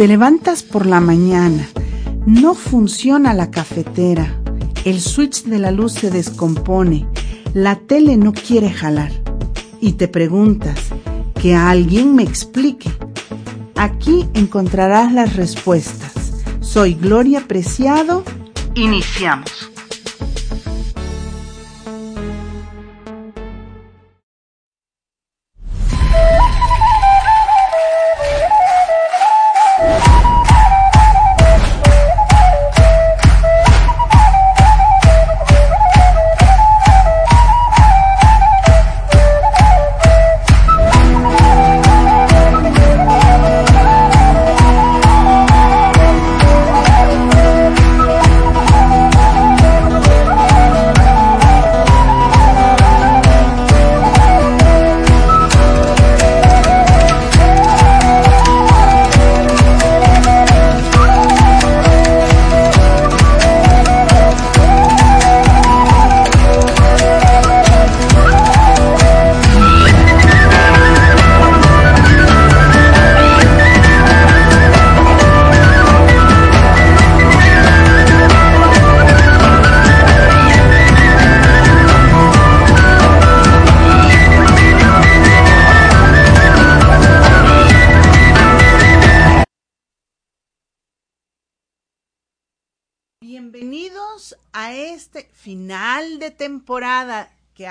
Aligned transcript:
Te 0.00 0.08
levantas 0.08 0.62
por 0.62 0.86
la 0.86 0.98
mañana, 0.98 1.68
no 2.24 2.54
funciona 2.54 3.34
la 3.34 3.50
cafetera, 3.50 4.34
el 4.86 4.98
switch 4.98 5.44
de 5.44 5.58
la 5.58 5.72
luz 5.72 5.92
se 5.92 6.10
descompone, 6.10 7.06
la 7.52 7.76
tele 7.76 8.16
no 8.16 8.32
quiere 8.32 8.70
jalar 8.70 9.12
y 9.78 9.92
te 9.92 10.08
preguntas, 10.08 10.86
que 11.34 11.54
alguien 11.54 12.16
me 12.16 12.22
explique. 12.22 12.90
Aquí 13.76 14.26
encontrarás 14.32 15.12
las 15.12 15.36
respuestas. 15.36 16.14
Soy 16.60 16.94
Gloria 16.94 17.46
Preciado. 17.46 18.24
Iniciamos. 18.74 19.70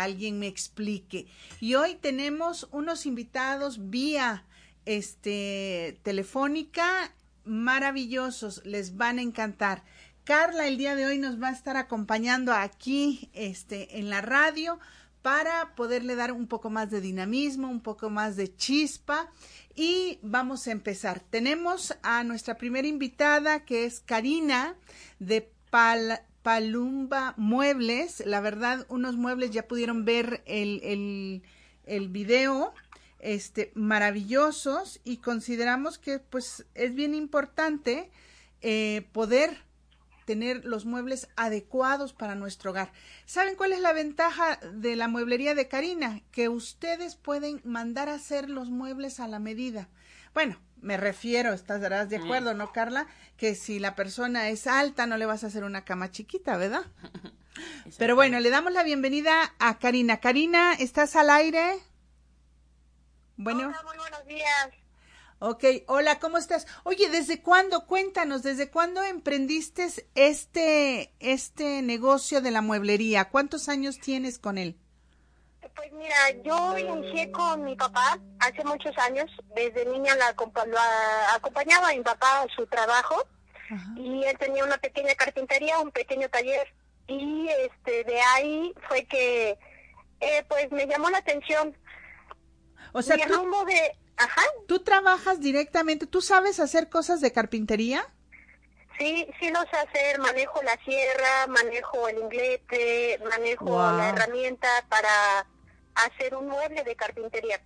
Alguien 0.10 0.40
me 0.40 0.48
explique. 0.48 1.28
Y 1.60 1.76
hoy 1.76 1.96
tenemos 1.96 2.68
unos 2.72 3.06
invitados 3.06 3.90
vía 3.90 4.46
este 4.86 6.00
telefónica 6.04 7.14
maravillosos, 7.46 8.62
les 8.66 8.98
van 8.98 9.20
a 9.20 9.22
encantar. 9.22 9.84
Carla 10.24 10.68
el 10.68 10.78
día 10.78 10.96
de 10.96 11.06
hoy 11.06 11.18
nos 11.18 11.42
va 11.42 11.50
a 11.50 11.54
estar 11.54 11.78
acompañando 11.78 12.54
aquí 12.54 13.30
este 13.34 14.00
en 14.00 14.10
la 14.10 14.22
radio 14.22 14.80
para 15.22 15.76
poderle 15.76 16.16
dar 16.16 16.32
un 16.32 16.48
poco 16.48 16.70
más 16.70 16.92
de 16.92 17.02
dinamismo, 17.02 17.70
un 17.70 17.82
poco 17.82 18.10
más 18.10 18.36
de 18.36 18.56
chispa 18.56 19.30
y 19.76 20.20
vamos 20.22 20.68
a 20.68 20.72
empezar. 20.72 21.20
Tenemos 21.20 21.96
a 22.04 22.24
nuestra 22.24 22.58
primera 22.58 22.88
invitada 22.88 23.66
que 23.66 23.86
es 23.86 24.00
Karina 24.02 24.76
de 25.20 25.52
Pal 25.70 26.22
Palumba 26.44 27.34
Muebles. 27.38 28.24
La 28.26 28.42
verdad, 28.42 28.86
unos 28.90 29.16
muebles 29.16 29.52
ya 29.52 29.68
pudieron 29.68 30.06
ver 30.06 30.42
el, 30.46 30.82
el, 30.84 31.44
el 31.86 32.10
video, 32.10 32.74
este, 33.20 33.72
maravillosos 33.76 35.02
y 35.04 35.18
consideramos 35.18 35.98
que 35.98 36.20
pues 36.20 36.66
es 36.76 36.96
bien 36.96 37.14
importante 37.14 38.10
eh, 38.62 39.08
poder 39.12 39.58
tener 40.26 40.64
los 40.64 40.86
muebles 40.86 41.28
adecuados 41.36 42.14
para 42.14 42.36
nuestro 42.36 42.70
hogar. 42.70 42.92
¿Saben 43.26 43.56
cuál 43.56 43.74
es 43.74 43.80
la 43.80 43.94
ventaja 43.94 44.58
de 44.58 44.96
la 44.96 45.08
mueblería 45.08 45.56
de 45.56 45.68
Karina? 45.68 46.22
Que 46.32 46.50
ustedes 46.50 47.16
pueden 47.16 47.62
mandar 47.64 48.10
a 48.10 48.14
hacer 48.14 48.48
los 48.48 48.70
muebles 48.70 49.20
a 49.20 49.28
la 49.28 49.40
medida. 49.40 49.90
Bueno, 50.36 50.60
me 50.82 50.98
refiero, 50.98 51.54
estarás 51.54 52.10
de 52.10 52.18
acuerdo, 52.18 52.54
¿no, 52.54 52.72
Carla? 52.72 53.08
Que 53.38 53.56
si 53.56 53.80
la 53.80 53.96
persona 53.96 54.50
es 54.50 54.68
alta, 54.68 55.06
no 55.06 55.18
le 55.18 55.26
vas 55.26 55.44
a 55.44 55.48
hacer 55.48 55.64
una 55.64 55.86
cama 55.86 56.12
chiquita, 56.12 56.58
¿verdad? 56.58 56.86
Pero 57.98 58.16
bueno, 58.16 58.40
le 58.40 58.50
damos 58.50 58.74
la 58.74 58.84
bienvenida 58.84 59.54
a 59.60 59.80
Karina. 59.80 60.20
Karina, 60.20 60.74
¿estás 60.74 61.16
al 61.16 61.30
aire? 61.30 61.80
Bueno. 63.38 63.68
Hola, 63.68 63.82
muy 63.84 63.98
buenos 63.98 64.26
días. 64.26 64.70
Ok, 65.42 65.64
hola, 65.88 66.20
¿cómo 66.20 66.38
estás? 66.38 66.68
Oye, 66.84 67.10
¿desde 67.10 67.42
cuándo? 67.42 67.86
Cuéntanos, 67.86 68.44
¿desde 68.44 68.70
cuándo 68.70 69.02
emprendiste 69.04 69.88
este, 70.16 71.14
este 71.20 71.82
negocio 71.82 72.42
de 72.42 72.52
la 72.52 72.62
mueblería? 72.62 73.30
¿Cuántos 73.30 73.70
años 73.70 74.00
tienes 74.00 74.38
con 74.38 74.58
él? 74.58 74.78
Pues 75.76 75.92
mira, 75.94 76.16
yo 76.44 76.78
inicié 76.78 77.32
con 77.32 77.64
mi 77.64 77.76
papá 77.76 78.20
hace 78.40 78.64
muchos 78.64 78.98
años. 78.98 79.30
Desde 79.56 79.86
niña 79.86 80.16
la, 80.16 80.28
acompañaba 81.34 81.90
a 81.90 81.94
mi 81.94 82.02
papá 82.02 82.42
a 82.42 82.48
su 82.56 82.66
trabajo 82.68 83.28
y 83.96 84.24
él 84.24 84.38
tenía 84.38 84.64
una 84.64 84.78
pequeña 84.78 85.14
carpintería, 85.16 85.80
un 85.80 85.92
pequeño 85.92 86.28
taller 86.30 86.68
y 87.10 87.50
este 87.50 88.04
de 88.04 88.22
ahí 88.22 88.74
fue 88.88 89.06
que 89.06 89.58
eh, 90.20 90.46
pues 90.48 90.72
me 90.72 90.86
llamó 90.86 91.10
la 91.10 91.18
atención. 91.18 91.76
O 92.92 93.02
sea, 93.02 93.18
tú, 93.28 93.66
de, 93.66 93.98
ajá. 94.18 94.42
¿Tú 94.68 94.80
trabajas 94.80 95.40
directamente? 95.40 96.08
¿Tú 96.08 96.22
sabes 96.22 96.60
hacer 96.60 96.90
cosas 96.90 97.22
de 97.22 97.32
carpintería? 97.32 98.06
Sí, 98.98 99.28
sí 99.40 99.50
lo 99.50 99.62
sé 99.62 99.78
hacer, 99.78 100.20
manejo 100.20 100.62
la 100.62 100.78
sierra, 100.84 101.48
manejo 101.48 102.08
el 102.10 102.18
inglete, 102.18 103.20
manejo 103.30 103.80
la 103.94 104.10
herramienta 104.10 104.68
para 104.90 105.48
hacer 106.06 106.36
un 106.36 106.48
mueble 106.48 106.84
de 106.84 106.96
carpintería. 106.96 107.62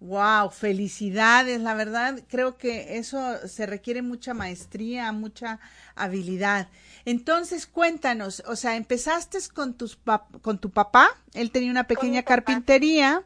Wow, 0.00 0.48
felicidades, 0.50 1.60
la 1.60 1.74
verdad 1.74 2.20
creo 2.30 2.56
que 2.56 2.96
eso 2.96 3.46
se 3.46 3.66
requiere 3.66 4.00
mucha 4.00 4.32
maestría, 4.32 5.12
mucha 5.12 5.60
habilidad. 5.94 6.68
Entonces, 7.04 7.66
cuéntanos, 7.66 8.42
o 8.46 8.56
sea, 8.56 8.76
empezaste 8.76 9.38
con 9.52 9.74
tus 9.74 9.98
con 10.40 10.58
tu 10.58 10.70
papá, 10.70 11.10
él 11.34 11.50
tenía 11.50 11.70
una 11.70 11.86
pequeña 11.86 12.22
carpintería 12.22 13.24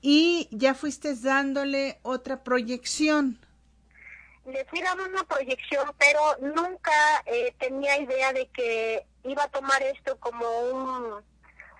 y 0.00 0.48
ya 0.50 0.74
fuiste 0.74 1.14
dándole 1.14 2.00
otra 2.02 2.42
proyección. 2.42 3.38
Le 4.46 4.64
fui 4.64 4.80
dando 4.80 5.04
una 5.04 5.22
proyección, 5.22 5.92
pero 5.96 6.20
nunca 6.40 6.92
eh, 7.26 7.54
tenía 7.58 8.00
idea 8.00 8.32
de 8.32 8.48
que 8.48 9.06
iba 9.22 9.44
a 9.44 9.48
tomar 9.48 9.80
esto 9.82 10.18
como 10.18 10.44
un 10.72 11.24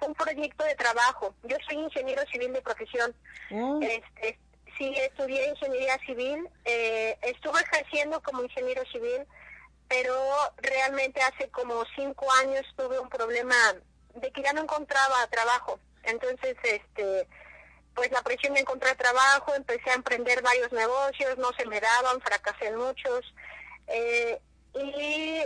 un 0.06 0.15
proyecto 0.15 0.65
de 0.65 0.75
trabajo. 0.75 1.34
Yo 1.44 1.56
soy 1.69 1.78
ingeniero 1.78 2.22
civil 2.31 2.53
de 2.53 2.62
profesión. 2.62 3.15
Oh. 3.53 3.81
Este, 3.83 4.39
sí, 4.78 4.94
estudié 4.97 5.49
ingeniería 5.49 5.99
civil, 6.06 6.49
eh, 6.65 7.19
estuve 7.22 7.61
ejerciendo 7.61 8.22
como 8.22 8.43
ingeniero 8.43 8.83
civil, 8.93 9.27
pero 9.89 10.15
realmente 10.59 11.21
hace 11.22 11.49
como 11.50 11.84
cinco 11.95 12.27
años 12.45 12.65
tuve 12.77 12.99
un 12.99 13.09
problema 13.09 13.56
de 14.15 14.31
que 14.33 14.43
ya 14.43 14.53
no 14.53 14.62
encontraba 14.62 15.27
trabajo. 15.28 15.78
Entonces, 16.03 16.56
este, 16.62 17.27
pues 17.95 18.11
la 18.12 18.22
presión 18.22 18.55
de 18.55 18.61
encontrar 18.61 18.97
trabajo, 18.97 19.55
empecé 19.55 19.91
a 19.91 19.95
emprender 19.95 20.43
varios 20.43 20.72
negocios, 20.72 21.39
no 21.39 21.51
se 21.57 21.66
me 21.66 21.81
daban, 21.81 22.21
fracasé 22.21 22.69
en 22.69 22.77
muchos. 22.77 23.34
Eh, 23.89 24.41
y 24.75 25.41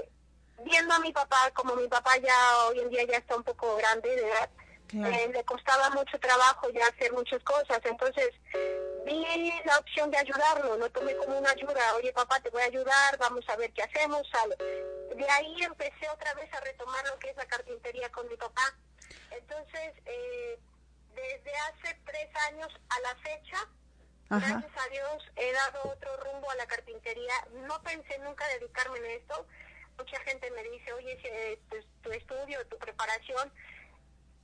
viendo 0.65 0.95
a 0.95 0.99
mi 1.01 1.13
papá, 1.13 1.51
como 1.55 1.75
mi 1.77 1.89
papá 1.89 2.17
ya 2.19 2.35
hoy 2.69 2.81
en 2.81 2.91
día 2.91 3.05
ya 3.05 3.19
está 3.19 3.37
un 3.37 3.45
poco 3.45 3.77
grande 3.77 4.09
de 4.09 4.29
edad, 4.29 4.51
eh, 4.93 5.31
le 5.33 5.45
costaba 5.45 5.91
mucho 5.91 6.19
trabajo 6.19 6.69
ya 6.71 6.87
hacer 6.87 7.13
muchas 7.13 7.43
cosas, 7.45 7.81
entonces 7.85 8.31
vi 9.05 9.53
la 9.65 9.79
opción 9.79 10.11
de 10.11 10.19
ayudarlo, 10.19 10.77
lo 10.77 10.91
tomé 10.91 11.15
como 11.17 11.39
una 11.39 11.51
ayuda, 11.51 11.95
oye 11.97 12.13
papá 12.13 12.41
te 12.41 12.51
voy 12.51 12.63
a 12.63 12.67
ayudar, 12.67 13.19
vamos 13.19 13.49
a 13.49 13.57
ver 13.57 13.73
qué 13.73 13.83
hacemos, 13.83 14.29
sale. 14.31 14.57
De 15.15 15.29
ahí 15.31 15.63
empecé 15.63 16.09
otra 16.09 16.35
vez 16.35 16.53
a 16.55 16.61
retomar 16.61 17.05
lo 17.07 17.19
que 17.19 17.31
es 17.31 17.37
la 17.37 17.47
carpintería 17.47 18.11
con 18.11 18.29
mi 18.29 18.37
papá. 18.37 18.75
Entonces, 19.31 19.95
eh, 20.07 20.59
desde 21.15 21.53
hace 21.57 21.99
tres 22.05 22.29
años 22.49 22.69
a 22.89 23.01
la 23.01 23.15
fecha, 23.17 23.69
gracias 24.29 24.73
a 24.77 24.89
Dios, 24.89 25.23
he 25.37 25.53
dado 25.53 25.91
otro 25.91 26.17
rumbo 26.19 26.51
a 26.51 26.55
la 26.55 26.67
carpintería. 26.67 27.35
No 27.67 27.83
pensé 27.83 28.19
nunca 28.21 28.47
dedicarme 28.49 28.99
en 28.99 29.07
esto, 29.07 29.47
mucha 30.01 30.19
gente 30.21 30.51
me 30.53 30.63
dice, 30.65 30.93
oye, 30.95 31.19
eh, 31.25 31.59
tu, 32.03 32.11
estudio, 32.11 32.67
tu 32.69 32.79
preparación, 32.79 33.53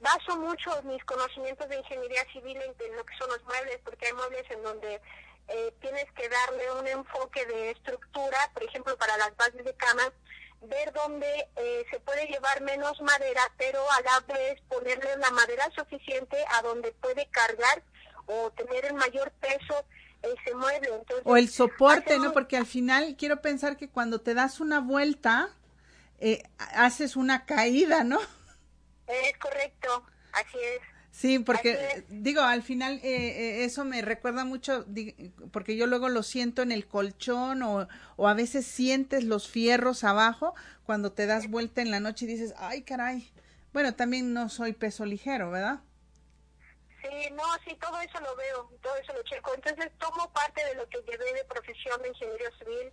baso 0.01 0.37
mucho 0.37 0.83
mis 0.83 1.03
conocimientos 1.05 1.69
de 1.69 1.79
ingeniería 1.79 2.25
civil 2.33 2.59
en, 2.61 2.97
lo 2.97 3.05
que 3.05 3.17
son 3.17 3.31
los 3.31 3.43
muebles, 3.45 3.79
porque 3.85 4.07
hay 4.07 4.13
muebles 4.13 4.51
en 4.51 4.63
donde 4.63 5.01
eh, 5.49 5.75
tienes 5.81 6.11
que 6.13 6.29
darle 6.29 6.73
un 6.73 6.87
enfoque 6.87 7.47
de 7.47 7.71
estructura, 7.71 8.39
por 8.53 8.65
ejemplo, 8.65 8.97
para 8.99 9.17
las 9.17 9.35
bases 9.37 9.65
de 9.65 9.75
cama, 9.75 10.13
ver 10.63 10.93
dónde 10.93 11.49
eh, 11.57 11.85
se 11.91 12.01
puede 12.01 12.27
llevar 12.27 12.61
menos 12.61 13.01
madera, 13.01 13.43
pero 13.57 13.81
a 13.93 14.01
la 14.03 14.35
vez 14.35 14.61
ponerle 14.69 15.17
la 15.17 15.31
madera 15.31 15.71
suficiente 15.75 16.37
a 16.51 16.63
donde 16.63 16.93
puede 16.93 17.27
cargar 17.31 17.83
o 18.27 18.51
tener 18.51 18.85
el 18.85 18.95
mayor 18.95 19.31
peso 19.41 19.87
ese 20.23 20.55
mueble. 20.55 20.89
o 21.25 21.37
el 21.37 21.49
soporte, 21.49 22.19
¿no? 22.19 22.33
Porque 22.33 22.57
al 22.57 22.67
final 22.67 23.17
quiero 23.17 23.41
pensar 23.41 23.77
que 23.77 23.89
cuando 23.89 24.21
te 24.21 24.35
das 24.35 24.61
una 24.61 24.81
vuelta, 24.81 25.51
eh, 26.19 26.43
haces 26.59 27.17
una 27.17 27.45
caída, 27.45 28.05
¿no? 28.05 28.19
Es 29.07 29.39
correcto, 29.39 30.05
así 30.33 30.59
es. 30.59 30.81
Sí, 31.17 31.39
porque 31.39 32.05
digo, 32.11 32.43
al 32.43 32.63
final 32.63 33.01
eh, 33.03 33.03
eh, 33.05 33.65
eso 33.65 33.87
me 33.87 34.03
recuerda 34.03 34.45
mucho, 34.45 34.85
porque 35.51 35.75
yo 35.75 35.87
luego 35.87 36.11
lo 36.11 36.23
siento 36.23 36.61
en 36.61 36.73
el 36.73 36.87
colchón 36.87 37.63
o, 37.63 37.89
o 38.17 38.29
a 38.29 38.35
veces 38.35 38.67
sientes 38.67 39.25
los 39.25 39.49
fierros 39.49 40.05
abajo 40.05 40.55
cuando 40.85 41.13
te 41.13 41.25
das 41.25 41.49
vuelta 41.49 41.81
en 41.81 41.91
la 41.91 42.01
noche 42.01 42.27
y 42.27 42.29
dices, 42.29 42.53
ay 42.59 42.83
caray, 42.83 43.31
bueno, 43.73 43.95
también 43.95 44.35
no 44.35 44.51
soy 44.51 44.75
peso 44.75 45.07
ligero, 45.07 45.51
¿verdad? 45.51 45.81
Sí, 47.09 47.31
no, 47.33 47.45
sí, 47.65 47.77
todo 47.77 48.01
eso 48.01 48.21
lo 48.21 48.35
veo, 48.37 48.71
todo 48.83 48.97
eso 48.97 49.13
lo 49.13 49.23
checo. 49.23 49.55
Entonces 49.55 49.91
tomo 49.99 50.33
parte 50.33 50.65
de 50.65 50.75
lo 50.75 50.89
que 50.89 51.03
llevé 51.03 51.33
de 51.35 51.45
profesión 51.45 52.01
de 52.03 52.09
ingeniero 52.09 52.57
civil. 52.59 52.93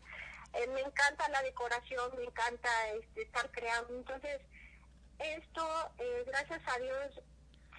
Eh, 0.54 0.68
me 0.68 0.82
encanta 0.82 1.28
la 1.30 1.42
decoración, 1.42 2.12
me 2.18 2.26
encanta 2.26 2.70
este, 2.92 3.24
estar 3.24 3.50
creando. 3.52 3.96
Entonces, 3.96 4.42
esto, 5.20 5.92
gracias 6.28 6.62
a 6.68 6.80
Dios, 6.80 7.22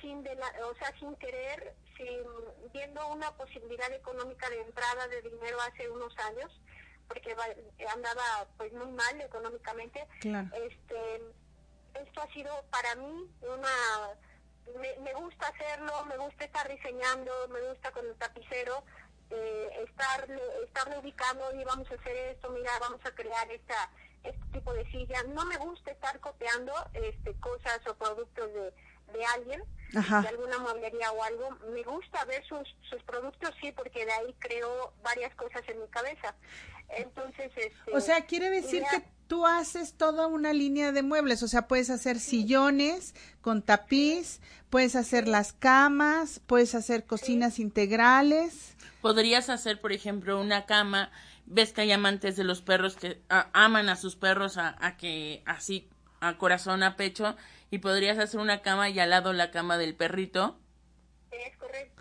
sin 0.00 0.22
de 0.22 0.34
la, 0.34 0.46
o 0.66 0.75
sea, 0.76 0.92
sin 0.98 1.14
querer, 1.16 1.75
sin 1.96 2.72
viendo 2.72 3.06
una 3.08 3.31
posibilidad 3.36 3.92
económica 3.92 4.48
de 4.50 4.60
entrada 4.60 5.06
de 5.08 5.22
dinero 5.22 5.58
hace 5.60 5.88
unos 5.88 6.16
años, 6.19 6.50
porque 7.06 7.36
andaba 7.92 8.48
pues 8.56 8.72
muy 8.72 8.90
mal 8.92 9.20
económicamente. 9.20 10.06
Este, 10.22 11.22
esto 12.02 12.22
ha 12.22 12.32
sido 12.32 12.64
para 12.70 12.94
mí 12.96 13.31
una 13.42 14.16
me, 14.81 14.96
me, 15.00 15.12
gusta 15.14 15.46
hacerlo, 15.49 16.05
me 16.06 16.16
gusta 16.16 16.44
estar 16.44 16.69
diseñando, 16.69 17.32
me 17.49 17.61
gusta 17.69 17.90
con 17.93 18.06
el 18.06 18.14
tapicero, 18.16 18.84
eh, 19.31 19.84
estar, 19.87 20.28
estarle 20.64 20.99
ubicando 20.99 21.52
y 21.55 21.64
vamos 21.64 21.90
a 21.90 21.94
hacer 21.94 22.16
esto, 22.16 22.50
mira, 22.50 22.70
vamos 22.81 23.00
a 23.05 23.14
crear 23.14 23.50
esta 23.50 23.90
este 24.25 24.44
tipo 24.52 24.72
de 24.72 24.90
silla. 24.90 25.22
No 25.34 25.44
me 25.44 25.56
gusta 25.58 25.90
estar 25.90 26.19
copiando 26.20 26.72
este 26.94 27.34
cosas 27.34 27.81
o 27.87 27.94
productos 27.94 28.52
de, 28.52 28.72
de 29.12 29.25
alguien, 29.34 29.62
de 29.93 30.28
alguna 30.28 30.58
mueblería 30.58 31.12
o 31.12 31.22
algo, 31.22 31.50
me 31.72 31.82
gusta 31.82 32.25
ver 32.25 32.44
sus, 32.46 32.75
sus 32.88 33.02
productos, 33.05 33.55
sí, 33.60 33.70
porque 33.72 34.05
de 34.05 34.12
ahí 34.12 34.34
creo 34.38 34.93
varias 35.02 35.34
cosas 35.37 35.62
en 35.69 35.81
mi 35.81 35.88
cabeza. 35.88 36.34
Entonces, 36.88 37.50
este, 37.56 37.92
O 37.92 38.00
sea, 38.00 38.26
quiere 38.26 38.50
decir 38.50 38.82
que 38.90 39.02
tú 39.26 39.46
haces 39.46 39.94
toda 39.94 40.26
una 40.26 40.52
línea 40.52 40.92
de 40.92 41.02
muebles, 41.02 41.42
o 41.42 41.48
sea, 41.48 41.66
puedes 41.66 41.90
hacer 41.90 42.19
sillones 42.19 43.14
con 43.40 43.62
tapiz, 43.62 44.40
puedes 44.70 44.96
hacer 44.96 45.28
las 45.28 45.52
camas, 45.52 46.40
puedes 46.46 46.75
hacer 46.75 47.04
cocinas 47.04 47.58
integrales. 47.58 48.76
Podrías 49.00 49.50
hacer, 49.50 49.81
por 49.81 49.92
ejemplo, 49.92 50.40
una 50.40 50.66
cama, 50.66 51.10
ves 51.46 51.72
que 51.72 51.82
hay 51.82 51.92
amantes 51.92 52.36
de 52.36 52.44
los 52.44 52.62
perros 52.62 52.96
que 52.96 53.20
aman 53.28 53.88
a 53.88 53.96
sus 53.96 54.16
perros 54.16 54.56
a, 54.56 54.76
a 54.81 54.96
que 54.96 55.42
así 55.46 55.88
a 56.20 56.38
corazón 56.38 56.82
a 56.82 56.96
pecho 56.96 57.36
y 57.70 57.78
podrías 57.78 58.19
hacer 58.19 58.40
una 58.40 58.62
cama 58.62 58.88
y 58.88 58.98
al 58.98 59.10
lado 59.10 59.32
la 59.32 59.50
cama 59.50 59.76
del 59.78 59.94
perrito. 59.94 60.58
Es 61.31 61.56
correcto, 61.56 61.94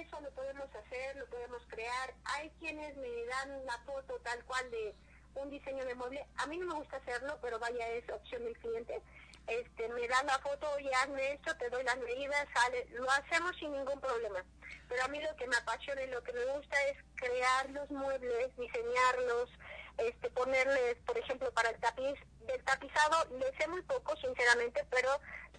eso 0.00 0.20
lo 0.20 0.30
podemos 0.30 0.68
hacer, 0.74 1.16
lo 1.16 1.26
podemos 1.26 1.62
crear. 1.68 2.14
Hay 2.24 2.50
quienes 2.58 2.96
me 2.96 3.24
dan 3.26 3.66
la 3.66 3.78
foto 3.78 4.18
tal 4.22 4.44
cual 4.44 4.70
de 4.70 4.94
un 5.34 5.50
diseño 5.50 5.84
de 5.84 5.94
mueble. 5.94 6.26
A 6.36 6.46
mí 6.46 6.56
no 6.58 6.66
me 6.66 6.74
gusta 6.74 6.96
hacerlo, 6.96 7.38
pero 7.40 7.58
vaya, 7.58 7.88
es 7.90 8.08
opción 8.10 8.44
del 8.44 8.58
cliente. 8.58 9.00
Este, 9.46 9.88
me 9.88 10.06
dan 10.08 10.26
la 10.26 10.38
foto, 10.40 10.66
y 10.78 10.88
hazme 10.92 11.32
esto, 11.32 11.56
te 11.56 11.70
doy 11.70 11.82
las 11.82 11.96
medidas, 11.98 12.46
sale, 12.52 12.86
lo 12.90 13.10
hacemos 13.10 13.56
sin 13.56 13.72
ningún 13.72 14.00
problema. 14.00 14.44
Pero 14.88 15.04
a 15.04 15.08
mí 15.08 15.20
lo 15.20 15.34
que 15.36 15.46
me 15.46 15.56
apasiona 15.56 16.02
y 16.02 16.10
lo 16.10 16.22
que 16.22 16.32
me 16.32 16.44
gusta 16.46 16.76
es 16.88 16.98
crear 17.14 17.70
los 17.70 17.90
muebles, 17.90 18.54
diseñarlos, 18.56 19.50
este, 19.98 20.30
ponerles, 20.30 20.96
por 21.06 21.16
ejemplo, 21.16 21.50
para 21.52 21.70
el 21.70 21.80
tapiz, 21.80 22.18
del 22.48 22.64
tapizado 22.64 23.24
le 23.38 23.56
sé 23.56 23.68
muy 23.68 23.82
poco, 23.82 24.16
sinceramente, 24.16 24.84
pero 24.90 25.08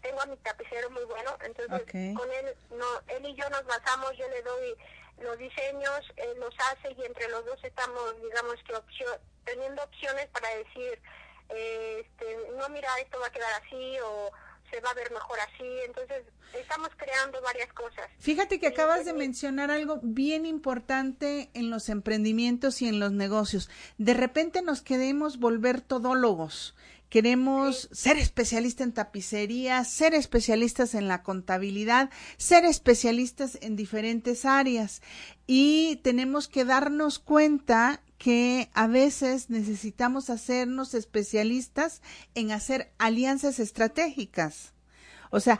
tengo 0.01 0.21
a 0.21 0.25
mi 0.25 0.37
tapicero 0.37 0.89
muy 0.89 1.03
bueno, 1.05 1.37
entonces 1.43 1.81
con 2.15 2.31
él, 2.31 2.55
no, 2.71 2.85
él 3.07 3.25
y 3.25 3.35
yo 3.35 3.49
nos 3.49 3.65
basamos, 3.65 4.15
yo 4.17 4.27
le 4.29 4.41
doy 4.41 4.75
los 5.21 5.37
diseños, 5.37 6.01
él 6.15 6.39
los 6.39 6.53
hace 6.71 6.93
y 6.97 7.05
entre 7.05 7.27
los 7.29 7.45
dos 7.45 7.59
estamos, 7.63 8.21
digamos 8.21 8.55
que 8.65 8.75
opción, 8.75 9.17
teniendo 9.45 9.83
opciones 9.83 10.27
para 10.27 10.49
decir, 10.55 11.01
eh, 11.49 12.05
este, 12.05 12.37
no 12.57 12.69
mira, 12.69 12.89
esto 12.99 13.19
va 13.19 13.27
a 13.27 13.31
quedar 13.31 13.61
así 13.61 13.97
o 14.03 14.31
se 14.69 14.79
va 14.81 14.91
a 14.91 14.93
ver 14.93 15.11
mejor 15.11 15.39
así. 15.39 15.67
Entonces, 15.85 16.23
estamos 16.53 16.89
creando 16.97 17.41
varias 17.41 17.71
cosas. 17.73 18.09
Fíjate 18.19 18.59
que 18.59 18.67
acabas 18.67 19.05
de 19.05 19.13
mencionar 19.13 19.71
algo 19.71 19.99
bien 20.01 20.45
importante 20.45 21.49
en 21.53 21.69
los 21.69 21.89
emprendimientos 21.89 22.81
y 22.81 22.87
en 22.87 22.99
los 22.99 23.11
negocios. 23.11 23.69
De 23.97 24.13
repente 24.13 24.61
nos 24.61 24.81
queremos 24.81 25.39
volver 25.39 25.81
todólogos. 25.81 26.75
Queremos 27.09 27.89
ser 27.91 28.17
especialistas 28.17 28.85
en 28.85 28.93
tapicería, 28.93 29.83
ser 29.83 30.13
especialistas 30.13 30.93
en 30.93 31.07
la 31.07 31.23
contabilidad, 31.23 32.11
ser 32.37 32.65
especialistas 32.65 33.57
en 33.61 33.75
diferentes 33.75 34.45
áreas 34.45 35.01
y 35.47 35.95
tenemos 36.03 36.47
que 36.47 36.65
darnos 36.65 37.17
cuenta 37.17 38.03
que 38.19 38.69
a 38.73 38.85
veces 38.85 39.49
necesitamos 39.49 40.29
hacernos 40.29 40.93
especialistas 40.93 42.03
en 42.35 42.51
hacer 42.51 42.91
alianzas 42.99 43.59
estratégicas. 43.59 44.73
O 45.31 45.39
sea, 45.39 45.57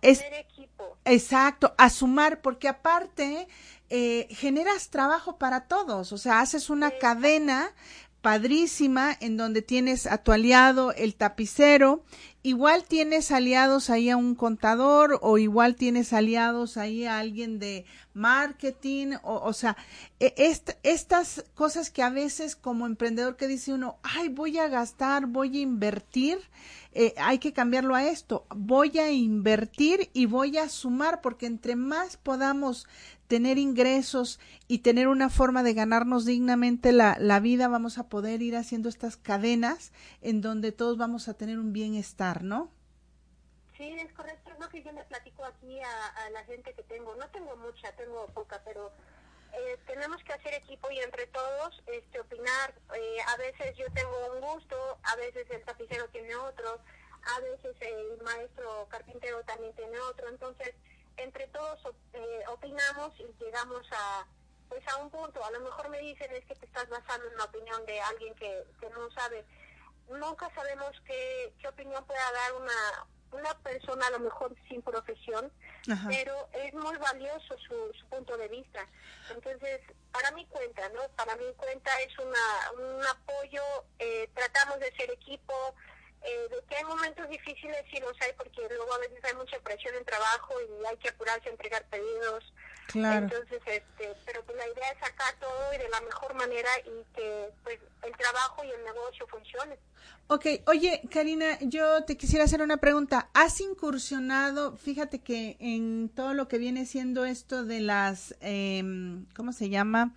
es 0.00 0.22
equipo. 0.32 0.96
exacto, 1.04 1.74
a 1.76 1.90
sumar, 1.90 2.40
porque 2.40 2.68
aparte 2.68 3.48
eh, 3.90 4.28
generas 4.30 4.88
trabajo 4.88 5.36
para 5.36 5.66
todos, 5.66 6.12
o 6.12 6.18
sea, 6.18 6.40
haces 6.40 6.70
una 6.70 6.92
cadena 6.92 7.74
padrísima 8.22 9.16
en 9.20 9.36
donde 9.36 9.62
tienes 9.62 10.06
a 10.06 10.18
tu 10.18 10.32
aliado 10.32 10.92
el 10.92 11.14
tapicero, 11.14 12.02
igual 12.42 12.84
tienes 12.84 13.30
aliados 13.30 13.90
ahí 13.90 14.10
a 14.10 14.16
un 14.16 14.34
contador 14.34 15.18
o 15.22 15.38
igual 15.38 15.74
tienes 15.74 16.12
aliados 16.12 16.76
ahí 16.76 17.06
a 17.06 17.18
alguien 17.18 17.58
de 17.58 17.84
marketing, 18.12 19.14
o, 19.22 19.36
o 19.36 19.52
sea, 19.52 19.76
e, 20.18 20.34
estas 20.82 21.44
cosas 21.54 21.90
que 21.90 22.02
a 22.02 22.10
veces 22.10 22.56
como 22.56 22.86
emprendedor 22.86 23.36
que 23.36 23.48
dice 23.48 23.72
uno, 23.72 23.98
ay, 24.02 24.28
voy 24.28 24.58
a 24.58 24.68
gastar, 24.68 25.26
voy 25.26 25.58
a 25.58 25.60
invertir, 25.60 26.38
eh, 26.92 27.14
hay 27.18 27.38
que 27.38 27.52
cambiarlo 27.52 27.94
a 27.94 28.04
esto, 28.04 28.46
voy 28.54 28.98
a 28.98 29.10
invertir 29.10 30.10
y 30.12 30.26
voy 30.26 30.58
a 30.58 30.68
sumar, 30.68 31.20
porque 31.20 31.46
entre 31.46 31.76
más 31.76 32.16
podamos 32.16 32.86
tener 33.30 33.58
ingresos 33.58 34.40
y 34.66 34.80
tener 34.80 35.06
una 35.06 35.30
forma 35.30 35.62
de 35.62 35.72
ganarnos 35.72 36.24
dignamente 36.24 36.90
la, 36.90 37.16
la 37.20 37.38
vida, 37.38 37.68
vamos 37.68 37.96
a 37.96 38.08
poder 38.08 38.42
ir 38.42 38.56
haciendo 38.56 38.88
estas 38.88 39.16
cadenas 39.16 39.92
en 40.20 40.40
donde 40.40 40.72
todos 40.72 40.98
vamos 40.98 41.28
a 41.28 41.34
tener 41.34 41.60
un 41.60 41.72
bienestar, 41.72 42.42
¿no? 42.42 42.72
Sí, 43.76 43.88
es 44.00 44.12
correcto. 44.14 44.50
No 44.58 44.68
que 44.68 44.82
yo 44.82 44.90
le 44.90 45.04
platico 45.04 45.44
aquí 45.44 45.78
a, 45.80 46.30
la 46.30 46.42
gente 46.44 46.74
que 46.74 46.82
tengo. 46.82 47.14
No 47.14 47.28
tengo 47.28 47.56
mucha, 47.58 47.92
tengo 47.92 48.26
poca, 48.34 48.60
pero 48.64 48.90
eh, 49.52 49.78
tenemos 49.86 50.20
que 50.24 50.32
hacer 50.32 50.52
equipo 50.54 50.90
y 50.90 50.98
entre 50.98 51.28
todos 51.28 51.80
este, 51.86 52.18
opinar. 52.18 52.74
Eh, 52.92 53.18
a 53.28 53.36
veces 53.36 53.76
yo 53.78 53.86
tengo 53.94 54.10
un 54.34 54.40
gusto, 54.40 54.76
a 55.04 55.14
veces 55.14 55.48
el 55.50 55.62
tapicero 55.62 56.08
tiene 56.08 56.34
otro, 56.34 56.80
a 57.36 57.40
veces 57.42 57.76
el 57.80 58.20
maestro 58.24 58.88
carpintero 58.90 59.40
también 59.44 59.72
tiene 59.76 60.00
otro. 60.00 60.28
Entonces, 60.28 60.74
entre 61.16 61.46
todos 61.48 61.78
eh, 62.12 62.44
opinamos 62.48 63.12
y 63.18 63.44
llegamos 63.44 63.86
a 63.92 64.26
pues 64.68 64.86
a 64.88 64.96
un 64.98 65.10
punto. 65.10 65.44
A 65.44 65.50
lo 65.50 65.60
mejor 65.60 65.88
me 65.88 65.98
dicen 65.98 66.32
es 66.32 66.44
que 66.44 66.54
te 66.54 66.66
estás 66.66 66.88
basando 66.88 67.26
en 67.28 67.36
la 67.36 67.44
opinión 67.44 67.84
de 67.86 68.00
alguien 68.00 68.34
que, 68.36 68.64
que 68.80 68.88
no 68.90 69.10
sabe. 69.10 69.44
Nunca 70.08 70.48
sabemos 70.54 70.92
qué, 71.04 71.52
qué 71.60 71.68
opinión 71.68 72.04
pueda 72.04 72.32
dar 72.32 72.54
una, 72.54 73.06
una 73.32 73.54
persona 73.62 74.06
a 74.06 74.10
lo 74.10 74.20
mejor 74.20 74.54
sin 74.68 74.82
profesión, 74.82 75.52
pero 76.08 76.48
es 76.52 76.74
muy 76.74 76.96
valioso 76.96 77.56
su, 77.58 77.92
su 77.98 78.06
punto 78.08 78.36
de 78.36 78.48
vista. 78.48 78.86
Entonces, 79.30 79.80
para 80.12 80.30
mi 80.32 80.46
cuenta, 80.46 80.88
¿no? 80.90 81.02
Para 81.16 81.36
mi 81.36 81.52
cuenta 81.54 81.90
es 82.00 82.18
una, 82.18 82.72
un 82.78 83.06
apoyo, 83.06 83.62
eh, 83.98 84.28
tratamos 84.34 84.80
de 84.80 84.92
ser 84.96 85.10
equipo, 85.10 85.74
eh, 86.22 86.48
de 86.50 86.62
que 86.68 86.76
hay 86.76 86.84
momentos 86.84 87.28
difíciles, 87.28 87.84
sí 87.90 87.98
los 88.00 88.14
hay, 88.20 88.32
porque 88.36 88.60
luego 88.68 88.94
a 88.94 88.98
veces 88.98 89.24
hay 89.24 89.34
mucha 89.34 89.58
presión 89.60 89.94
en 89.94 90.04
trabajo 90.04 90.54
y 90.60 90.86
hay 90.86 90.96
que 90.98 91.08
apurarse 91.08 91.48
a 91.48 91.52
entregar 91.52 91.84
pedidos. 91.88 92.52
Claro. 92.88 93.26
Entonces, 93.26 93.60
este, 93.66 94.14
pero 94.26 94.44
pues 94.44 94.58
la 94.58 94.66
idea 94.66 94.90
es 94.92 94.98
sacar 94.98 95.32
todo 95.38 95.74
y 95.74 95.78
de 95.78 95.88
la 95.88 96.00
mejor 96.00 96.34
manera 96.34 96.68
y 96.80 97.04
que 97.14 97.50
pues 97.62 97.78
el 98.02 98.16
trabajo 98.16 98.64
y 98.64 98.70
el 98.70 98.84
negocio 98.84 99.26
funcione. 99.28 99.78
Ok, 100.26 100.46
oye, 100.66 101.02
Karina, 101.10 101.58
yo 101.60 102.04
te 102.04 102.16
quisiera 102.16 102.44
hacer 102.44 102.62
una 102.62 102.76
pregunta. 102.76 103.30
¿Has 103.32 103.60
incursionado, 103.60 104.76
fíjate 104.76 105.20
que 105.20 105.56
en 105.60 106.08
todo 106.08 106.34
lo 106.34 106.48
que 106.48 106.58
viene 106.58 106.84
siendo 106.86 107.24
esto 107.24 107.64
de 107.64 107.80
las, 107.80 108.34
eh, 108.40 108.82
¿cómo 109.34 109.52
se 109.52 109.70
llama? 109.70 110.14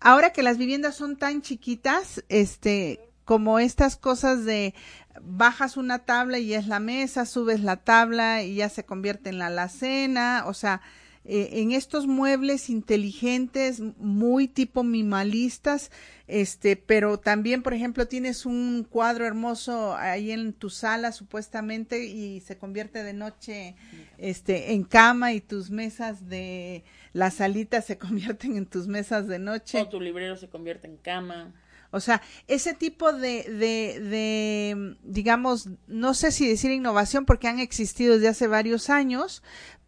Ahora 0.00 0.32
que 0.32 0.42
las 0.42 0.58
viviendas 0.58 0.96
son 0.96 1.16
tan 1.16 1.40
chiquitas, 1.42 2.22
este, 2.28 3.00
como 3.26 3.58
estas 3.58 3.96
cosas 3.96 4.46
de 4.46 4.72
bajas 5.20 5.76
una 5.76 5.98
tabla 5.98 6.38
y 6.38 6.54
es 6.54 6.68
la 6.68 6.80
mesa, 6.80 7.26
subes 7.26 7.60
la 7.60 7.76
tabla 7.76 8.42
y 8.42 8.54
ya 8.54 8.68
se 8.70 8.86
convierte 8.86 9.28
en 9.28 9.38
la 9.38 9.48
alacena, 9.48 10.44
o 10.46 10.54
sea, 10.54 10.80
eh, 11.24 11.60
en 11.60 11.72
estos 11.72 12.06
muebles 12.06 12.70
inteligentes, 12.70 13.80
muy 13.98 14.46
tipo 14.46 14.84
minimalistas, 14.84 15.90
este, 16.28 16.76
pero 16.76 17.18
también, 17.18 17.64
por 17.64 17.74
ejemplo, 17.74 18.06
tienes 18.06 18.46
un 18.46 18.86
cuadro 18.88 19.26
hermoso 19.26 19.96
ahí 19.96 20.30
en 20.30 20.52
tu 20.52 20.70
sala 20.70 21.10
supuestamente 21.10 22.04
y 22.04 22.38
se 22.42 22.58
convierte 22.58 23.02
de 23.02 23.12
noche, 23.12 23.74
este, 24.18 24.72
en 24.72 24.84
cama 24.84 25.32
y 25.32 25.40
tus 25.40 25.70
mesas 25.70 26.28
de 26.28 26.84
la 27.12 27.32
salita 27.32 27.82
se 27.82 27.98
convierten 27.98 28.56
en 28.56 28.66
tus 28.66 28.86
mesas 28.86 29.26
de 29.26 29.40
noche. 29.40 29.80
O 29.80 29.88
tu 29.88 30.00
librero 30.00 30.36
se 30.36 30.48
convierte 30.48 30.86
en 30.86 30.96
cama. 30.96 31.52
O 31.96 32.00
sea, 32.00 32.20
ese 32.46 32.74
tipo 32.74 33.12
de, 33.12 33.44
de, 33.44 34.00
de, 34.00 34.96
digamos, 35.02 35.68
no 35.86 36.12
sé 36.12 36.30
si 36.30 36.46
decir 36.46 36.70
innovación 36.70 37.24
porque 37.24 37.48
han 37.48 37.58
existido 37.58 38.14
desde 38.14 38.28
hace 38.28 38.46
varios 38.46 38.90
años, 38.90 39.42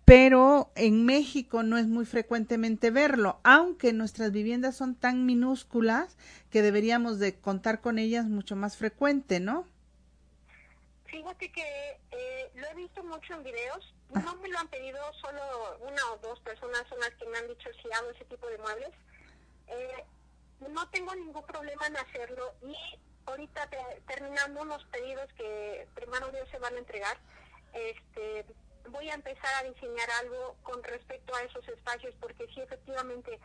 pero 0.06 0.72
en 0.74 1.04
México 1.04 1.62
no 1.62 1.76
es 1.76 1.86
muy 1.86 2.06
frecuentemente 2.06 2.90
verlo, 2.90 3.40
aunque 3.44 3.92
nuestras 3.92 4.32
viviendas 4.32 4.74
son 4.74 4.94
tan 4.94 5.26
minúsculas 5.26 6.16
que 6.50 6.62
deberíamos 6.62 7.18
de 7.18 7.38
contar 7.38 7.82
con 7.82 7.98
ellas 7.98 8.24
mucho 8.24 8.56
más 8.56 8.78
frecuente, 8.78 9.38
¿no? 9.38 9.68
Fíjate 11.04 11.52
que 11.52 12.00
eh, 12.10 12.50
lo 12.54 12.66
he 12.68 12.74
visto 12.74 13.04
mucho 13.04 13.34
en 13.34 13.44
videos, 13.44 13.94
no 14.14 14.34
me 14.36 14.48
lo 14.48 14.58
han 14.58 14.68
pedido, 14.68 14.98
solo 15.20 15.42
una 15.86 16.02
o 16.12 16.16
dos 16.22 16.40
personas 16.40 16.86
son 16.88 17.00
las 17.00 17.10
que 17.10 17.26
me 17.26 17.36
han 17.36 17.48
dicho 17.48 17.68
si 17.82 17.92
hago 17.92 18.08
ese 18.10 18.24
tipo 18.24 18.46
de 18.48 18.56
muebles. 18.58 18.94
Eh, 19.66 20.04
no 20.60 20.88
tengo 20.90 21.14
ningún 21.14 21.44
problema 21.44 21.86
en 21.86 21.96
hacerlo. 21.96 22.54
Y 22.62 22.74
ahorita 23.26 23.68
terminando 24.06 24.62
unos 24.62 24.84
pedidos 24.86 25.32
que 25.34 25.86
primero 25.94 26.30
Dios 26.30 26.48
se 26.50 26.58
van 26.58 26.74
a 26.74 26.78
entregar, 26.78 27.18
este 27.72 28.46
voy 28.90 29.08
a 29.10 29.14
empezar 29.14 29.54
a 29.56 29.68
diseñar 29.68 30.10
algo 30.22 30.56
con 30.62 30.82
respecto 30.82 31.34
a 31.34 31.42
esos 31.42 31.66
espacios, 31.68 32.14
porque 32.20 32.46
sí, 32.54 32.60
efectivamente, 32.60 33.38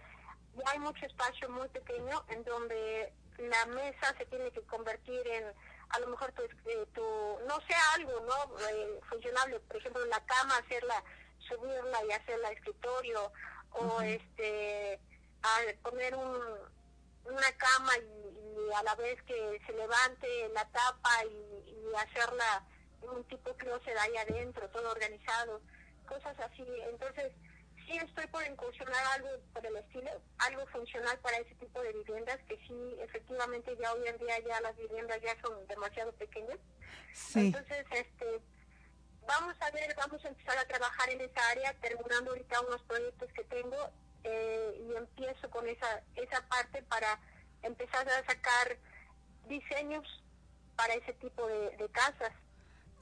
ya 0.56 0.72
hay 0.72 0.80
mucho 0.80 1.06
espacio 1.06 1.50
muy 1.50 1.68
pequeño 1.70 2.24
en 2.30 2.44
donde 2.44 3.14
la 3.38 3.66
mesa 3.68 4.16
se 4.18 4.26
tiene 4.28 4.52
que 4.52 4.62
convertir 4.62 5.28
en, 5.28 5.46
a 5.90 6.00
lo 6.00 6.08
mejor, 6.08 6.32
tu, 6.32 6.44
eh, 6.44 6.88
tu 6.94 7.02
no 7.48 7.60
sé, 7.68 7.76
algo, 7.96 8.20
¿no? 8.22 8.60
Eh, 8.70 9.00
funcionable, 9.10 9.60
por 9.62 9.78
ejemplo, 9.78 10.06
la 10.06 10.24
cama, 10.26 10.58
hacerla, 10.58 11.04
subirla 11.40 12.06
y 12.08 12.12
hacerla 12.12 12.52
escritorio, 12.52 13.32
o 13.72 14.02
este, 14.02 15.00
poner 15.82 16.16
un, 16.16 16.40
una 17.26 17.52
cama 17.58 17.92
y, 17.98 18.74
a 18.76 18.84
la 18.84 18.96
vez 18.96 19.22
que 19.24 19.62
se 19.66 19.74
levante 19.74 20.50
la 20.50 20.66
tapa 20.70 21.26
y, 21.26 21.70
y 21.70 21.96
hacerla 21.96 22.66
un 23.02 23.24
tipo 23.26 23.54
closet 23.56 23.98
ahí 23.98 24.18
adentro, 24.18 24.70
todo 24.70 24.92
organizado, 24.92 25.62
cosas 26.08 26.38
así. 26.40 26.66
Entonces, 26.90 27.32
sí 27.86 27.98
estoy 27.98 28.28
por 28.28 28.46
incursionar 28.46 29.06
algo 29.14 29.30
por 29.54 29.66
el 29.66 29.76
estilo, 29.78 30.10
algo 30.40 30.66
funcional 30.68 31.18
para 31.20 31.38
ese 31.38 31.56
tipo 31.56 31.82
de 31.82 31.94
viviendas, 31.94 32.40
que 32.48 32.58
sí, 32.68 32.96
efectivamente 33.00 33.76
ya 33.80 33.94
hoy 33.94 34.08
en 34.08 34.18
día 34.18 34.40
ya 34.40 34.62
las 34.62 34.76
viviendas 34.78 35.22
ya 35.22 35.40
son 35.42 35.66
demasiado 35.68 36.12
pequeñas. 36.14 36.60
Entonces, 37.36 37.86
este, 37.92 38.42
vamos 39.28 39.56
a 39.60 39.72
ver, 39.72 39.94
vamos 39.96 40.24
a 40.24 40.28
empezar 40.28 40.58
a 40.58 40.68
trabajar 40.68 41.10
en 41.10 41.22
esa 41.22 41.50
área, 41.50 41.74
terminando 41.80 42.32
ahorita 42.32 42.62
unos 42.62 42.82
proyectos 42.84 43.32
que 43.34 43.44
tengo 43.46 43.78
eh, 44.24 44.86
y 44.88 44.96
empiezo 44.96 45.50
con 45.50 45.68
esa, 45.68 46.02
esa 46.16 46.48
parte 46.48 46.82
para 46.84 47.20
empezar 47.62 48.08
a 48.08 48.26
sacar 48.26 48.78
diseños 49.48 50.06
para 50.76 50.94
ese 50.94 51.14
tipo 51.14 51.48
de 51.48 51.90
casas. 51.92 52.32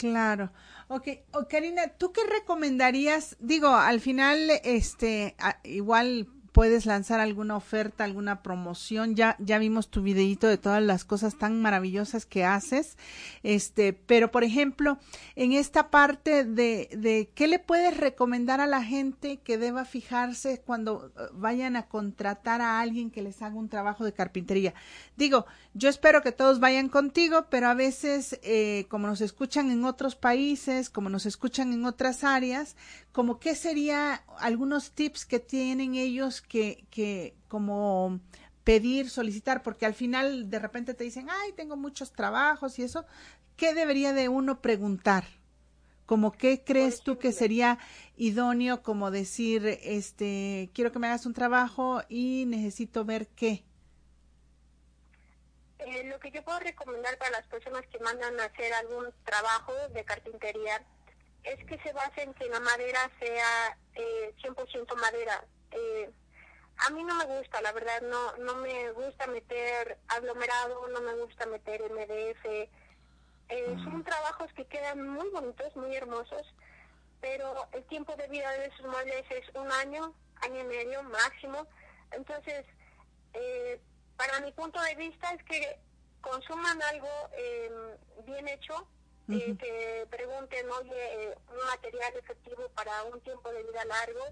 Claro. 0.01 0.51
Ok, 0.87 1.07
oh, 1.33 1.47
Karina, 1.47 1.89
¿tú 1.89 2.11
qué 2.11 2.21
recomendarías? 2.25 3.37
Digo, 3.39 3.67
al 3.67 4.01
final, 4.01 4.49
este, 4.63 5.35
igual 5.63 6.27
puedes 6.51 6.85
lanzar 6.85 7.19
alguna 7.19 7.55
oferta, 7.55 8.03
alguna 8.03 8.43
promoción. 8.43 9.15
Ya, 9.15 9.35
ya 9.39 9.57
vimos 9.57 9.89
tu 9.89 10.01
videito 10.01 10.47
de 10.47 10.57
todas 10.57 10.83
las 10.83 11.05
cosas 11.05 11.37
tan 11.37 11.61
maravillosas 11.61 12.25
que 12.25 12.43
haces. 12.43 12.97
Este, 13.43 13.93
pero 13.93 14.31
por 14.31 14.43
ejemplo, 14.43 14.97
en 15.35 15.53
esta 15.53 15.89
parte 15.89 16.43
de, 16.43 16.89
de 16.91 17.29
qué 17.33 17.47
le 17.47 17.59
puedes 17.59 17.97
recomendar 17.97 18.61
a 18.61 18.67
la 18.67 18.83
gente 18.83 19.37
que 19.37 19.57
deba 19.57 19.85
fijarse 19.85 20.61
cuando 20.65 21.11
eh, 21.17 21.21
vayan 21.33 21.75
a 21.75 21.87
contratar 21.87 22.61
a 22.61 22.79
alguien 22.79 23.11
que 23.11 23.21
les 23.21 23.41
haga 23.41 23.55
un 23.55 23.69
trabajo 23.69 24.03
de 24.03 24.13
carpintería. 24.13 24.73
Digo, 25.15 25.45
yo 25.73 25.89
espero 25.89 26.21
que 26.21 26.31
todos 26.31 26.59
vayan 26.59 26.89
contigo, 26.89 27.47
pero 27.49 27.67
a 27.67 27.73
veces, 27.73 28.39
eh, 28.43 28.85
como 28.89 29.07
nos 29.07 29.21
escuchan 29.21 29.71
en 29.71 29.85
otros 29.85 30.15
países, 30.15 30.89
como 30.89 31.09
nos 31.09 31.25
escuchan 31.25 31.71
en 31.73 31.85
otras 31.85 32.23
áreas, 32.23 32.75
como 33.11 33.39
qué 33.39 33.55
sería 33.55 34.23
algunos 34.39 34.91
tips 34.91 35.25
que 35.25 35.39
tienen 35.39 35.95
ellos 35.95 36.41
que, 36.41 36.85
que 36.89 37.35
como 37.47 38.19
pedir, 38.63 39.09
solicitar, 39.09 39.63
porque 39.63 39.85
al 39.85 39.93
final 39.93 40.49
de 40.49 40.59
repente 40.59 40.93
te 40.93 41.03
dicen, 41.03 41.29
ay, 41.29 41.51
tengo 41.53 41.75
muchos 41.75 42.13
trabajos 42.13 42.79
y 42.79 42.83
eso, 42.83 43.05
¿qué 43.57 43.73
debería 43.73 44.13
de 44.13 44.29
uno 44.29 44.61
preguntar? 44.61 45.25
Como 46.05 46.31
qué 46.31 46.63
crees 46.63 47.01
tú 47.01 47.17
que 47.17 47.31
sería 47.31 47.79
idóneo 48.17 48.83
como 48.83 49.11
decir, 49.11 49.79
este, 49.81 50.69
quiero 50.73 50.91
que 50.91 50.99
me 50.99 51.07
hagas 51.07 51.25
un 51.25 51.33
trabajo 51.33 52.01
y 52.09 52.45
necesito 52.47 53.05
ver 53.05 53.27
qué. 53.27 53.63
Eh, 55.79 56.03
lo 56.03 56.19
que 56.19 56.31
yo 56.31 56.43
puedo 56.43 56.59
recomendar 56.59 57.17
para 57.17 57.31
las 57.31 57.47
personas 57.47 57.87
que 57.87 57.97
mandan 57.99 58.39
a 58.39 58.45
hacer 58.45 58.71
algún 58.73 59.07
trabajo 59.23 59.73
de 59.93 60.03
carpintería 60.03 60.85
es 61.43 61.65
que 61.65 61.77
se 61.79 61.93
base 61.93 62.23
en 62.23 62.33
que 62.33 62.47
la 62.47 62.59
madera 62.59 63.09
sea 63.19 63.77
eh, 63.95 64.33
100% 64.41 64.95
madera. 64.95 65.43
Eh, 65.71 66.11
a 66.77 66.89
mí 66.89 67.03
no 67.03 67.15
me 67.15 67.25
gusta, 67.25 67.61
la 67.61 67.71
verdad, 67.71 68.01
no 68.01 68.37
no 68.37 68.55
me 68.55 68.91
gusta 68.91 69.27
meter 69.27 69.97
aglomerado, 70.07 70.87
no 70.87 71.01
me 71.01 71.13
gusta 71.15 71.45
meter 71.45 71.81
MDF. 71.91 72.45
Eh, 72.45 73.75
son 73.83 74.03
trabajos 74.03 74.51
que 74.53 74.65
quedan 74.65 75.07
muy 75.09 75.29
bonitos, 75.29 75.75
muy 75.75 75.95
hermosos, 75.95 76.53
pero 77.19 77.67
el 77.73 77.83
tiempo 77.85 78.15
de 78.15 78.27
vida 78.27 78.49
de 78.51 78.67
esos 78.67 78.85
muebles 78.87 79.25
es 79.29 79.43
un 79.55 79.71
año, 79.71 80.13
año 80.41 80.61
y 80.61 80.63
medio 80.63 81.03
máximo. 81.03 81.67
Entonces, 82.11 82.65
eh, 83.33 83.79
para 84.15 84.39
mi 84.39 84.51
punto 84.53 84.81
de 84.81 84.95
vista 84.95 85.33
es 85.33 85.43
que 85.43 85.79
consuman 86.21 86.81
algo 86.81 87.09
em, 87.33 88.25
bien 88.25 88.47
hecho, 88.47 88.87
eh, 89.33 89.57
que 89.57 90.07
pregunten, 90.09 90.69
oye, 90.71 91.35
un 91.49 91.65
material 91.65 92.13
efectivo 92.17 92.69
para 92.75 93.03
un 93.03 93.19
tiempo 93.21 93.51
de 93.51 93.63
vida 93.63 93.85
largo. 93.85 94.25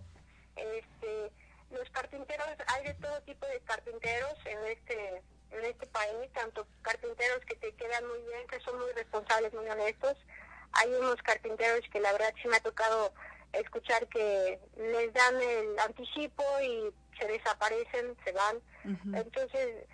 Este, 0.55 1.31
los 1.71 1.89
carpinteros, 1.91 2.47
hay 2.67 2.83
de 2.85 2.93
todo 2.95 3.21
tipo 3.21 3.45
de 3.45 3.59
carpinteros 3.61 4.35
en 4.45 4.65
este 4.65 5.23
en 5.51 5.65
este 5.65 5.87
país, 5.87 6.31
tanto 6.33 6.67
carpinteros 6.81 7.43
que 7.45 7.55
te 7.55 7.73
quedan 7.73 8.07
muy 8.07 8.21
bien, 8.21 8.47
que 8.47 8.59
son 8.59 8.77
muy 8.79 8.91
responsables, 8.93 9.53
muy 9.53 9.67
honestos. 9.67 10.15
Hay 10.73 10.93
unos 10.93 11.21
carpinteros 11.23 11.81
que 11.91 11.99
la 11.99 12.11
verdad 12.11 12.33
sí 12.41 12.47
me 12.47 12.57
ha 12.57 12.61
tocado 12.61 13.11
escuchar 13.53 14.07
que 14.07 14.59
les 14.77 15.13
dan 15.13 15.41
el 15.41 15.79
anticipo 15.79 16.43
y 16.61 16.93
se 17.19 17.27
desaparecen, 17.27 18.15
se 18.23 18.31
van. 18.31 18.61
Entonces, 19.13 19.85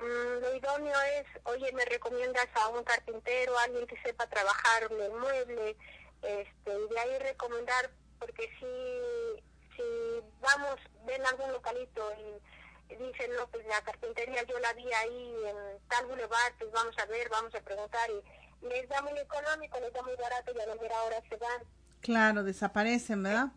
Mm, 0.00 0.40
lo 0.40 0.54
idóneo 0.54 1.00
es, 1.18 1.26
oye, 1.44 1.72
me 1.72 1.84
recomiendas 1.84 2.48
a 2.54 2.68
un 2.68 2.82
carpintero, 2.84 3.58
alguien 3.58 3.86
que 3.86 4.00
sepa 4.02 4.26
trabajar 4.26 4.84
el 4.90 5.12
mueble, 5.12 5.76
este, 6.22 6.70
y 6.70 6.88
de 6.88 6.98
ahí 6.98 7.18
recomendar, 7.20 7.90
porque 8.18 8.48
si, 8.58 9.76
si 9.76 9.82
vamos, 10.40 10.76
ven 11.06 11.24
algún 11.26 11.52
localito 11.52 12.12
y 12.18 12.94
dicen, 12.96 13.32
no, 13.36 13.46
pues 13.48 13.66
la 13.66 13.82
carpintería 13.82 14.42
yo 14.44 14.58
la 14.58 14.72
vi 14.72 14.92
ahí 14.92 15.34
en 15.46 15.88
tal 15.88 16.06
boulevard, 16.06 16.54
pues 16.58 16.70
vamos 16.72 16.96
a 16.98 17.06
ver, 17.06 17.28
vamos 17.28 17.54
a 17.54 17.60
preguntar, 17.60 18.10
y 18.10 18.66
les 18.66 18.88
da 18.88 19.00
muy 19.02 19.18
económico, 19.18 19.78
les 19.80 19.92
da 19.92 20.02
muy 20.02 20.16
barato, 20.16 20.52
y 20.54 20.60
a 20.60 20.66
la 20.66 20.74
mera 20.76 21.02
hora 21.02 21.22
se 21.28 21.36
van. 21.36 21.62
Claro, 22.00 22.42
desaparecen, 22.42 23.22
¿verdad? 23.22 23.48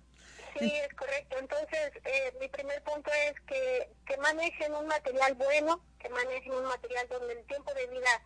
Es 0.66 0.94
correcto. 0.96 1.38
Entonces, 1.40 1.92
eh, 2.04 2.34
mi 2.40 2.48
primer 2.48 2.82
punto 2.84 3.12
es 3.12 3.40
que, 3.42 3.90
que 4.06 4.18
manejen 4.18 4.74
un 4.74 4.88
material 4.88 5.34
bueno, 5.36 5.82
que 6.00 6.10
manejen 6.10 6.54
un 6.54 6.66
material 6.66 7.08
donde 7.10 7.34
el 7.34 7.46
tiempo 7.46 7.74
de 7.74 7.88
vida 7.88 8.22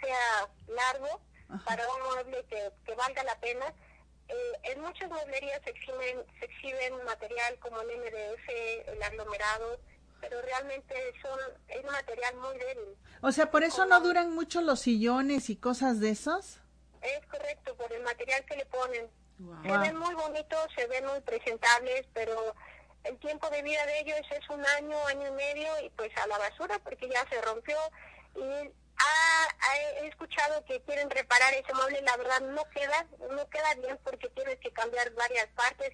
sea 0.00 0.48
largo 0.68 1.20
para 1.64 1.86
un 1.92 2.02
mueble 2.02 2.44
que, 2.48 2.70
que 2.84 2.94
valga 2.94 3.22
la 3.24 3.38
pena. 3.40 3.72
Eh, 4.28 4.52
en 4.64 4.80
muchas 4.80 5.10
mueblerías 5.10 5.60
se 5.62 5.70
exhiben, 5.70 6.24
se 6.38 6.46
exhiben 6.46 7.04
material 7.04 7.58
como 7.60 7.80
el 7.82 7.88
MDF, 7.98 8.48
el 8.88 9.02
aglomerado, 9.02 9.78
pero 10.20 10.40
realmente 10.42 10.94
son, 11.20 11.38
es 11.68 11.84
un 11.84 11.92
material 11.92 12.34
muy 12.36 12.56
débil. 12.58 12.96
O 13.20 13.32
sea, 13.32 13.50
¿por 13.50 13.62
eso 13.62 13.84
no 13.84 14.00
duran 14.00 14.34
mucho 14.34 14.60
los 14.62 14.80
sillones 14.80 15.50
y 15.50 15.56
cosas 15.56 16.00
de 16.00 16.10
esos? 16.10 16.60
Es 17.02 17.26
correcto, 17.26 17.76
por 17.76 17.92
el 17.92 18.02
material 18.02 18.44
que 18.46 18.56
le 18.56 18.66
ponen. 18.66 19.10
Se 19.62 19.78
ven 19.78 19.96
muy 19.96 20.14
bonitos, 20.14 20.68
se 20.76 20.86
ven 20.86 21.06
muy 21.06 21.20
presentables, 21.20 22.06
pero 22.12 22.54
el 23.04 23.18
tiempo 23.18 23.50
de 23.50 23.62
vida 23.62 23.84
de 23.86 24.00
ellos 24.00 24.20
es 24.30 24.48
un 24.48 24.64
año, 24.64 24.96
año 25.06 25.28
y 25.28 25.32
medio 25.32 25.68
y 25.84 25.90
pues 25.90 26.10
a 26.18 26.26
la 26.26 26.38
basura 26.38 26.78
porque 26.78 27.08
ya 27.08 27.28
se 27.28 27.40
rompió 27.42 27.76
y 28.36 28.72
he 30.02 30.06
escuchado 30.06 30.64
que 30.64 30.80
quieren 30.82 31.10
reparar 31.10 31.52
ese 31.54 31.72
mueble, 31.74 32.00
la 32.02 32.16
verdad 32.16 32.40
no 32.40 32.64
queda, 32.70 33.06
no 33.30 33.48
queda 33.48 33.74
bien 33.74 33.98
porque 34.04 34.28
tienes 34.30 34.58
que 34.58 34.70
cambiar 34.72 35.12
varias 35.14 35.46
partes 35.48 35.92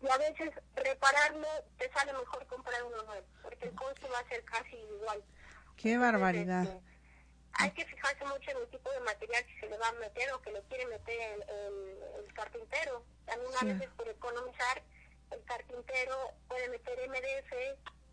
y 0.00 0.08
a 0.08 0.16
veces 0.18 0.50
repararlo 0.74 1.46
te 1.78 1.90
sale 1.92 2.12
mejor 2.12 2.46
comprar 2.46 2.82
uno 2.84 3.02
nuevo 3.04 3.26
porque 3.42 3.66
el 3.66 3.74
costo 3.74 4.08
va 4.12 4.18
a 4.18 4.28
ser 4.28 4.44
casi 4.44 4.76
igual. 4.76 5.22
Qué 5.76 5.98
barbaridad. 5.98 6.64
Este, 6.64 6.91
hay 7.62 7.70
que 7.70 7.84
fijarse 7.84 8.24
mucho 8.24 8.50
en 8.50 8.56
el 8.56 8.68
tipo 8.68 8.90
de 8.90 9.00
material 9.00 9.44
que 9.46 9.60
se 9.60 9.68
le 9.68 9.78
va 9.78 9.88
a 9.88 9.92
meter 9.92 10.32
o 10.32 10.42
que 10.42 10.50
le 10.52 10.62
quiere 10.62 10.86
meter 10.86 11.44
el, 11.48 12.32
carpintero. 12.34 13.04
También 13.26 13.52
a 13.60 13.64
veces 13.64 13.88
por 13.96 14.08
economizar 14.08 14.82
el 15.30 15.44
carpintero 15.44 16.32
puede 16.48 16.68
meter 16.70 16.98
MDF 17.08 17.52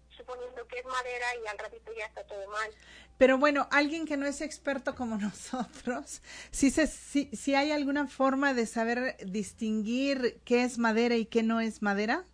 suponiendo 0.10 0.68
que 0.68 0.79
es 0.79 0.86
madera 0.86 1.25
y 1.41 1.48
al 1.48 1.58
ratito 1.58 1.91
ya 1.98 2.06
está 2.06 2.24
todo 2.25 2.48
mal. 2.50 2.72
Pero 3.18 3.38
bueno, 3.38 3.68
alguien 3.72 4.06
que 4.06 4.18
no 4.18 4.25
es 4.25 4.41
experto 4.41 4.96
como 4.96 5.18
nosotros, 5.27 6.22
si, 6.51 6.70
se, 6.70 6.88
si, 6.88 7.34
si 7.36 7.56
hay 7.56 7.72
alguna 7.72 8.08
forma 8.08 8.53
de 8.53 8.65
saber 8.65 9.18
distinguir 9.25 10.41
qué 10.46 10.63
es 10.63 10.77
madera 10.77 11.15
y 11.15 11.25
qué 11.25 11.41
no 11.41 11.62
es 11.62 11.82
madera. 11.82 12.25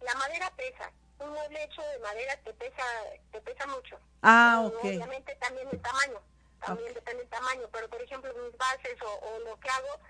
La 0.00 0.14
madera 0.14 0.52
pesa. 0.56 0.92
Un 1.18 1.30
mueble 1.30 1.62
hecho 1.64 1.82
de 1.82 1.98
madera 1.98 2.36
te 2.44 2.54
pesa, 2.54 2.82
te 3.30 3.40
pesa 3.42 3.66
mucho. 3.66 3.98
Ah, 4.22 4.62
ok. 4.66 4.84
Obviamente 4.84 5.34
también 5.36 5.68
el 5.70 5.80
tamaño, 5.80 6.20
también 6.60 6.94
depende 6.94 7.22
del 7.22 7.30
tamaño, 7.30 7.68
pero 7.72 7.88
por 7.88 8.02
ejemplo 8.02 8.32
mis 8.34 8.56
bases 8.56 8.96
o, 9.02 9.12
o 9.26 9.38
lo 9.40 9.58
que 9.60 9.68
hago, 9.68 10.00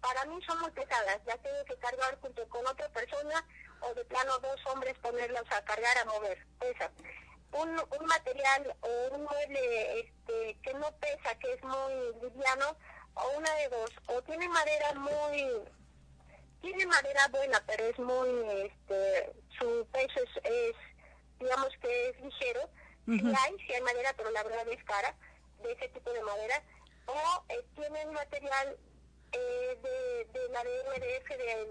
para 0.00 0.24
mí 0.26 0.40
son 0.46 0.60
muy 0.60 0.70
pesadas, 0.70 1.20
ya 1.26 1.36
tengo 1.38 1.64
que 1.64 1.76
cargar 1.76 2.18
junto 2.20 2.48
con 2.48 2.66
otra 2.66 2.88
persona 2.90 3.44
o 3.80 3.94
de 3.94 4.04
plano 4.04 4.38
dos 4.38 4.60
hombres 4.66 4.96
ponerlos 4.98 5.44
a 5.50 5.64
cargar, 5.64 5.96
a 5.98 6.04
mover, 6.04 6.46
pesa. 6.58 6.90
Un, 7.52 7.70
un 7.70 8.06
material 8.06 8.76
o 8.80 9.14
un 9.14 9.24
mueble 9.24 10.00
este, 10.00 10.58
que 10.62 10.74
no 10.74 10.90
pesa, 10.98 11.34
que 11.38 11.54
es 11.54 11.62
muy 11.62 12.12
liviano, 12.22 12.76
o 13.14 13.38
una 13.38 13.52
de 13.54 13.68
dos, 13.68 13.90
o 14.06 14.22
tiene 14.22 14.48
madera 14.48 14.92
muy, 14.94 15.64
tiene 16.60 16.86
madera 16.86 17.26
buena, 17.28 17.62
pero 17.66 17.84
es 17.84 17.98
muy, 17.98 18.30
este, 18.66 19.32
su 19.58 19.86
peso 19.92 20.20
es, 20.44 20.76
digamos 21.40 21.70
que 21.80 22.10
es 22.10 22.20
ligero, 22.20 22.68
si 23.06 23.34
hay, 23.34 23.58
si 23.66 23.72
hay 23.72 23.80
madera, 23.80 24.12
pero 24.16 24.30
la 24.30 24.42
verdad 24.42 24.68
es 24.68 24.84
cara, 24.84 25.16
de 25.62 25.72
ese 25.72 25.88
tipo 25.88 26.12
de 26.12 26.22
madera, 26.22 26.62
o 27.06 27.44
eh, 27.48 27.64
tiene 27.74 28.06
un 28.06 28.14
material 28.14 28.76
eh, 29.32 29.78
de, 29.82 30.38
de, 30.38 30.48
la 30.50 30.64
de 30.64 30.70
MDF 30.84 31.28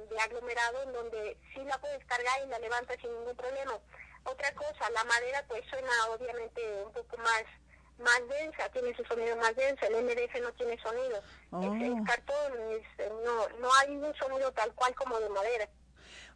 de, 0.09 0.19
aglomerado 0.19 0.83
en 0.83 0.93
donde 0.93 1.37
sí 1.53 1.63
la 1.63 1.77
puedes 1.79 2.03
cargar 2.05 2.43
y 2.45 2.49
la 2.49 2.59
levantas 2.59 2.97
sin 3.01 3.13
ningún 3.13 3.35
problema. 3.35 3.79
Otra 4.23 4.53
cosa, 4.53 4.89
la 4.91 5.03
madera 5.05 5.43
pues 5.47 5.63
suena 5.69 5.91
obviamente 6.09 6.61
un 6.83 6.91
poco 6.91 7.17
más 7.17 7.43
más 7.99 8.21
densa, 8.29 8.69
tiene 8.69 8.95
su 8.95 9.03
sonido 9.05 9.35
más 9.37 9.55
denso, 9.55 9.85
el 9.85 10.03
MDF 10.05 10.39
no 10.41 10.53
tiene 10.53 10.79
sonido. 10.81 11.17
Es, 11.17 11.23
oh. 11.51 12.03
cartón, 12.05 12.53
no, 13.25 13.49
no 13.59 13.73
hay 13.73 13.89
un 13.89 14.13
sonido 14.15 14.51
tal 14.51 14.71
cual 14.75 14.93
como 14.93 15.19
de 15.19 15.29
madera. 15.29 15.67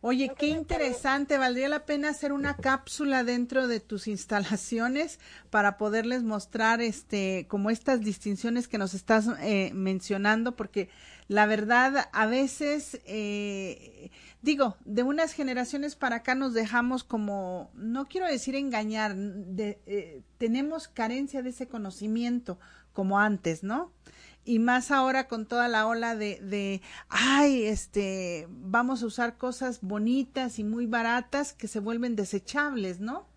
Oye, 0.03 0.31
qué 0.35 0.47
interesante. 0.47 1.37
Valdría 1.37 1.69
la 1.69 1.85
pena 1.85 2.09
hacer 2.09 2.33
una 2.33 2.57
cápsula 2.57 3.23
dentro 3.23 3.67
de 3.67 3.79
tus 3.79 4.07
instalaciones 4.07 5.19
para 5.51 5.77
poderles 5.77 6.23
mostrar, 6.23 6.81
este, 6.81 7.45
como 7.47 7.69
estas 7.69 8.01
distinciones 8.01 8.67
que 8.67 8.79
nos 8.79 8.95
estás 8.95 9.27
eh, 9.41 9.69
mencionando, 9.75 10.55
porque 10.55 10.89
la 11.27 11.45
verdad, 11.45 12.09
a 12.13 12.25
veces, 12.25 12.99
eh, 13.05 14.09
digo, 14.41 14.75
de 14.85 15.03
unas 15.03 15.33
generaciones 15.33 15.95
para 15.95 16.17
acá 16.17 16.33
nos 16.33 16.55
dejamos 16.55 17.03
como, 17.03 17.69
no 17.75 18.07
quiero 18.07 18.25
decir 18.25 18.55
engañar, 18.55 19.15
de, 19.15 19.79
eh, 19.85 20.23
tenemos 20.39 20.87
carencia 20.87 21.43
de 21.43 21.51
ese 21.51 21.67
conocimiento 21.67 22.57
como 22.91 23.19
antes, 23.19 23.61
¿no? 23.63 23.93
Y 24.43 24.59
más 24.59 24.91
ahora 24.91 25.27
con 25.27 25.45
toda 25.45 25.67
la 25.67 25.87
ola 25.87 26.15
de, 26.15 26.39
de, 26.41 26.81
ay, 27.09 27.65
este, 27.65 28.47
vamos 28.49 29.03
a 29.03 29.05
usar 29.05 29.37
cosas 29.37 29.79
bonitas 29.81 30.59
y 30.59 30.63
muy 30.63 30.87
baratas 30.87 31.53
que 31.53 31.67
se 31.67 31.79
vuelven 31.79 32.15
desechables, 32.15 32.99
¿no? 32.99 33.27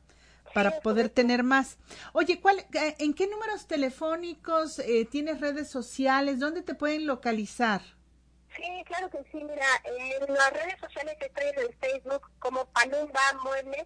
Para 0.54 0.80
poder 0.80 1.08
tener 1.08 1.42
más. 1.42 1.78
Oye, 2.12 2.40
¿cuál, 2.40 2.60
eh, 2.74 2.94
¿en 2.98 3.12
qué 3.12 3.26
números 3.26 3.66
telefónicos 3.66 4.78
eh, 4.78 5.04
tienes 5.04 5.40
redes 5.40 5.68
sociales? 5.68 6.38
¿Dónde 6.38 6.62
te 6.62 6.74
pueden 6.74 7.06
localizar? 7.06 7.82
Sí, 8.56 8.84
claro 8.86 9.10
que 9.10 9.18
sí. 9.32 9.42
Mira, 9.42 9.66
en 9.84 10.32
las 10.32 10.52
redes 10.52 10.78
sociales 10.80 11.16
que 11.18 11.26
estoy 11.26 11.46
en 11.48 11.58
el 11.58 11.74
Facebook 11.74 12.30
como 12.38 12.66
Palumba 12.66 13.20
Muebles, 13.42 13.84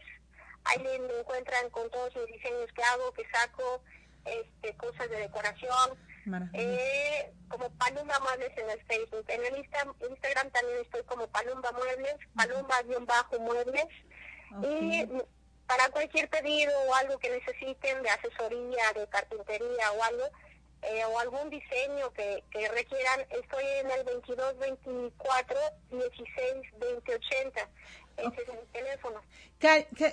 ahí 0.64 0.78
me 0.82 0.96
encuentran 1.20 1.70
con 1.70 1.90
todos 1.90 2.14
los 2.14 2.26
diseños 2.26 2.70
que 2.74 2.82
hago, 2.82 3.12
que 3.12 3.24
saco, 3.30 3.82
este, 4.26 4.76
cosas 4.76 5.08
de 5.08 5.16
decoración, 5.16 5.98
eh, 6.52 7.32
como 7.48 7.70
Palumba 7.70 8.18
Muebles 8.20 8.56
en 8.56 8.70
el 8.70 8.80
Facebook. 8.84 9.24
En 9.28 9.44
el 9.44 9.56
Instagram 9.58 10.50
también 10.50 10.78
estoy 10.82 11.02
como 11.04 11.26
Palumba 11.28 11.72
Muebles, 11.72 12.16
Palumba-Muebles. 12.34 13.88
Y 14.62 15.06
para 15.66 15.90
cualquier 15.90 16.30
pedido 16.30 16.72
o 16.88 16.94
algo 16.94 17.18
que 17.18 17.30
necesiten 17.30 18.02
de 18.02 18.10
asesoría, 18.10 18.82
de 18.94 19.06
carpintería 19.08 19.92
o 19.92 20.02
algo, 20.02 20.24
eh, 20.82 21.04
o 21.04 21.18
algún 21.18 21.50
diseño 21.50 22.12
que, 22.14 22.42
que 22.50 22.68
requieran, 22.68 23.20
estoy 23.30 23.64
en 23.80 23.90
el 23.90 24.04
22 24.04 24.58
24 24.58 25.58
16 25.90 26.80
20 26.80 27.14
80. 27.14 27.68
Ese 28.16 28.42
es 28.42 28.48
mi 28.48 28.66
teléfono. 28.72 29.22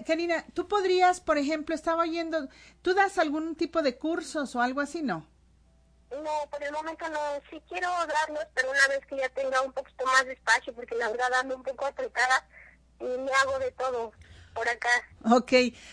Karina, 0.06 0.46
tú 0.54 0.68
podrías, 0.68 1.22
por 1.22 1.38
ejemplo, 1.38 1.74
estaba 1.74 2.04
oyendo, 2.04 2.50
¿tú 2.82 2.94
das 2.94 3.18
algún 3.18 3.56
tipo 3.56 3.82
de 3.82 3.98
cursos 3.98 4.56
o 4.56 4.62
algo 4.62 4.82
así, 4.82 5.02
no? 5.02 5.28
No, 6.12 6.50
por 6.50 6.64
el 6.64 6.72
momento 6.72 7.08
no. 7.10 7.20
Sí 7.50 7.62
quiero 7.68 7.90
darlos, 7.90 8.46
pero 8.54 8.72
una 8.72 8.88
vez 8.88 9.06
que 9.08 9.18
ya 9.18 9.30
tenga 9.30 9.62
un 9.62 9.74
poquito 9.74 10.06
más 10.06 10.26
de 10.26 10.34
espacio, 10.34 10.74
porque 10.74 10.96
la 10.96 11.10
verdad 11.10 11.34
ando 11.40 11.56
un 11.56 11.64
poco 11.64 11.86
apretada 11.86 12.48
y 13.00 13.06
me 13.06 13.32
hago 13.32 13.60
de 13.60 13.72
todo 13.72 14.12
por 14.56 14.70
acá. 14.70 14.90
Ok, 15.30 15.52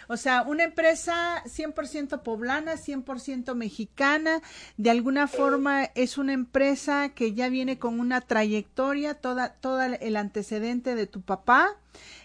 o 0.08 0.16
sea, 0.16 0.42
una 0.42 0.62
empresa 0.62 1.42
100% 1.44 2.22
poblana, 2.22 2.76
100% 2.76 3.54
mexicana, 3.54 4.40
de 4.76 4.90
alguna 4.90 5.26
forma 5.26 5.84
es 5.96 6.16
una 6.16 6.32
empresa 6.32 7.10
que 7.10 7.34
ya 7.34 7.48
viene 7.48 7.78
con 7.78 7.98
una 7.98 8.20
trayectoria, 8.20 9.14
toda, 9.14 9.54
todo 9.54 9.82
el 9.82 10.16
antecedente 10.16 10.94
de 10.94 11.06
tu 11.08 11.22
papá, 11.22 11.76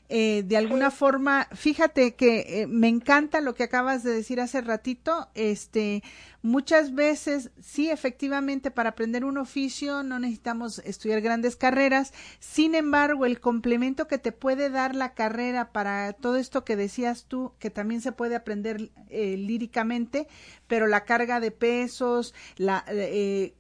eh, 0.10 0.44
de 0.46 0.56
alguna 0.56 0.90
forma, 0.90 1.50
fíjate 1.54 2.16
que 2.16 2.62
eh, 2.62 2.68
me 2.68 2.88
encanta 2.88 3.42
lo 3.42 3.56
que 3.56 3.64
acabas 3.64 4.04
de 4.04 4.14
decir 4.14 4.40
hace 4.40 4.62
ratito, 4.62 5.28
este, 5.36 6.02
muchas 6.42 6.96
veces, 6.96 7.52
sí, 7.62 7.90
efectivamente, 7.90 8.72
para 8.72 8.92
aprender 8.92 9.26
un 9.26 9.38
oficio 9.38 10.04
no 10.04 10.18
necesitamos 10.18 10.80
estudiar 10.80 11.20
grandes 11.20 11.58
carreras, 11.58 12.14
sin 12.40 12.74
embargo, 12.74 13.26
el 13.26 13.42
complemento 13.42 14.08
que 14.08 14.18
te 14.18 14.32
puede 14.32 14.70
dar 14.70 14.96
la 14.96 15.14
carrera 15.14 15.74
para 15.74 16.14
todo 16.14 16.38
esto 16.38 16.64
que 16.64 16.78
decías 16.78 17.26
tú, 17.26 17.52
que 17.60 17.70
también 17.70 18.00
se 18.00 18.14
puede 18.14 18.38
aprender 18.38 18.92
eh, 19.10 19.36
líricamente, 19.36 20.30
pero 20.68 20.88
la 20.88 21.04
carga 21.04 21.42
de 21.42 21.52
pesos, 21.52 22.34
la, 22.56 22.86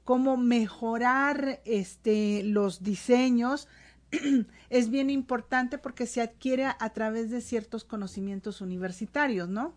cómo 0.06 0.38
mejorar 0.38 1.60
este, 1.66 2.42
los 2.44 2.84
diseños, 2.84 3.68
es 4.70 4.90
bien 4.90 5.10
importante 5.10 5.78
porque 5.78 6.06
se 6.06 6.22
adquiere 6.22 6.66
a, 6.66 6.90
través 6.94 7.30
de 7.30 7.42
ciertos 7.42 7.84
conocimientos 7.84 8.62
universitarios, 8.62 9.50
¿no? 9.50 9.74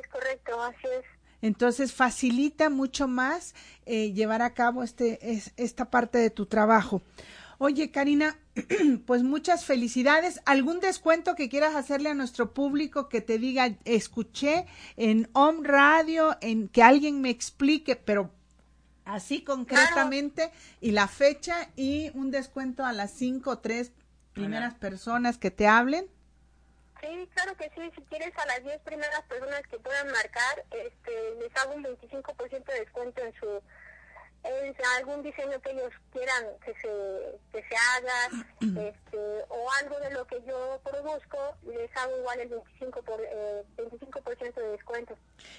Es 0.00 0.08
correcto, 0.08 0.60
así 0.62 0.86
es. 0.98 1.04
Entonces 1.40 1.92
facilita 1.92 2.68
mucho 2.68 3.06
más 3.06 3.54
eh, 3.86 4.12
llevar 4.12 4.42
a 4.42 4.54
cabo 4.54 4.82
este, 4.82 5.30
es, 5.30 5.52
esta 5.56 5.90
parte 5.90 6.18
de 6.18 6.30
tu 6.30 6.46
trabajo. 6.46 7.00
Oye, 7.58 7.90
Karina, 7.90 8.38
pues 9.06 9.22
muchas 9.22 9.64
felicidades. 9.64 10.40
¿Algún 10.46 10.78
descuento 10.80 11.34
que 11.34 11.48
quieras 11.48 11.74
hacerle 11.74 12.08
a 12.10 12.14
nuestro 12.14 12.54
público 12.54 13.08
que 13.08 13.20
te 13.20 13.38
diga, 13.38 13.76
escuché 13.84 14.66
en 14.96 15.28
Home 15.32 15.66
Radio, 15.66 16.36
en 16.40 16.68
que 16.68 16.82
alguien 16.82 17.20
me 17.20 17.30
explique, 17.30 17.96
pero 17.96 18.32
así 19.08 19.42
concretamente 19.42 20.52
y 20.80 20.92
la 20.92 21.08
fecha 21.08 21.70
y 21.76 22.10
un 22.14 22.30
descuento 22.30 22.84
a 22.84 22.92
las 22.92 23.10
cinco 23.10 23.52
o 23.52 23.58
tres 23.58 23.90
primeras 24.34 24.74
personas 24.74 25.38
que 25.38 25.50
te 25.50 25.66
hablen. 25.66 26.06
Sí, 27.00 27.28
claro 27.32 27.56
que 27.56 27.70
sí. 27.74 27.90
Si 27.94 28.02
quieres 28.02 28.36
a 28.36 28.46
las 28.46 28.62
diez 28.62 28.80
primeras 28.82 29.22
personas 29.22 29.62
que 29.70 29.78
puedan 29.78 30.08
marcar, 30.08 30.64
este, 30.70 31.12
les 31.40 31.56
hago 31.56 31.74
un 31.74 31.84
25% 31.84 32.64
de 32.64 32.80
descuento 32.80 33.22
en 33.22 33.32
su 33.34 33.62
es 34.44 34.76
algún 34.98 35.22
diseño 35.22 35.60
que 35.60 35.70
ellos 35.70 35.92
quieran 36.12 36.44
que 36.64 36.72
se, 36.74 37.38
que 37.52 37.68
se 37.68 37.76
haga 37.76 38.44
este, 38.88 39.18
o 39.48 39.70
algo 39.82 39.98
de 40.00 40.10
lo 40.12 40.26
que 40.26 40.42
yo 40.46 40.80
produzco, 40.84 41.38
les 41.66 41.94
hago 41.96 42.16
igual 42.18 42.40
el 42.40 42.50
25%, 42.50 43.04
por, 43.04 43.20
eh, 43.20 43.64
25 43.76 44.20
de 44.56 44.68
descuento. 44.70 45.16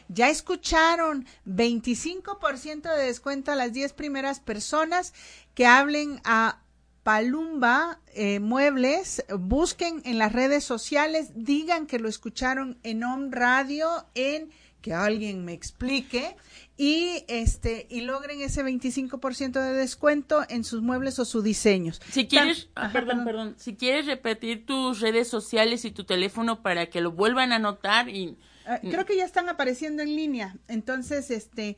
Ya 0.07 0.29
escucharon, 0.29 1.25
25% 1.45 2.95
de 2.95 3.03
descuento 3.05 3.51
a 3.51 3.55
las 3.55 3.73
10 3.73 3.93
primeras 3.93 4.39
personas 4.39 5.13
que 5.53 5.65
hablen 5.65 6.21
a 6.23 6.61
Palumba 7.03 7.99
eh, 8.13 8.39
Muebles, 8.39 9.25
busquen 9.39 10.01
en 10.05 10.17
las 10.17 10.31
redes 10.33 10.63
sociales, 10.63 11.31
digan 11.33 11.87
que 11.87 11.97
lo 11.97 12.09
escucharon 12.09 12.77
en 12.83 13.03
On 13.03 13.31
Radio, 13.31 14.05
en 14.15 14.51
que 14.81 14.93
alguien 14.93 15.45
me 15.45 15.53
explique 15.53 16.35
y 16.77 17.23
este 17.27 17.87
y 17.89 18.01
logren 18.01 18.41
ese 18.41 18.63
25% 18.63 19.51
de 19.51 19.73
descuento 19.73 20.45
en 20.49 20.63
sus 20.63 20.81
muebles 20.81 21.19
o 21.19 21.25
sus 21.25 21.43
diseños. 21.43 22.01
Si 22.09 22.27
quieres, 22.27 22.69
perdón, 22.93 23.25
perdón, 23.25 23.55
si 23.57 23.75
quieres 23.75 24.05
repetir 24.05 24.65
tus 24.65 24.99
redes 25.01 25.27
sociales 25.27 25.85
y 25.85 25.91
tu 25.91 26.03
teléfono 26.03 26.61
para 26.61 26.87
que 26.87 27.01
lo 27.01 27.11
vuelvan 27.11 27.51
a 27.51 27.57
anotar 27.57 28.09
y 28.09 28.37
ah, 28.65 28.79
creo 28.81 29.05
que 29.05 29.17
ya 29.17 29.25
están 29.25 29.49
apareciendo 29.49 30.01
en 30.03 30.15
línea. 30.15 30.55
Entonces, 30.67 31.31
este 31.31 31.77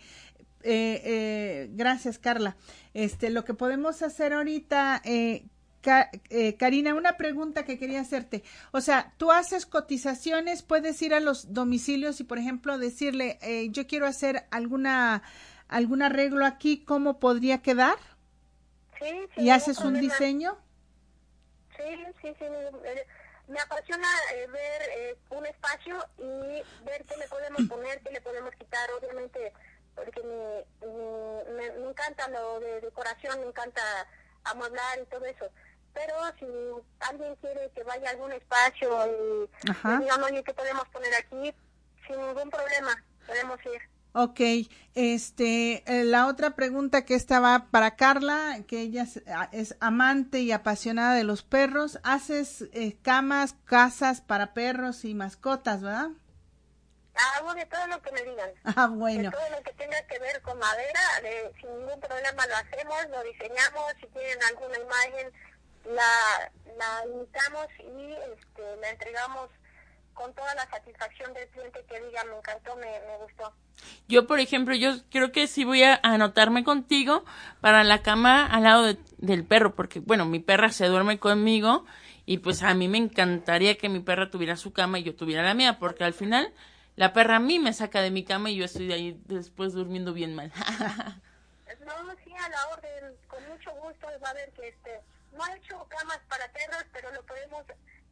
eh, 0.63 1.01
eh, 1.03 1.69
gracias 1.71 2.19
Carla. 2.19 2.55
Este, 2.93 3.29
lo 3.29 3.45
que 3.45 3.53
podemos 3.53 4.01
hacer 4.01 4.33
ahorita, 4.33 5.01
eh, 5.05 5.45
eh, 5.83 6.55
Karina, 6.57 6.93
una 6.93 7.17
pregunta 7.17 7.65
que 7.65 7.77
quería 7.79 8.01
hacerte. 8.01 8.43
O 8.71 8.81
sea, 8.81 9.13
tú 9.17 9.31
haces 9.31 9.65
cotizaciones, 9.65 10.63
puedes 10.63 11.01
ir 11.01 11.13
a 11.13 11.19
los 11.19 11.53
domicilios 11.53 12.19
y, 12.19 12.23
por 12.23 12.37
ejemplo, 12.37 12.77
decirle, 12.77 13.39
eh, 13.41 13.69
yo 13.71 13.87
quiero 13.87 14.05
hacer 14.05 14.45
alguna 14.51 15.23
algún 15.67 16.01
arreglo 16.01 16.45
aquí, 16.45 16.83
¿cómo 16.83 17.19
podría 17.19 17.61
quedar? 17.61 17.95
Sí, 18.99 19.09
sí. 19.35 19.41
¿Y 19.41 19.49
haces 19.51 19.79
un 19.79 19.99
diseño? 20.01 20.57
Sí, 21.77 21.95
sí, 22.21 22.35
sí. 22.37 22.45
Me 23.47 23.59
apasiona 23.59 24.07
eh, 24.33 24.47
ver 24.47 25.17
un 25.29 25.45
espacio 25.45 25.95
y 26.17 26.85
ver 26.85 27.05
qué 27.05 27.15
le 27.17 27.27
podemos 27.29 27.61
poner, 27.69 28.01
qué 28.01 28.11
le 28.11 28.21
podemos 28.21 28.53
quitar, 28.55 28.89
obviamente, 28.99 29.53
porque 29.95 30.21
me, 30.23 30.65
me, 31.53 31.71
me 31.71 31.89
encanta 31.89 32.27
lo 32.27 32.59
de 32.59 32.81
decoración, 32.81 33.39
me 33.39 33.47
encanta 33.47 33.81
amueblar 34.43 34.99
y 35.01 35.05
todo 35.05 35.25
eso 35.25 35.49
pero 35.93 36.15
si 36.39 36.45
alguien 36.99 37.35
quiere 37.37 37.69
que 37.75 37.83
vaya 37.83 38.07
a 38.07 38.11
algún 38.11 38.31
espacio 38.31 38.89
y, 39.07 39.49
digamos, 39.99 40.31
oye, 40.31 40.43
¿qué 40.43 40.53
podemos 40.53 40.87
poner 40.89 41.13
aquí? 41.15 41.53
Sin 42.07 42.17
ningún 42.17 42.49
problema, 42.49 43.03
podemos 43.25 43.59
ir. 43.65 43.81
Ok, 44.13 44.41
este, 44.93 45.83
eh, 45.85 46.03
la 46.03 46.27
otra 46.27 46.51
pregunta 46.51 47.05
que 47.05 47.15
estaba 47.15 47.67
para 47.71 47.95
Carla, 47.95 48.57
que 48.67 48.81
ella 48.81 49.07
es, 49.53 49.77
amante 49.79 50.39
y 50.39 50.51
apasionada 50.51 51.15
de 51.15 51.23
los 51.23 51.43
perros, 51.43 51.97
¿haces 52.03 52.65
eh, 52.73 52.97
camas, 53.01 53.55
casas 53.63 54.19
para 54.19 54.53
perros 54.53 55.05
y 55.05 55.13
mascotas, 55.13 55.81
verdad? 55.81 56.09
Hago 57.37 57.53
de 57.53 57.65
todo 57.67 57.87
lo 57.87 58.01
que 58.01 58.11
me 58.11 58.23
digan. 58.23 58.49
Ah, 58.75 58.87
bueno. 58.87 59.29
De 59.29 59.37
todo 59.37 59.49
lo 59.49 59.63
que 59.63 59.73
tenga 59.73 60.01
que 60.07 60.19
ver 60.19 60.41
con 60.41 60.59
madera, 60.59 60.99
sin 61.61 61.69
ningún 61.69 61.99
problema 62.01 62.47
lo 62.47 62.55
hacemos, 62.55 62.97
lo 63.11 63.23
diseñamos, 63.23 63.93
si 64.01 64.07
tienen 64.07 64.43
alguna 64.43 64.77
imagen 64.77 65.31
la, 65.85 66.51
la 66.77 67.05
imitamos 67.07 67.67
y 67.79 68.11
este, 68.33 68.75
la 68.81 68.89
entregamos 68.89 69.49
con 70.13 70.33
toda 70.33 70.53
la 70.55 70.69
satisfacción 70.69 71.33
del 71.33 71.47
cliente 71.49 71.83
que 71.87 71.99
diga 72.01 72.23
me 72.25 72.37
encantó, 72.37 72.75
me, 72.75 72.87
gustó. 73.23 73.53
Yo, 74.07 74.27
por 74.27 74.39
ejemplo, 74.39 74.75
yo 74.75 74.93
creo 75.09 75.31
que 75.31 75.47
sí 75.47 75.63
voy 75.63 75.83
a 75.83 75.99
anotarme 76.03 76.63
contigo 76.63 77.23
para 77.61 77.83
la 77.83 78.01
cama 78.01 78.45
al 78.45 78.63
lado 78.63 78.95
del 79.17 79.45
perro, 79.45 79.75
porque, 79.75 79.99
bueno, 79.99 80.25
mi 80.25 80.39
perra 80.39 80.69
se 80.69 80.85
duerme 80.85 81.17
conmigo 81.17 81.85
y 82.25 82.39
pues 82.39 82.61
a 82.61 82.73
mí 82.73 82.87
me 82.87 82.97
encantaría 82.97 83.77
que 83.77 83.89
mi 83.89 83.99
perra 83.99 84.29
tuviera 84.29 84.55
su 84.57 84.73
cama 84.73 84.99
y 84.99 85.03
yo 85.03 85.15
tuviera 85.15 85.43
la 85.43 85.53
mía, 85.53 85.79
porque 85.79 86.03
al 86.03 86.13
final 86.13 86.53
la 86.95 87.13
perra 87.13 87.37
a 87.37 87.39
mí 87.39 87.57
me 87.57 87.73
saca 87.73 88.01
de 88.01 88.11
mi 88.11 88.23
cama 88.23 88.51
y 88.51 88.57
yo 88.57 88.65
estoy 88.65 88.91
ahí 88.91 89.19
después 89.25 89.73
durmiendo 89.73 90.13
bien 90.13 90.35
mal. 90.35 90.51
no, 91.85 92.15
sí, 92.23 92.31
a 92.33 92.49
la 92.49 92.67
orden, 92.67 93.15
con 93.27 93.47
mucho 93.49 93.71
gusto 93.81 94.07
va 94.23 94.29
a 94.29 94.33
ver 94.33 94.51
que 94.51 94.67
este 94.67 95.01
no 95.33 95.43
ha 95.43 95.55
hecho 95.55 95.87
camas 95.89 96.19
para 96.29 96.51
perros, 96.51 96.83
pero 96.91 97.11
lo 97.11 97.25
podemos, 97.25 97.63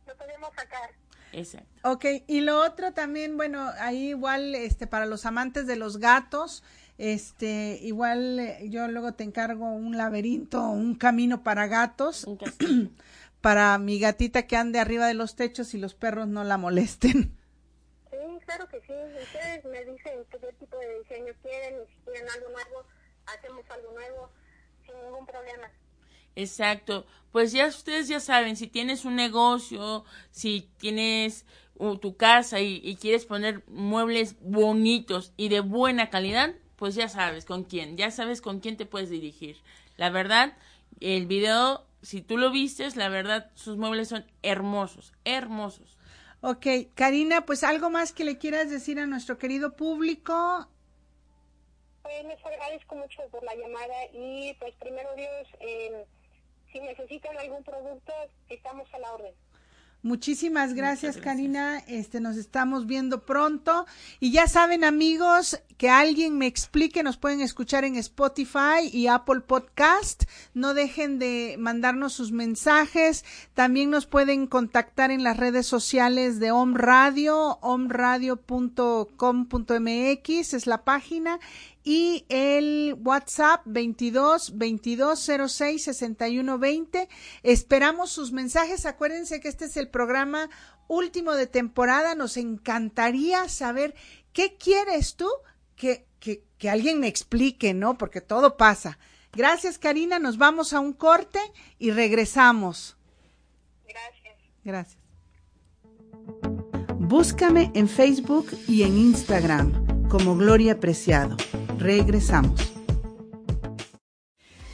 lo 0.08 0.16
podemos 0.18 0.54
sacar. 0.56 0.92
Exacto. 1.32 1.68
Ok, 1.84 2.06
y 2.28 2.42
lo 2.42 2.60
otro 2.62 2.94
también, 2.94 3.38
bueno, 3.38 3.72
ahí 3.80 4.10
igual, 4.10 4.56
este, 4.56 4.88
para 4.88 5.06
los 5.06 5.26
amantes 5.26 5.68
de 5.68 5.76
los 5.76 5.98
gatos, 5.98 6.64
este, 6.98 7.80
igual 7.82 8.40
eh, 8.40 8.70
yo 8.70 8.88
luego 8.88 9.14
te 9.14 9.24
encargo 9.24 9.66
un 9.72 9.96
laberinto, 9.96 10.62
un 10.68 10.96
camino 10.96 11.44
para 11.44 11.68
gatos, 11.68 12.28
para 13.42 13.78
mi 13.78 14.00
gatita 14.00 14.48
que 14.48 14.58
ande 14.58 14.80
arriba 14.80 15.08
de 15.08 15.14
los 15.14 15.36
techos 15.36 15.74
y 15.74 15.78
los 15.78 15.94
perros 15.94 16.28
no 16.28 16.44
la 16.44 16.58
molesten. 16.58 17.36
Sí, 18.12 18.46
claro 18.46 18.68
que 18.68 18.82
sí. 18.82 18.94
Ustedes 19.22 19.64
me 19.66 19.86
dicen 19.86 20.26
qué 20.32 20.38
tipo 20.60 20.78
de 20.78 21.00
diseño 21.00 21.32
quieren 21.44 21.76
y 21.84 21.88
si 21.88 22.02
quieren 22.04 22.28
algo 22.30 22.50
nuevo, 22.50 22.84
hacemos 23.28 23.64
algo 23.70 23.92
nuevo 23.94 24.30
sin 24.86 24.96
ningún 25.04 25.26
problema. 25.28 25.70
Exacto. 26.40 27.06
Pues 27.34 27.52
ya 27.52 27.68
ustedes 27.68 28.08
ya 28.08 28.22
saben, 28.22 28.56
si 28.56 28.68
tienes 28.68 29.04
un 29.04 29.16
negocio, 29.16 30.06
si 30.32 30.70
tienes 30.78 31.46
tu 32.02 32.16
casa 32.16 32.62
y, 32.62 32.96
quieres 32.96 33.26
poner 33.26 33.62
muebles 33.68 34.38
bonitos 34.40 35.34
y 35.36 35.50
de 35.50 35.60
buena 35.60 36.10
calidad, 36.10 36.56
pues 36.78 36.96
ya 36.96 37.10
sabes 37.10 37.44
con 37.44 37.66
quién, 37.66 37.98
ya 37.98 38.10
sabes 38.10 38.42
con 38.42 38.62
quién 38.62 38.78
te 38.78 38.86
puedes 38.86 39.10
dirigir. 39.10 39.58
La 39.98 40.10
verdad, 40.10 40.58
el 41.02 41.28
video, 41.28 41.86
si 42.02 42.22
tú 42.22 42.38
lo 42.38 42.52
vistes, 42.52 42.96
la 42.96 43.10
verdad, 43.10 43.52
sus 43.54 43.78
muebles 43.78 44.08
son 44.08 44.26
hermosos, 44.42 45.12
hermosos. 45.26 45.98
Ok, 46.40 46.68
Karina, 46.96 47.46
pues 47.46 47.66
algo 47.66 47.90
más 47.90 48.14
que 48.14 48.24
le 48.24 48.38
quieras 48.38 48.70
decir 48.70 48.98
a 48.98 49.06
nuestro 49.06 49.38
querido 49.38 49.76
público. 49.76 50.70
Pues 52.02 52.24
les 52.24 52.46
agradezco 52.46 52.96
mucho 52.96 53.24
por 53.30 53.44
la 53.44 53.54
llamada 53.56 54.06
y 54.14 54.54
pues 54.60 54.74
primero 54.76 55.10
Dios, 55.16 55.48
eh, 55.60 56.06
si 56.72 56.80
necesitan 56.80 57.38
algún 57.38 57.64
producto, 57.64 58.14
estamos 58.50 58.88
a 58.94 59.00
la 59.00 59.14
orden. 59.14 59.34
Muchísimas 60.02 60.76
gracias, 60.76 61.18
Karina. 61.18 61.80
Este, 61.80 62.22
nos 62.22 62.38
estamos 62.38 62.88
viendo 62.88 63.26
pronto. 63.26 63.86
Y 64.22 64.32
ya 64.32 64.48
saben, 64.48 64.86
amigos, 64.86 65.62
que 65.78 65.90
alguien 65.90 66.38
me 66.38 66.48
explique, 66.48 67.04
nos 67.04 67.18
pueden 67.18 67.42
escuchar 67.42 67.84
en 67.84 67.98
Spotify 67.98 68.88
y 68.94 69.08
Apple 69.08 69.42
Podcast. 69.42 70.24
No 70.54 70.74
dejen 70.74 71.20
de 71.20 71.58
mandarnos 71.60 72.14
sus 72.14 72.32
mensajes. 72.32 73.26
También 73.54 73.90
nos 73.90 74.06
pueden 74.06 74.48
contactar 74.48 75.12
en 75.12 75.22
las 75.22 75.36
redes 75.36 75.68
sociales 75.68 76.40
de 76.40 76.52
Om 76.52 76.76
Radio, 76.76 77.60
omradio.com.mx 77.62 80.54
es 80.54 80.66
la 80.66 80.86
página 80.86 81.42
y 81.84 82.26
el 82.30 82.96
WhatsApp 83.04 83.62
22 83.66 84.58
22 84.58 85.30
06 85.48 85.84
61 85.84 86.60
20. 86.60 87.10
Esperamos 87.44 88.12
sus 88.12 88.32
mensajes. 88.32 88.86
Acuérdense 88.86 89.40
que 89.40 89.48
este 89.48 89.66
es 89.66 89.78
el 89.78 89.90
programa 89.90 90.50
último 90.88 91.34
de 91.34 91.48
temporada. 91.48 92.16
Nos 92.16 92.38
encantaría 92.38 93.48
saber 93.50 93.96
qué 94.34 94.56
quieres 94.58 95.16
tú 95.16 95.30
que, 95.76 96.06
que, 96.20 96.44
que 96.58 96.70
alguien 96.70 97.00
me 97.00 97.08
explique, 97.08 97.74
¿no? 97.74 97.98
Porque 97.98 98.22
todo 98.22 98.58
pasa. 98.58 99.00
Gracias, 99.34 99.78
Karina. 99.78 100.20
Nos 100.20 100.38
vamos 100.38 100.74
a 100.74 100.80
un 100.80 100.94
corte 100.94 101.40
y 101.78 101.92
regresamos. 101.92 102.98
Gracias. 103.88 104.36
Gracias. 104.64 105.00
Búscame 107.00 107.72
en 107.74 107.88
Facebook 107.88 108.48
y 108.68 108.84
en 108.84 108.98
Instagram 108.98 110.08
como 110.10 110.36
Gloria 110.36 110.80
Preciado. 110.80 111.38
Regresamos. 111.80 112.74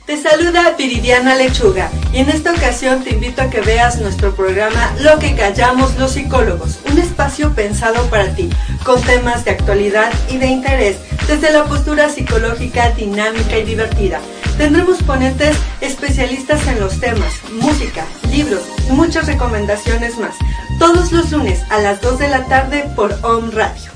Te 0.06 0.16
saluda 0.16 0.74
Viridiana 0.78 1.34
Lechuga 1.34 1.90
y 2.12 2.18
en 2.18 2.28
esta 2.28 2.52
ocasión 2.52 3.02
te 3.02 3.10
invito 3.10 3.42
a 3.42 3.50
que 3.50 3.60
veas 3.60 4.00
nuestro 4.00 4.34
programa 4.36 4.92
Lo 5.00 5.18
que 5.18 5.34
callamos 5.34 5.96
los 5.96 6.12
psicólogos, 6.12 6.78
un 6.88 6.98
espacio 6.98 7.52
pensado 7.54 8.08
para 8.08 8.32
ti, 8.34 8.48
con 8.84 9.00
temas 9.02 9.44
de 9.44 9.52
actualidad 9.52 10.12
y 10.30 10.38
de 10.38 10.46
interés, 10.46 10.96
desde 11.26 11.52
la 11.52 11.64
postura 11.64 12.08
psicológica 12.08 12.90
dinámica 12.90 13.58
y 13.58 13.64
divertida. 13.64 14.20
Tendremos 14.56 15.02
ponentes 15.02 15.56
especialistas 15.80 16.64
en 16.68 16.78
los 16.78 17.00
temas, 17.00 17.34
música, 17.60 18.04
libros 18.30 18.62
y 18.88 18.92
muchas 18.92 19.26
recomendaciones 19.26 20.18
más, 20.18 20.36
todos 20.78 21.10
los 21.10 21.32
lunes 21.32 21.60
a 21.68 21.80
las 21.80 22.00
2 22.00 22.18
de 22.20 22.28
la 22.28 22.44
tarde 22.44 22.84
por 22.94 23.12
Home 23.24 23.50
Radio. 23.50 23.95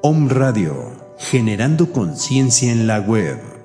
Om 0.00 0.28
Radio, 0.28 0.92
generando 1.18 1.90
conciencia 1.90 2.70
en 2.70 2.86
la 2.86 3.00
web. 3.00 3.57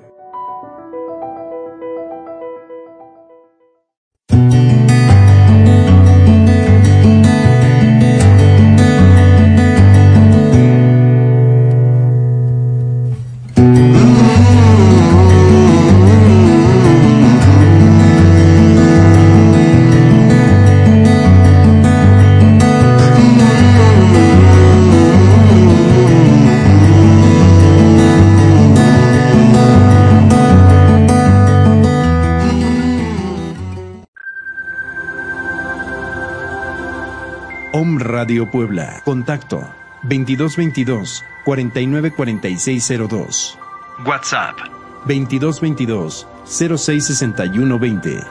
Radio 38.24 38.50
Puebla. 38.50 39.02
Contacto 39.04 39.60
2222 40.04 41.22
494602. 41.44 43.58
WhatsApp 44.06 44.56
2222 45.04 46.26
066120. 46.46 48.24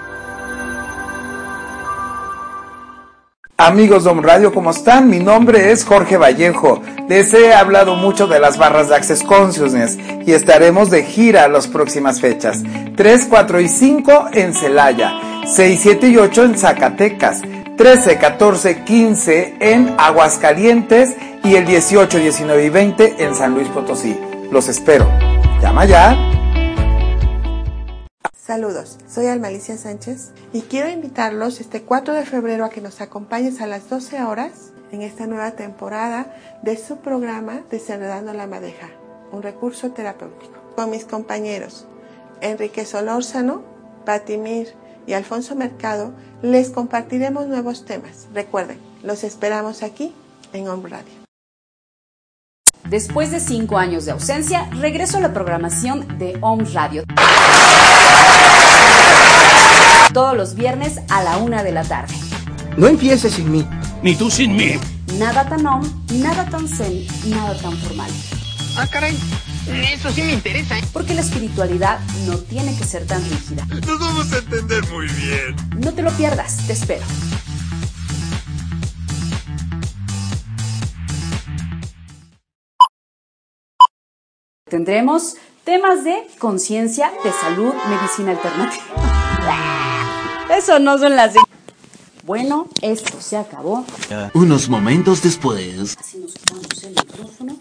Amigos 3.57 4.03
de 4.03 4.09
Om 4.09 4.23
Radio, 4.23 4.51
¿cómo 4.51 4.71
están? 4.71 5.11
Mi 5.11 5.19
nombre 5.19 5.71
es 5.71 5.85
Jorge 5.85 6.17
Vallejo. 6.17 6.81
Les 7.07 7.31
he 7.35 7.53
hablado 7.53 7.95
mucho 7.95 8.25
de 8.25 8.39
las 8.39 8.57
barras 8.57 8.89
de 8.89 8.95
Access 8.95 9.21
Consciousness 9.21 9.99
y 10.25 10.31
estaremos 10.31 10.89
de 10.89 11.03
gira 11.03 11.47
las 11.47 11.67
próximas 11.67 12.19
fechas. 12.19 12.63
3, 12.95 13.27
4 13.29 13.61
y 13.61 13.69
5 13.69 14.29
en 14.33 14.55
Celaya, 14.55 15.43
6, 15.45 15.79
7 15.83 16.07
y 16.07 16.17
8 16.17 16.45
en 16.45 16.57
Zacatecas, 16.57 17.43
13, 17.77 18.19
14, 18.19 18.83
15 18.83 19.57
en 19.59 19.95
Aguascalientes 19.97 21.15
y 21.43 21.55
el 21.55 21.65
18, 21.65 22.19
19 22.19 22.65
y 22.65 22.69
20 22.69 23.23
en 23.23 23.33
San 23.33 23.55
Luis 23.55 23.67
Potosí. 23.69 24.15
Los 24.51 24.69
espero. 24.69 25.07
Llama 25.59 25.85
ya. 25.85 26.15
Saludos, 28.35 28.99
soy 29.07 29.25
Almalicia 29.25 29.75
Sánchez 29.77 30.33
y 30.51 30.61
quiero 30.61 30.89
invitarlos 30.89 31.61
este 31.61 31.81
4 31.81 32.13
de 32.13 32.25
febrero 32.25 32.65
a 32.65 32.69
que 32.69 32.81
nos 32.81 33.01
acompañes 33.01 33.59
a 33.59 33.65
las 33.65 33.89
12 33.89 34.21
horas 34.21 34.71
en 34.91 35.01
esta 35.01 35.25
nueva 35.25 35.51
temporada 35.51 36.35
de 36.61 36.77
su 36.77 36.97
programa 36.97 37.61
Desenredando 37.71 38.33
la 38.33 38.45
Madeja, 38.45 38.89
un 39.31 39.41
recurso 39.41 39.91
terapéutico. 39.91 40.53
Con 40.75 40.91
mis 40.91 41.05
compañeros 41.05 41.87
Enrique 42.41 42.85
Solórzano, 42.85 43.63
Patimir 44.05 44.75
y 45.07 45.13
Alfonso 45.13 45.55
Mercado 45.55 46.13
les 46.41 46.69
compartiremos 46.69 47.47
nuevos 47.47 47.85
temas. 47.85 48.27
Recuerden, 48.33 48.79
los 49.03 49.23
esperamos 49.23 49.83
aquí 49.83 50.13
en 50.53 50.67
Home 50.67 50.89
Radio. 50.89 51.11
Después 52.89 53.31
de 53.31 53.39
cinco 53.39 53.77
años 53.77 54.05
de 54.05 54.11
ausencia, 54.11 54.69
regreso 54.71 55.17
a 55.17 55.21
la 55.21 55.33
programación 55.33 56.17
de 56.19 56.37
Home 56.41 56.65
Radio. 56.73 57.03
Todos 60.13 60.35
los 60.37 60.53
viernes 60.53 60.99
a 61.09 61.23
la 61.23 61.37
una 61.37 61.63
de 61.63 61.71
la 61.71 61.83
tarde. 61.83 62.13
No 62.77 62.87
empieces 62.87 63.33
sin 63.33 63.51
mí. 63.51 63.67
Ni 64.03 64.15
tú 64.15 64.29
sin 64.29 64.55
mí. 64.55 64.73
Nada 65.17 65.47
tan 65.47 65.65
on, 65.65 66.05
nada 66.11 66.45
tan 66.49 66.67
zen, 66.67 67.07
nada 67.27 67.55
tan 67.61 67.73
formal. 67.77 68.11
Ah, 68.77 68.87
caray. 68.91 69.15
Eso 69.67 70.11
sí 70.11 70.21
me 70.21 70.33
interesa. 70.33 70.77
¿eh? 70.77 70.83
Porque 70.91 71.13
la 71.13 71.21
espiritualidad 71.21 71.99
no 72.25 72.37
tiene 72.37 72.75
que 72.77 72.83
ser 72.83 73.05
tan 73.07 73.23
rígida. 73.29 73.65
Nos 73.65 73.99
vamos 73.99 74.31
a 74.33 74.37
entender 74.39 74.85
muy 74.89 75.07
bien. 75.07 75.55
No 75.77 75.93
te 75.93 76.01
lo 76.01 76.11
pierdas, 76.11 76.65
te 76.67 76.73
espero. 76.73 77.05
Tendremos 84.69 85.35
temas 85.63 86.03
de 86.03 86.27
conciencia, 86.39 87.11
de 87.23 87.31
salud, 87.31 87.73
medicina 87.89 88.31
alternativa. 88.31 88.83
Eso 90.57 90.79
no 90.79 90.97
son 90.97 91.15
las... 91.15 91.35
Bueno, 92.23 92.69
esto 92.81 93.19
se 93.19 93.35
acabó. 93.35 93.85
Unos 94.33 94.69
momentos 94.69 95.21
después. 95.21 95.97
Así 95.99 96.19
nos 96.19 96.33
quitamos 96.33 96.83
el 96.83 96.89
micrófono. 96.91 97.57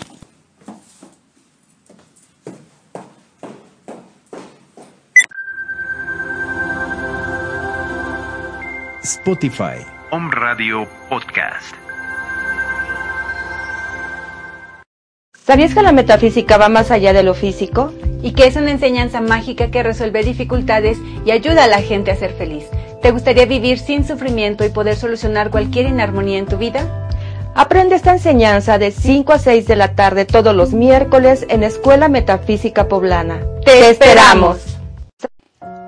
Spotify. 9.04 9.84
Om 10.12 10.30
Radio 10.30 10.86
Podcast. 11.08 11.74
¿Sabías 15.44 15.74
que 15.74 15.82
la 15.82 15.90
metafísica 15.90 16.56
va 16.56 16.68
más 16.68 16.92
allá 16.92 17.12
de 17.12 17.24
lo 17.24 17.34
físico? 17.34 17.92
Y 18.22 18.32
que 18.32 18.46
es 18.46 18.54
una 18.54 18.70
enseñanza 18.70 19.20
mágica 19.20 19.72
que 19.72 19.82
resuelve 19.82 20.22
dificultades 20.22 20.98
y 21.26 21.32
ayuda 21.32 21.64
a 21.64 21.66
la 21.66 21.82
gente 21.82 22.12
a 22.12 22.16
ser 22.16 22.32
feliz. 22.32 22.66
¿Te 23.02 23.10
gustaría 23.10 23.44
vivir 23.46 23.80
sin 23.80 24.06
sufrimiento 24.06 24.64
y 24.64 24.68
poder 24.68 24.94
solucionar 24.94 25.50
cualquier 25.50 25.86
inarmonía 25.86 26.38
en 26.38 26.46
tu 26.46 26.56
vida? 26.56 27.10
Aprende 27.56 27.96
esta 27.96 28.12
enseñanza 28.12 28.78
de 28.78 28.92
5 28.92 29.32
a 29.32 29.38
6 29.40 29.66
de 29.66 29.76
la 29.76 29.96
tarde 29.96 30.26
todos 30.26 30.54
los 30.54 30.74
miércoles 30.74 31.44
en 31.48 31.64
Escuela 31.64 32.06
Metafísica 32.06 32.86
Poblana. 32.86 33.40
¡Te 33.64 33.90
esperamos! 33.90 34.71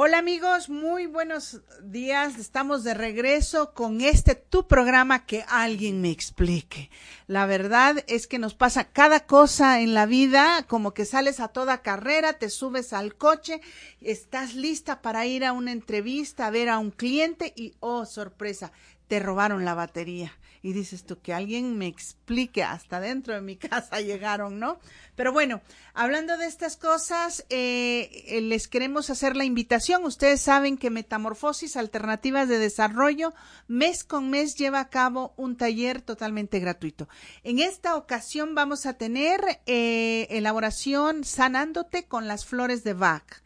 Hola 0.00 0.18
amigos, 0.18 0.68
muy 0.68 1.06
buenos 1.08 1.60
días. 1.82 2.38
Estamos 2.38 2.84
de 2.84 2.94
regreso 2.94 3.74
con 3.74 4.00
este 4.00 4.36
tu 4.36 4.68
programa 4.68 5.26
que 5.26 5.44
alguien 5.48 6.00
me 6.00 6.12
explique. 6.12 6.88
La 7.26 7.46
verdad 7.46 8.04
es 8.06 8.28
que 8.28 8.38
nos 8.38 8.54
pasa 8.54 8.92
cada 8.92 9.26
cosa 9.26 9.80
en 9.80 9.94
la 9.94 10.06
vida, 10.06 10.64
como 10.68 10.94
que 10.94 11.04
sales 11.04 11.40
a 11.40 11.48
toda 11.48 11.82
carrera, 11.82 12.34
te 12.34 12.48
subes 12.48 12.92
al 12.92 13.16
coche, 13.16 13.60
estás 14.00 14.54
lista 14.54 15.02
para 15.02 15.26
ir 15.26 15.44
a 15.44 15.52
una 15.52 15.72
entrevista, 15.72 16.46
a 16.46 16.50
ver 16.50 16.68
a 16.68 16.78
un 16.78 16.92
cliente 16.92 17.52
y, 17.56 17.74
oh, 17.80 18.06
sorpresa, 18.06 18.70
te 19.08 19.18
robaron 19.18 19.64
la 19.64 19.74
batería 19.74 20.32
y 20.62 20.72
dices 20.72 21.04
tú 21.04 21.20
que 21.20 21.32
alguien 21.32 21.78
me 21.78 21.86
explique, 21.86 22.62
hasta 22.62 23.00
dentro 23.00 23.34
de 23.34 23.40
mi 23.40 23.56
casa 23.58 24.00
llegaron, 24.00 24.58
¿no? 24.58 24.78
Pero 25.14 25.32
bueno, 25.32 25.60
hablando 25.94 26.36
de 26.36 26.46
estas 26.46 26.76
cosas, 26.76 27.44
eh, 27.50 28.24
eh, 28.26 28.40
les 28.40 28.68
queremos 28.68 29.10
hacer 29.10 29.36
la 29.36 29.44
invitación. 29.44 30.04
Ustedes 30.04 30.40
saben 30.40 30.76
que 30.76 30.90
Metamorfosis 30.90 31.76
Alternativas 31.76 32.48
de 32.48 32.58
Desarrollo 32.58 33.34
mes 33.66 34.04
con 34.04 34.30
mes 34.30 34.54
lleva 34.54 34.80
a 34.80 34.90
cabo 34.90 35.34
un 35.36 35.56
taller 35.56 36.02
totalmente 36.02 36.60
gratuito. 36.60 37.08
En 37.42 37.58
esta 37.58 37.96
ocasión 37.96 38.54
vamos 38.54 38.86
a 38.86 38.94
tener 38.94 39.40
eh, 39.66 40.26
elaboración 40.30 41.24
sanándote 41.24 42.04
con 42.04 42.28
las 42.28 42.44
flores 42.44 42.84
de 42.84 42.94
Bach. 42.94 43.42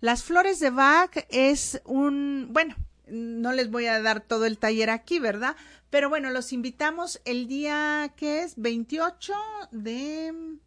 Las 0.00 0.22
flores 0.22 0.60
de 0.60 0.70
Bach 0.70 1.16
es 1.30 1.80
un, 1.84 2.48
bueno, 2.50 2.76
no 3.06 3.52
les 3.52 3.70
voy 3.70 3.86
a 3.86 4.00
dar 4.02 4.20
todo 4.20 4.46
el 4.46 4.58
taller 4.58 4.90
aquí, 4.90 5.18
¿verdad? 5.18 5.56
Pero 5.90 6.08
bueno, 6.08 6.30
los 6.30 6.52
invitamos 6.52 7.20
el 7.24 7.46
día 7.46 8.12
que 8.16 8.42
es 8.42 8.54
28 8.56 9.32
de 9.70 10.58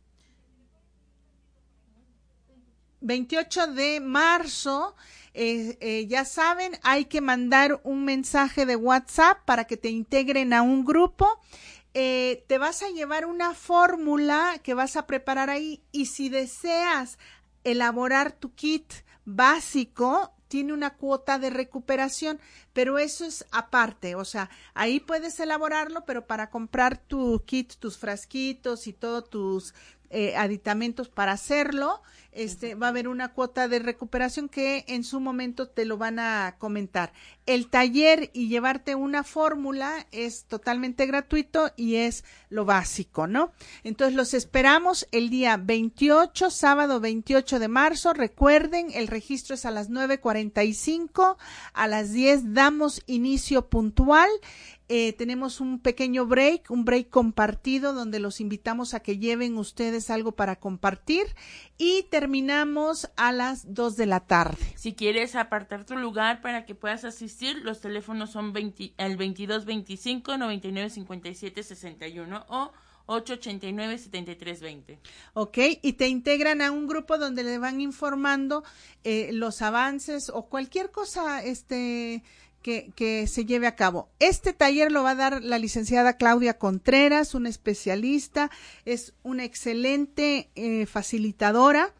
28 3.01 3.67
de 3.67 3.99
marzo. 3.99 4.95
Eh, 5.33 5.77
eh, 5.81 6.07
ya 6.07 6.25
saben, 6.25 6.77
hay 6.83 7.05
que 7.05 7.21
mandar 7.21 7.79
un 7.83 8.05
mensaje 8.05 8.65
de 8.65 8.75
WhatsApp 8.75 9.39
para 9.45 9.65
que 9.65 9.77
te 9.77 9.89
integren 9.89 10.53
a 10.53 10.61
un 10.61 10.85
grupo. 10.85 11.39
Eh, 11.93 12.45
te 12.47 12.57
vas 12.57 12.83
a 12.83 12.89
llevar 12.89 13.25
una 13.25 13.53
fórmula 13.53 14.59
que 14.63 14.73
vas 14.73 14.95
a 14.95 15.07
preparar 15.07 15.49
ahí 15.49 15.81
y 15.91 16.05
si 16.05 16.29
deseas 16.29 17.17
elaborar 17.63 18.31
tu 18.31 18.53
kit 18.53 18.93
básico, 19.25 20.33
tiene 20.49 20.73
una 20.73 20.95
cuota 20.95 21.39
de 21.39 21.49
recuperación, 21.51 22.39
pero 22.73 22.99
eso 22.99 23.23
es 23.23 23.45
aparte, 23.51 24.15
o 24.15 24.25
sea, 24.25 24.49
ahí 24.73 24.99
puedes 24.99 25.39
elaborarlo, 25.39 26.03
pero 26.05 26.27
para 26.27 26.49
comprar 26.49 26.97
tu 26.97 27.41
kit, 27.45 27.75
tus 27.75 27.97
frasquitos 27.97 28.87
y 28.87 28.93
todos 28.93 29.29
tus 29.29 29.73
eh, 30.09 30.35
aditamentos 30.35 31.09
para 31.09 31.33
hacerlo, 31.33 32.01
este, 32.31 32.75
va 32.75 32.87
a 32.87 32.89
haber 32.89 33.07
una 33.07 33.33
cuota 33.33 33.67
de 33.67 33.79
recuperación 33.79 34.49
que 34.49 34.85
en 34.87 35.03
su 35.03 35.19
momento 35.19 35.67
te 35.67 35.85
lo 35.85 35.97
van 35.97 36.19
a 36.19 36.55
comentar. 36.59 37.11
El 37.45 37.67
taller 37.67 38.29
y 38.33 38.47
llevarte 38.47 38.93
una 38.93 39.23
fórmula 39.23 40.05
es 40.11 40.45
totalmente 40.45 41.07
gratuito 41.07 41.71
y 41.75 41.95
es 41.95 42.23
lo 42.49 42.65
básico, 42.65 43.25
¿no? 43.25 43.51
Entonces 43.83 44.15
los 44.15 44.33
esperamos 44.35 45.07
el 45.11 45.29
día 45.29 45.57
28, 45.57 46.51
sábado 46.51 46.99
28 46.99 47.59
de 47.59 47.67
marzo. 47.67 48.13
Recuerden, 48.13 48.89
el 48.93 49.07
registro 49.07 49.55
es 49.55 49.65
a 49.65 49.71
las 49.71 49.89
9.45, 49.89 51.37
a 51.73 51.87
las 51.87 52.13
10 52.13 52.53
damos 52.53 53.01
inicio 53.07 53.69
puntual. 53.69 54.29
Eh, 54.91 55.13
tenemos 55.13 55.61
un 55.61 55.79
pequeño 55.79 56.25
break, 56.25 56.71
un 56.71 56.83
break 56.83 57.09
compartido 57.09 57.93
donde 57.93 58.19
los 58.19 58.41
invitamos 58.41 58.95
a 58.95 59.01
que 59.01 59.19
lleven 59.19 59.55
ustedes 59.59 60.09
algo 60.09 60.31
para 60.31 60.55
compartir 60.55 61.27
y 61.77 62.07
terminamos 62.09 63.11
a 63.15 63.31
las 63.31 63.75
2 63.75 63.97
de 63.97 64.05
la 64.07 64.21
tarde. 64.21 64.57
Si 64.75 64.95
quieres 64.95 65.35
apartar 65.35 65.85
tu 65.85 65.95
lugar 65.95 66.41
para 66.41 66.65
que 66.65 66.73
puedas 66.73 67.05
asistir, 67.05 67.57
los 67.57 67.81
teléfonos 67.81 68.31
son 68.31 68.51
20, 68.51 68.95
el 68.97 69.15
2225 69.15 70.37
9957 70.37 71.61
61 71.61 72.45
o 72.49 72.71
889-7320. 73.09 74.97
Ok, 75.33 75.57
y 75.81 75.93
te 75.93 76.07
integran 76.07 76.61
a 76.61 76.71
un 76.71 76.87
grupo 76.87 77.17
donde 77.17 77.43
le 77.43 77.57
van 77.57 77.81
informando 77.81 78.63
eh, 79.03 79.31
los 79.33 79.61
avances 79.61 80.29
o 80.29 80.47
cualquier 80.47 80.91
cosa 80.91 81.43
este, 81.43 82.23
que, 82.61 82.91
que, 82.95 83.27
se 83.27 83.45
lleve 83.45 83.67
a 83.67 83.75
cabo. 83.75 84.09
Este 84.19 84.53
taller 84.53 84.91
lo 84.91 85.03
va 85.03 85.11
a 85.11 85.15
dar 85.15 85.43
la 85.43 85.59
licenciada 85.59 86.17
Claudia 86.17 86.57
Contreras, 86.57 87.33
una 87.33 87.49
especialista, 87.49 88.51
es 88.85 89.13
una 89.23 89.45
excelente 89.45 90.49
eh, 90.55 90.85
facilitadora 90.85 91.93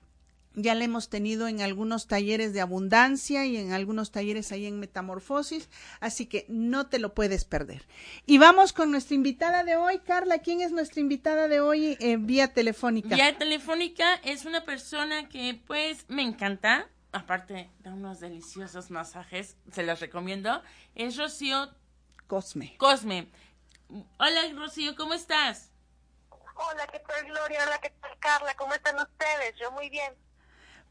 ya 0.62 0.76
la 0.76 0.84
hemos 0.84 1.10
tenido 1.10 1.48
en 1.48 1.62
algunos 1.62 2.08
talleres 2.08 2.54
de 2.54 2.62
abundancia 2.62 3.46
y 3.46 3.58
en 3.58 3.72
algunos 3.72 4.12
talleres 4.12 4.52
ahí 4.52 4.66
en 4.66 4.80
metamorfosis, 4.80 5.70
así 6.00 6.26
que 6.26 6.46
no 6.48 6.88
te 6.88 7.00
lo 7.00 7.14
puedes 7.14 7.46
perder. 7.46 7.88
Y 8.26 8.38
vamos 8.38 8.74
con 8.74 8.92
nuestra 8.92 9.16
invitada 9.16 9.64
de 9.64 9.76
hoy, 9.76 10.00
Carla. 10.00 10.40
¿Quién 10.40 10.62
es 10.62 10.72
nuestra 10.72 11.02
invitada 11.02 11.48
de 11.48 11.60
hoy 11.60 11.98
eh, 12.00 12.18
vía 12.20 12.54
telefónica? 12.54 13.16
Vía 13.16 13.38
telefónica 13.38 14.16
es 14.24 14.46
una 14.46 14.66
persona 14.66 15.30
que 15.30 15.60
pues 15.68 16.06
me 16.08 16.24
encanta, 16.24 16.88
aparte 17.12 17.70
de 17.80 17.90
unos 17.90 18.20
deliciosos 18.20 18.92
masajes, 18.92 19.58
se 19.72 19.84
los 19.84 20.00
recomiendo, 20.00 20.62
es 20.96 21.18
Rocío 21.18 21.70
Cosme. 22.28 22.78
Cosme. 22.78 23.32
Hola 24.20 24.42
Rocío, 24.56 24.96
¿cómo 24.96 25.14
estás? 25.14 25.72
Hola, 26.30 26.86
¿qué 26.88 27.00
tal 27.00 27.26
Gloria? 27.26 27.64
Hola, 27.66 27.80
¿qué 27.80 27.90
tal 27.90 28.20
Carla? 28.20 28.54
¿Cómo 28.56 28.74
están 28.74 28.98
ustedes? 28.98 29.56
Yo 29.60 29.72
muy 29.72 29.90
bien. 29.90 30.14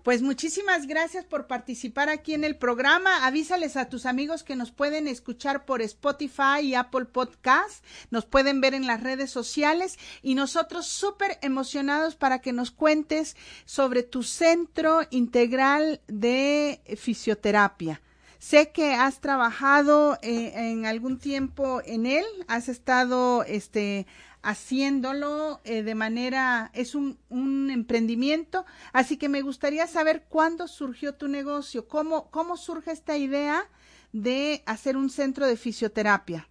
Pues 0.08 0.22
muchísimas 0.22 0.86
gracias 0.86 1.26
por 1.26 1.46
participar 1.46 2.08
aquí 2.08 2.32
en 2.32 2.42
el 2.42 2.56
programa. 2.56 3.26
Avísales 3.26 3.76
a 3.76 3.90
tus 3.90 4.06
amigos 4.06 4.42
que 4.42 4.56
nos 4.56 4.70
pueden 4.70 5.06
escuchar 5.06 5.66
por 5.66 5.82
Spotify 5.82 6.60
y 6.62 6.74
Apple 6.74 7.04
Podcast. 7.04 7.84
Nos 8.10 8.24
pueden 8.24 8.62
ver 8.62 8.72
en 8.72 8.86
las 8.86 9.02
redes 9.02 9.30
sociales 9.30 9.98
y 10.22 10.34
nosotros 10.34 10.86
súper 10.86 11.38
emocionados 11.42 12.16
para 12.16 12.38
que 12.38 12.54
nos 12.54 12.70
cuentes 12.70 13.36
sobre 13.66 14.02
tu 14.02 14.22
centro 14.22 15.02
integral 15.10 16.00
de 16.06 16.80
fisioterapia. 16.96 18.00
Sé 18.38 18.70
que 18.70 18.94
has 18.94 19.20
trabajado 19.20 20.16
eh, 20.22 20.52
en 20.54 20.86
algún 20.86 21.18
tiempo 21.18 21.82
en 21.84 22.06
él, 22.06 22.24
has 22.46 22.70
estado 22.70 23.42
este 23.42 24.06
haciéndolo 24.42 25.60
eh, 25.64 25.82
de 25.82 25.94
manera, 25.94 26.70
es 26.74 26.94
un, 26.94 27.18
un, 27.28 27.70
emprendimiento, 27.70 28.64
así 28.92 29.18
que 29.18 29.28
me 29.28 29.42
gustaría 29.42 29.86
saber 29.86 30.24
cuándo 30.28 30.68
surgió 30.68 31.14
tu 31.14 31.28
negocio, 31.28 31.88
cómo, 31.88 32.30
cómo 32.30 32.56
surge 32.56 32.92
esta 32.92 33.16
idea 33.16 33.68
de 34.12 34.62
hacer 34.66 34.96
un 34.96 35.10
centro 35.10 35.46
de 35.46 35.56
fisioterapia. 35.56 36.48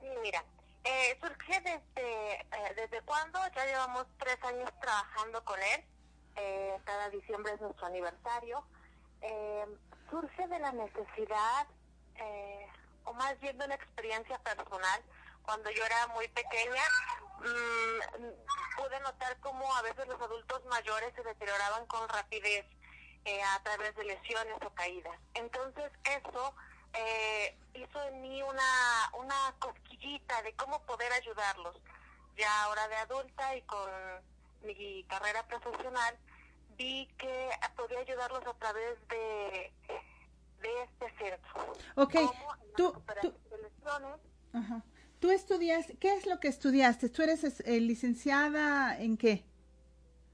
Sí, 0.00 0.08
mira, 0.22 0.44
eh, 0.84 1.18
surge 1.20 1.60
desde, 1.60 2.32
eh, 2.34 2.74
desde 2.76 3.00
cuando 3.02 3.38
ya 3.54 3.66
llevamos 3.66 4.06
tres 4.18 4.38
años 4.42 4.70
trabajando 4.80 5.44
con 5.44 5.58
él, 5.60 5.84
eh, 6.36 6.78
cada 6.84 7.10
diciembre 7.10 7.52
es 7.52 7.60
nuestro 7.60 7.86
aniversario, 7.86 8.64
eh, 9.20 9.66
surge 10.10 10.46
de 10.48 10.58
la 10.58 10.72
necesidad, 10.72 11.66
eh, 12.16 12.66
o 13.04 13.12
más 13.12 13.38
bien 13.40 13.56
de 13.58 13.66
una 13.66 13.74
experiencia 13.74 14.38
personal, 14.38 15.02
cuando 15.50 15.68
yo 15.72 15.84
era 15.84 16.06
muy 16.14 16.28
pequeña, 16.28 16.82
mmm, 17.40 18.80
pude 18.80 19.00
notar 19.00 19.36
cómo 19.40 19.74
a 19.74 19.82
veces 19.82 20.06
los 20.06 20.22
adultos 20.22 20.64
mayores 20.66 21.12
se 21.16 21.24
deterioraban 21.24 21.86
con 21.86 22.08
rapidez 22.08 22.64
eh, 23.24 23.42
a 23.42 23.60
través 23.64 23.96
de 23.96 24.04
lesiones 24.04 24.54
o 24.64 24.70
caídas. 24.70 25.18
Entonces 25.34 25.90
eso 26.04 26.54
eh, 26.92 27.58
hizo 27.74 28.00
en 28.04 28.22
mí 28.22 28.40
una, 28.44 29.10
una 29.14 29.56
cosquillita 29.58 30.40
de 30.42 30.54
cómo 30.54 30.80
poder 30.86 31.12
ayudarlos. 31.14 31.76
Ya 32.36 32.62
ahora 32.62 32.86
de 32.86 32.96
adulta 32.98 33.56
y 33.56 33.62
con 33.62 33.90
mi 34.62 35.02
carrera 35.08 35.44
profesional, 35.48 36.16
vi 36.76 37.08
que 37.18 37.50
podía 37.74 37.98
ayudarlos 37.98 38.46
a 38.46 38.54
través 38.54 39.08
de, 39.08 39.72
de 40.60 40.82
este 40.84 41.10
centro. 41.18 41.72
Ok, 41.96 42.14
tú... 42.76 42.92
tú... 43.20 43.36
Ajá. 44.54 44.80
Tú 45.20 45.30
estudiaste, 45.30 45.98
¿qué 45.98 46.14
es 46.14 46.26
lo 46.26 46.40
que 46.40 46.48
estudiaste? 46.48 47.10
¿Tú 47.10 47.22
eres 47.22 47.44
eh, 47.44 47.80
licenciada 47.80 48.98
en 48.98 49.18
qué? 49.18 49.44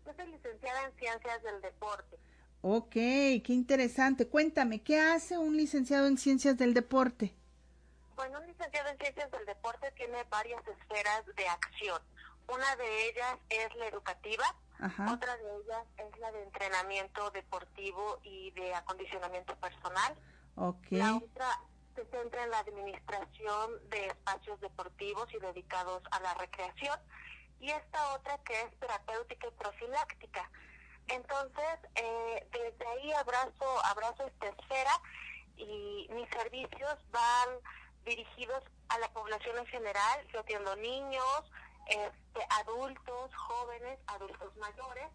Yo 0.06 0.12
soy 0.14 0.28
licenciada 0.28 0.84
en 0.84 0.92
Ciencias 0.96 1.42
del 1.42 1.60
Deporte. 1.60 2.16
Ok, 2.62 2.92
qué 2.92 3.44
interesante. 3.48 4.28
Cuéntame, 4.28 4.80
¿qué 4.82 5.00
hace 5.00 5.38
un 5.38 5.56
licenciado 5.56 6.06
en 6.06 6.16
Ciencias 6.16 6.56
del 6.56 6.72
Deporte? 6.72 7.34
Bueno, 8.14 8.38
un 8.40 8.46
licenciado 8.46 8.88
en 8.90 8.98
Ciencias 8.98 9.28
del 9.32 9.44
Deporte 9.44 9.90
tiene 9.96 10.22
varias 10.30 10.62
esferas 10.68 11.26
de 11.36 11.48
acción. 11.48 12.00
Una 12.46 12.76
de 12.76 13.08
ellas 13.08 13.38
es 13.50 13.74
la 13.76 13.88
educativa, 13.88 14.44
Ajá. 14.78 15.12
otra 15.12 15.36
de 15.36 15.56
ellas 15.56 15.84
es 15.96 16.18
la 16.20 16.30
de 16.30 16.44
entrenamiento 16.44 17.30
deportivo 17.30 18.20
y 18.22 18.52
de 18.52 18.72
acondicionamiento 18.72 19.56
personal. 19.56 20.14
Okay. 20.54 20.98
La 20.98 21.16
otra 21.16 21.60
se 21.96 22.04
centra 22.06 22.44
en 22.44 22.50
la 22.50 22.58
administración 22.60 23.88
de 23.88 24.06
espacios 24.06 24.60
deportivos 24.60 25.32
y 25.34 25.38
dedicados 25.38 26.02
a 26.10 26.20
la 26.20 26.34
recreación 26.34 26.98
y 27.58 27.70
esta 27.70 28.14
otra 28.14 28.38
que 28.44 28.60
es 28.60 28.78
terapéutica 28.78 29.48
y 29.48 29.50
profiláctica. 29.52 30.50
Entonces, 31.08 31.78
eh, 31.94 32.46
desde 32.52 32.86
ahí 32.86 33.12
abrazo, 33.12 33.84
abrazo 33.84 34.26
esta 34.26 34.48
esfera 34.48 35.00
y 35.56 36.06
mis 36.10 36.28
servicios 36.28 36.98
van 37.10 37.48
dirigidos 38.04 38.62
a 38.88 38.98
la 38.98 39.08
población 39.12 39.56
en 39.58 39.66
general. 39.66 40.26
Yo 40.32 40.40
atiendo 40.40 40.76
niños, 40.76 41.50
este, 41.86 42.46
adultos, 42.60 43.34
jóvenes, 43.34 43.98
adultos 44.08 44.54
mayores. 44.56 45.08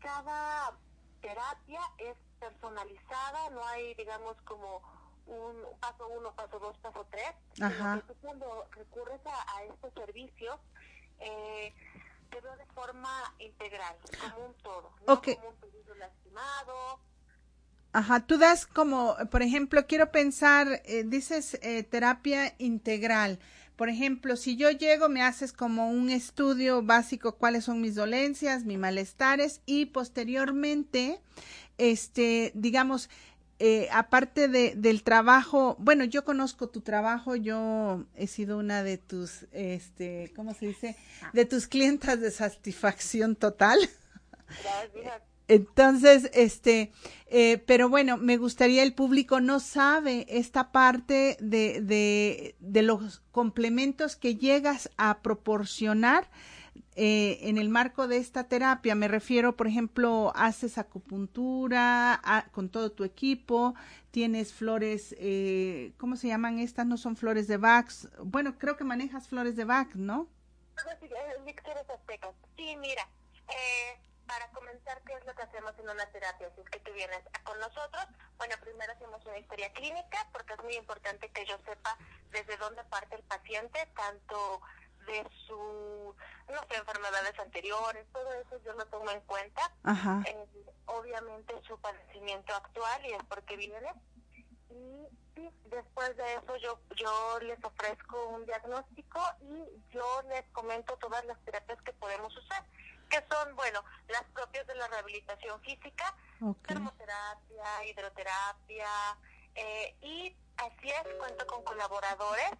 Cada 0.00 0.72
terapia 1.20 1.80
es 1.98 2.16
personalizada, 2.40 3.50
no 3.50 3.66
hay, 3.66 3.94
digamos, 3.94 4.36
como 4.42 4.80
un 5.28 5.78
paso 5.80 6.08
uno, 6.08 6.34
paso 6.34 6.58
dos, 6.58 6.76
paso 6.78 7.06
tres. 7.10 7.30
Ajá. 7.60 8.02
Tú 8.06 8.14
cuando 8.20 8.66
recurres 8.72 9.20
a, 9.26 9.56
a 9.56 9.64
estos 9.64 9.92
servicios, 9.94 10.58
eh, 11.20 11.74
te 12.30 12.40
veo 12.40 12.56
de 12.56 12.66
forma 12.66 13.34
integral, 13.38 13.96
como 14.20 14.46
un 14.46 14.54
todo. 14.54 14.90
¿no? 15.06 15.14
Okay. 15.14 15.36
Como 15.36 15.48
un 15.50 15.56
pedido 15.56 15.94
lastimado. 15.94 17.00
Ajá, 17.92 18.26
tú 18.26 18.38
das 18.38 18.66
como, 18.66 19.16
por 19.30 19.42
ejemplo, 19.42 19.86
quiero 19.86 20.10
pensar, 20.12 20.82
eh, 20.84 21.04
dices 21.06 21.58
eh, 21.62 21.82
terapia 21.84 22.54
integral. 22.58 23.38
Por 23.76 23.88
ejemplo, 23.88 24.36
si 24.36 24.56
yo 24.56 24.70
llego, 24.70 25.08
me 25.08 25.22
haces 25.22 25.52
como 25.52 25.88
un 25.90 26.10
estudio 26.10 26.82
básico, 26.82 27.36
cuáles 27.36 27.64
son 27.64 27.80
mis 27.80 27.94
dolencias, 27.94 28.64
mis 28.64 28.78
malestares 28.78 29.62
y 29.66 29.86
posteriormente, 29.86 31.20
este, 31.78 32.50
digamos, 32.54 33.08
eh, 33.58 33.88
aparte 33.92 34.48
de, 34.48 34.74
del 34.76 35.02
trabajo, 35.02 35.76
bueno, 35.78 36.04
yo 36.04 36.24
conozco 36.24 36.68
tu 36.68 36.80
trabajo, 36.80 37.34
yo 37.34 38.04
he 38.14 38.26
sido 38.26 38.58
una 38.58 38.82
de 38.82 38.98
tus, 38.98 39.46
este, 39.52 40.32
¿cómo 40.36 40.54
se 40.54 40.66
dice? 40.66 40.96
De 41.32 41.44
tus 41.44 41.66
clientas 41.66 42.20
de 42.20 42.30
satisfacción 42.30 43.34
total. 43.36 43.78
Gracias. 44.46 45.22
Entonces, 45.48 46.30
este, 46.34 46.92
eh, 47.26 47.56
pero 47.66 47.88
bueno, 47.88 48.18
me 48.18 48.36
gustaría, 48.36 48.82
el 48.82 48.92
público 48.92 49.40
no 49.40 49.60
sabe 49.60 50.26
esta 50.28 50.72
parte 50.72 51.38
de, 51.40 51.80
de, 51.80 52.54
de 52.60 52.82
los 52.82 53.22
complementos 53.32 54.14
que 54.14 54.36
llegas 54.36 54.90
a 54.98 55.20
proporcionar 55.20 56.28
eh, 56.96 57.38
en 57.42 57.58
el 57.58 57.68
marco 57.68 58.08
de 58.08 58.18
esta 58.18 58.48
terapia. 58.48 58.94
Me 58.94 59.08
refiero, 59.08 59.56
por 59.56 59.66
ejemplo, 59.66 60.32
haces 60.34 60.78
acupuntura 60.78 62.20
a, 62.22 62.48
con 62.50 62.68
todo 62.68 62.92
tu 62.92 63.04
equipo, 63.04 63.74
tienes 64.10 64.52
flores, 64.52 65.14
eh, 65.18 65.92
¿cómo 65.98 66.16
se 66.16 66.28
llaman 66.28 66.58
estas? 66.58 66.86
No 66.86 66.96
son 66.96 67.16
flores 67.16 67.48
de 67.48 67.56
Bach. 67.56 67.90
Bueno, 68.22 68.58
creo 68.58 68.76
que 68.76 68.84
manejas 68.84 69.28
flores 69.28 69.56
de 69.56 69.64
Bach, 69.64 69.94
¿no? 69.94 70.28
Sí, 72.56 72.76
mira, 72.76 73.08
eh, 73.48 74.00
para 74.26 74.48
comenzar 74.50 75.00
qué 75.06 75.14
es 75.14 75.24
lo 75.26 75.34
que 75.34 75.42
hacemos 75.42 75.72
en 75.78 75.88
una 75.88 76.06
terapia, 76.06 76.50
si 76.54 76.60
es 76.60 76.70
que 76.70 76.80
tú 76.80 76.92
vienes 76.92 77.20
con 77.44 77.58
nosotros, 77.58 78.06
bueno, 78.36 78.54
primero 78.60 78.92
hacemos 78.92 79.24
una 79.26 79.38
historia 79.38 79.72
clínica, 79.72 80.28
porque 80.32 80.52
es 80.52 80.62
muy 80.62 80.76
importante 80.76 81.30
que 81.30 81.46
yo 81.46 81.56
sepa 81.64 81.96
desde 82.30 82.56
dónde 82.58 82.84
parte 82.84 83.16
el 83.16 83.22
paciente, 83.22 83.78
tanto 83.96 84.60
de 85.08 85.26
su, 85.46 86.14
no 86.48 86.60
sé, 86.68 86.76
enfermedades 86.76 87.38
anteriores, 87.38 88.06
todo 88.12 88.32
eso 88.34 88.62
yo 88.64 88.72
lo 88.74 88.86
tomo 88.86 89.10
en 89.10 89.20
cuenta. 89.22 89.62
Ajá. 89.82 90.22
Eh, 90.26 90.46
obviamente 90.86 91.54
su 91.66 91.78
padecimiento 91.80 92.54
actual 92.54 93.04
y 93.06 93.12
es 93.12 93.24
porque 93.28 93.56
viene. 93.56 93.92
Y 94.70 95.50
después 95.70 96.16
de 96.16 96.34
eso 96.34 96.56
yo, 96.56 96.80
yo 96.96 97.38
les 97.40 97.62
ofrezco 97.64 98.28
un 98.28 98.44
diagnóstico 98.44 99.20
y 99.40 99.64
yo 99.94 100.22
les 100.28 100.44
comento 100.52 100.96
todas 100.96 101.24
las 101.24 101.38
terapias 101.44 101.80
que 101.82 101.92
podemos 101.92 102.36
usar. 102.36 102.64
que 103.08 103.24
son, 103.30 103.56
bueno, 103.56 103.82
las 104.08 104.24
propias 104.34 104.66
de 104.66 104.74
la 104.74 104.86
rehabilitación 104.88 105.60
física, 105.62 106.14
termoterapia, 106.66 107.84
hidroterapia, 107.86 108.88
eh, 109.54 109.96
y 110.02 110.36
así 110.58 110.90
es, 110.90 111.14
cuento 111.18 111.46
con 111.46 111.62
colaboradores, 111.64 112.50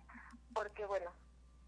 porque 0.55 0.87
bueno, 0.87 1.13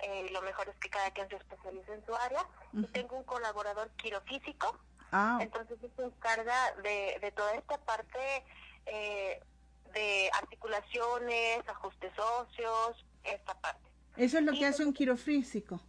eh, 0.03 0.29
lo 0.31 0.43
mejor 0.43 0.69
es 0.69 0.77
que 0.77 0.91
cada 0.91 1.11
quien 1.11 1.29
se 1.29 1.37
especialice 1.37 1.93
en 1.93 2.05
su 2.07 2.15
área. 2.15 2.45
y 2.73 2.85
tengo 2.87 3.17
un 3.17 3.25
colaborador 3.25 3.91
quirofísico, 3.97 4.79
ah. 5.13 5.39
entonces 5.41 5.79
se 5.81 6.03
encarga 6.03 6.75
de, 6.83 7.19
de 7.21 7.33
toda 7.33 7.55
esta 7.55 7.79
parte 7.79 8.45
eh, 8.87 9.43
de 9.93 10.31
articulaciones, 10.35 11.69
ajustes 11.69 12.13
óseos, 12.19 13.05
esta 13.25 13.55
parte. 13.61 13.89
Eso 14.17 14.39
es 14.39 14.45
lo 14.45 14.53
que 14.53 14.67
hace 14.67 14.85
un 14.85 14.93
quirofísico. 14.93 15.81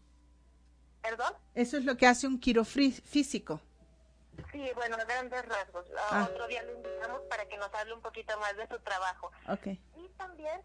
¿Perdón? 1.01 1.33
Eso 1.55 1.77
es 1.77 1.85
lo 1.85 1.97
que 1.97 2.07
hace 2.07 2.27
un 2.27 2.39
quirofísico. 2.39 3.61
Sí, 4.51 4.69
bueno, 4.75 4.97
grandes 5.07 5.45
rasgos. 5.45 5.85
Ah. 6.11 6.27
Otro 6.29 6.47
día 6.47 6.63
lo 6.63 6.73
invitamos 6.73 7.21
para 7.29 7.45
que 7.47 7.57
nos 7.57 7.73
hable 7.73 7.93
un 7.93 8.01
poquito 8.01 8.37
más 8.39 8.55
de 8.55 8.67
su 8.67 8.79
trabajo. 8.79 9.31
Okay. 9.47 9.81
Y 9.97 10.07
también 10.17 10.61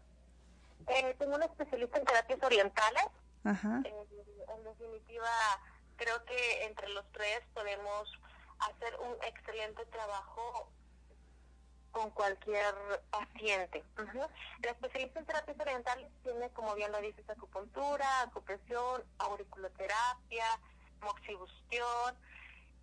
eh, 0.87 1.15
tengo 1.19 1.35
una 1.35 1.45
especialista 1.45 1.99
en 1.99 2.05
terapias 2.05 2.41
orientales. 2.43 3.05
Ajá. 3.49 3.81
en 3.85 4.63
definitiva, 4.63 5.29
creo 5.95 6.23
que 6.25 6.65
entre 6.65 6.89
los 6.89 7.05
tres 7.11 7.41
podemos 7.53 8.09
hacer 8.59 8.95
un 8.99 9.13
excelente 9.23 9.85
trabajo 9.85 10.69
con 11.91 12.11
cualquier 12.11 12.75
paciente. 13.09 13.83
La 14.61 14.71
especialista 14.71 15.19
en 15.19 15.25
terapias 15.25 15.59
orientales 15.59 16.07
tiene, 16.23 16.49
como 16.51 16.75
bien 16.75 16.91
lo 16.91 16.99
dices, 17.01 17.27
acupuntura, 17.29 18.21
acupresión, 18.21 19.03
auriculoterapia, 19.17 20.45
moxibustión 21.01 22.15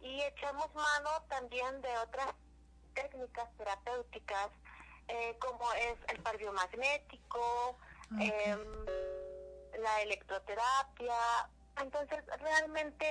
y 0.01 0.21
echamos 0.23 0.75
mano 0.75 1.11
también 1.29 1.81
de 1.83 1.97
otras 1.99 2.29
técnicas 2.95 3.49
terapéuticas 3.57 4.51
eh, 5.09 5.37
como 5.39 5.71
es 5.75 5.97
el 6.09 6.19
par 6.23 6.37
biomagnético, 6.39 7.77
em, 8.19 8.59
la 9.81 10.03
electroterapia. 10.03 11.15
Entonces, 11.81 12.25
realmente 12.41 13.07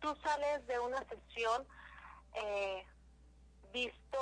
tú 0.00 0.14
sales 0.22 0.66
de 0.66 0.78
una 0.78 1.04
sesión 1.08 1.66
eh, 2.34 2.84
visto 3.72 4.18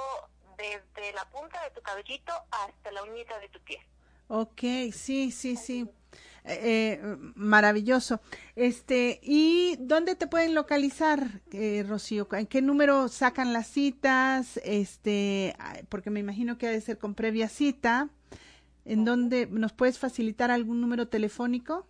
desde 0.57 1.12
la 1.12 1.24
punta 1.30 1.62
de 1.64 1.70
tu 1.70 1.80
cabellito 1.80 2.32
hasta 2.51 2.93
la 2.93 3.03
uñita 3.03 3.38
de 3.38 3.49
tu 3.49 3.61
pie. 3.61 3.78
Ok, 4.28 4.62
sí, 4.93 5.32
sí, 5.32 5.57
sí. 5.57 5.88
Eh, 6.45 6.99
eh, 7.03 7.16
maravilloso. 7.34 8.20
Este, 8.57 9.20
¿y 9.22 9.76
dónde 9.80 10.14
te 10.14 10.26
pueden 10.26 10.55
localizar, 10.55 11.43
eh, 11.53 11.84
Rocío? 11.86 12.26
¿En 12.32 12.47
qué 12.47 12.62
número 12.62 13.09
sacan 13.09 13.53
las 13.53 13.66
citas? 13.66 14.59
Este, 14.64 15.55
porque 15.88 16.11
me 16.11 16.20
imagino 16.20 16.59
que 16.59 16.68
ha 16.68 16.70
de 16.70 16.80
ser 16.80 16.99
con 16.99 17.14
previa 17.14 17.49
cita. 17.49 18.09
¿En 18.91 19.05
dónde 19.05 19.47
nos 19.47 19.72
puedes 19.72 20.01
facilitar 20.01 20.51
algún 20.51 20.80
número 20.80 21.07
telefónico? 21.07 21.86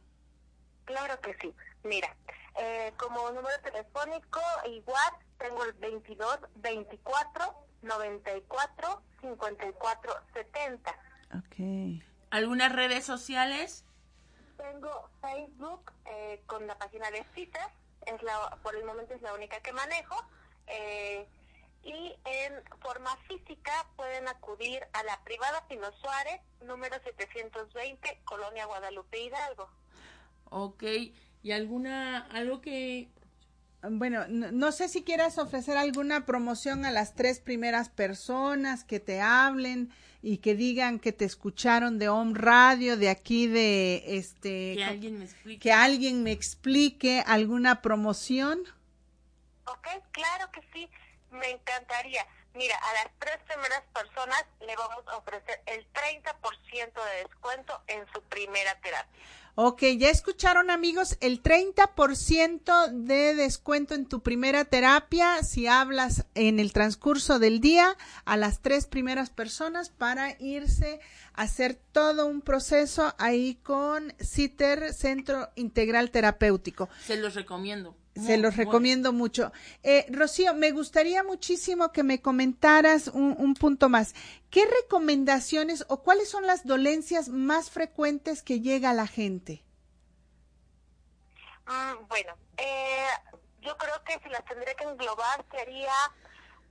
Claro 0.84 1.18
que 1.22 1.34
sí. 1.40 1.54
Mira, 1.82 2.14
eh, 2.58 2.92
como 2.98 3.30
número 3.30 3.58
telefónico, 3.62 4.38
igual 4.70 5.10
tengo 5.38 5.64
el 5.64 5.72
22 5.72 6.40
24 6.56 7.54
94 7.80 9.02
54 9.22 10.12
70. 10.34 10.90
Ok. 11.38 12.04
¿Algunas 12.28 12.70
redes 12.70 13.06
sociales? 13.06 13.86
Tengo 14.58 15.08
Facebook 15.22 15.92
eh, 16.04 16.42
con 16.44 16.66
la 16.66 16.76
página 16.76 17.10
de 17.10 17.24
citas, 17.34 17.66
es 18.04 18.22
la, 18.22 18.58
por 18.62 18.76
el 18.76 18.84
momento 18.84 19.14
es 19.14 19.22
la 19.22 19.32
única 19.32 19.58
que 19.62 19.72
manejo. 19.72 20.22
Eh, 20.66 21.26
y 21.82 22.14
en 22.24 22.54
forma 22.80 23.16
física 23.28 23.72
pueden 23.96 24.28
acudir 24.28 24.80
a 24.92 25.02
la 25.04 25.22
privada 25.24 25.66
Pino 25.68 25.90
Suárez, 26.00 26.40
número 26.62 26.96
720, 27.02 28.20
Colonia 28.24 28.66
Guadalupe 28.66 29.20
Hidalgo. 29.20 29.68
Ok, 30.50 30.84
¿y 31.42 31.52
alguna, 31.52 32.26
algo 32.32 32.60
que 32.60 33.08
bueno, 33.82 34.26
no, 34.28 34.72
sé 34.72 34.88
si 34.88 35.02
quieras 35.04 35.38
ofrecer 35.38 35.78
alguna 35.78 36.26
promoción 36.26 36.84
a 36.84 36.90
las 36.90 37.14
tres 37.14 37.40
primeras 37.40 37.88
personas 37.88 38.84
que 38.84 39.00
te 39.00 39.22
hablen 39.22 39.90
y 40.22 40.38
que 40.38 40.54
digan 40.54 40.98
que 40.98 41.12
te 41.12 41.24
escucharon 41.24 41.98
de 41.98 42.10
Home 42.10 42.34
Radio, 42.34 42.98
de 42.98 43.08
aquí 43.08 43.46
de 43.46 44.04
este... 44.18 44.74
Que 44.76 44.84
alguien 44.84 45.18
me 45.18 45.24
explique. 45.24 45.60
Que 45.60 45.72
alguien 45.72 46.22
me 46.22 46.32
explique 46.32 47.24
alguna 47.26 47.80
promoción. 47.80 48.60
Ok, 49.64 49.86
claro 50.12 50.50
que 50.52 50.60
sí, 50.74 50.90
me 51.30 51.50
encantaría. 51.50 52.26
Mira, 52.54 52.76
a 52.76 52.92
las 52.94 53.12
tres 53.18 53.38
primeras 53.46 53.82
personas 53.94 54.44
le 54.60 54.74
vamos 54.76 55.06
a 55.06 55.16
ofrecer 55.16 55.62
el 55.66 55.86
30% 55.92 57.04
de 57.04 57.22
descuento 57.22 57.80
en 57.86 58.04
su 58.12 58.22
primera 58.22 58.74
terapia. 58.80 59.20
Ok, 59.56 59.82
ya 59.98 60.10
escucharon 60.10 60.70
amigos, 60.70 61.18
el 61.20 61.42
30% 61.42 62.88
de 62.92 63.34
descuento 63.34 63.94
en 63.94 64.06
tu 64.06 64.22
primera 64.22 64.64
terapia 64.64 65.42
si 65.42 65.66
hablas 65.66 66.24
en 66.34 66.60
el 66.60 66.72
transcurso 66.72 67.38
del 67.38 67.60
día 67.60 67.96
a 68.24 68.36
las 68.36 68.62
tres 68.62 68.86
primeras 68.86 69.28
personas 69.28 69.90
para 69.90 70.36
irse 70.40 71.00
a 71.34 71.42
hacer 71.42 71.74
todo 71.74 72.26
un 72.26 72.42
proceso 72.42 73.14
ahí 73.18 73.56
con 73.56 74.14
CITER, 74.20 74.94
Centro 74.94 75.50
Integral 75.56 76.10
Terapéutico. 76.10 76.88
Se 77.04 77.16
los 77.16 77.34
recomiendo. 77.34 77.96
Se 78.14 78.36
los 78.36 78.56
recomiendo 78.56 79.12
mucho. 79.12 79.52
Eh, 79.82 80.04
Rocío, 80.10 80.52
me 80.54 80.72
gustaría 80.72 81.22
muchísimo 81.22 81.92
que 81.92 82.02
me 82.02 82.20
comentaras 82.20 83.08
un, 83.08 83.54
punto 83.54 83.88
más. 83.88 84.14
¿Qué 84.50 84.66
recomendaciones 84.82 85.84
o 85.88 86.02
cuáles 86.02 86.28
son 86.28 86.46
las 86.46 86.66
dolencias 86.66 87.28
más 87.28 87.70
frecuentes 87.70 88.42
que 88.42 88.60
llega 88.60 88.90
a 88.90 88.94
la 88.94 89.06
gente? 89.06 89.64
Mm, 91.66 92.08
bueno, 92.08 92.34
eh, 92.56 93.06
yo 93.60 93.76
creo 93.76 94.02
que 94.04 94.18
si 94.24 94.28
las 94.28 94.44
tendría 94.44 94.74
que 94.74 94.84
englobar 94.84 95.44
sería 95.52 95.92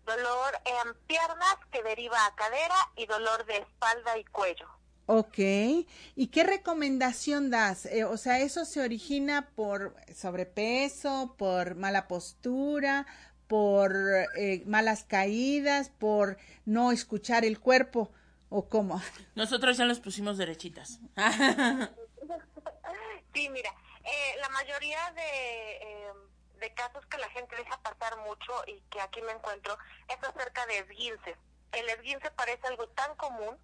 dolor 0.06 0.60
en 0.66 0.94
piernas 1.08 1.56
que 1.72 1.82
deriva 1.84 2.26
a 2.26 2.36
cadera 2.36 2.76
y 2.96 3.06
dolor 3.06 3.46
de 3.46 3.58
espalda 3.58 4.18
y 4.18 4.26
cuello. 4.26 4.68
Ok, 5.12 5.40
¿y 5.40 6.28
qué 6.28 6.44
recomendación 6.44 7.50
das? 7.50 7.88
Eh, 7.88 8.04
o 8.04 8.16
sea, 8.16 8.42
¿eso 8.42 8.64
se 8.64 8.80
origina 8.80 9.50
por 9.56 9.96
sobrepeso, 10.14 11.34
por 11.36 11.74
mala 11.74 12.08
postura, 12.08 13.08
por 13.48 13.92
eh, 14.38 14.62
malas 14.68 15.06
caídas, 15.06 15.90
por 15.90 16.38
no 16.66 16.92
escuchar 16.92 17.44
el 17.44 17.60
cuerpo 17.60 18.12
o 18.50 18.70
cómo? 18.70 19.02
Nosotros 19.34 19.78
ya 19.78 19.86
los 19.86 20.00
pusimos 20.00 20.38
derechitas. 20.38 21.00
sí, 23.34 23.50
mira, 23.50 23.74
eh, 24.04 24.38
la 24.42 24.50
mayoría 24.50 25.12
de, 25.14 26.60
de 26.60 26.74
casos 26.76 27.04
que 27.08 27.18
la 27.18 27.30
gente 27.30 27.56
deja 27.56 27.82
pasar 27.82 28.16
mucho 28.28 28.54
y 28.68 28.80
que 28.92 29.02
aquí 29.02 29.24
me 29.24 29.32
encuentro 29.32 29.76
es 30.08 30.24
acerca 30.24 30.68
de 30.68 30.78
esguinces. 30.78 31.36
El 31.72 31.90
esguince 31.90 32.30
parece 32.30 32.68
algo 32.68 32.88
tan 32.90 33.16
común 33.16 33.58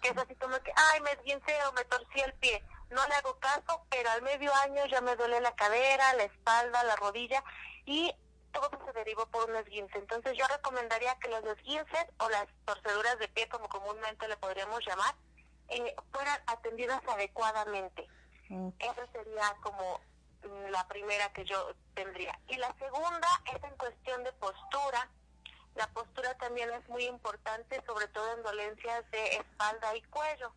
que 0.00 0.08
es 0.08 0.16
así 0.16 0.34
como 0.36 0.58
que, 0.60 0.72
ay, 0.74 1.00
me 1.00 1.12
esguincé 1.12 1.54
o 1.66 1.72
me 1.72 1.84
torcí 1.84 2.20
el 2.20 2.32
pie. 2.34 2.64
No 2.90 3.06
le 3.08 3.14
hago 3.14 3.38
caso, 3.38 3.84
pero 3.90 4.10
al 4.10 4.22
medio 4.22 4.54
año 4.54 4.86
ya 4.86 5.00
me 5.00 5.16
duele 5.16 5.40
la 5.40 5.54
cadera, 5.54 6.14
la 6.14 6.24
espalda, 6.24 6.84
la 6.84 6.96
rodilla 6.96 7.42
y 7.84 8.14
todo 8.52 8.70
se 8.84 8.92
derivó 8.92 9.26
por 9.26 9.50
un 9.50 9.56
esguince. 9.56 9.98
Entonces 9.98 10.36
yo 10.36 10.46
recomendaría 10.46 11.18
que 11.18 11.28
los 11.28 11.44
esguinces 11.44 12.06
o 12.18 12.28
las 12.30 12.46
torceduras 12.64 13.18
de 13.18 13.28
pie, 13.28 13.48
como 13.48 13.68
comúnmente 13.68 14.28
le 14.28 14.36
podríamos 14.36 14.84
llamar, 14.86 15.14
eh, 15.68 15.94
fueran 16.12 16.40
atendidas 16.46 17.02
adecuadamente. 17.06 18.08
Esa 18.78 19.06
sería 19.12 19.56
como 19.60 20.00
la 20.70 20.86
primera 20.86 21.32
que 21.32 21.44
yo 21.44 21.74
tendría. 21.94 22.38
Y 22.48 22.56
la 22.56 22.72
segunda 22.78 23.28
es 23.52 23.62
en 23.62 23.76
cuestión 23.76 24.22
de 24.22 24.32
postura 24.34 25.10
la 25.76 25.86
postura 25.88 26.34
también 26.38 26.70
es 26.72 26.88
muy 26.88 27.04
importante, 27.04 27.82
sobre 27.86 28.08
todo 28.08 28.32
en 28.34 28.42
dolencias 28.42 29.10
de 29.10 29.36
espalda 29.36 29.96
y 29.96 30.02
cuello. 30.02 30.52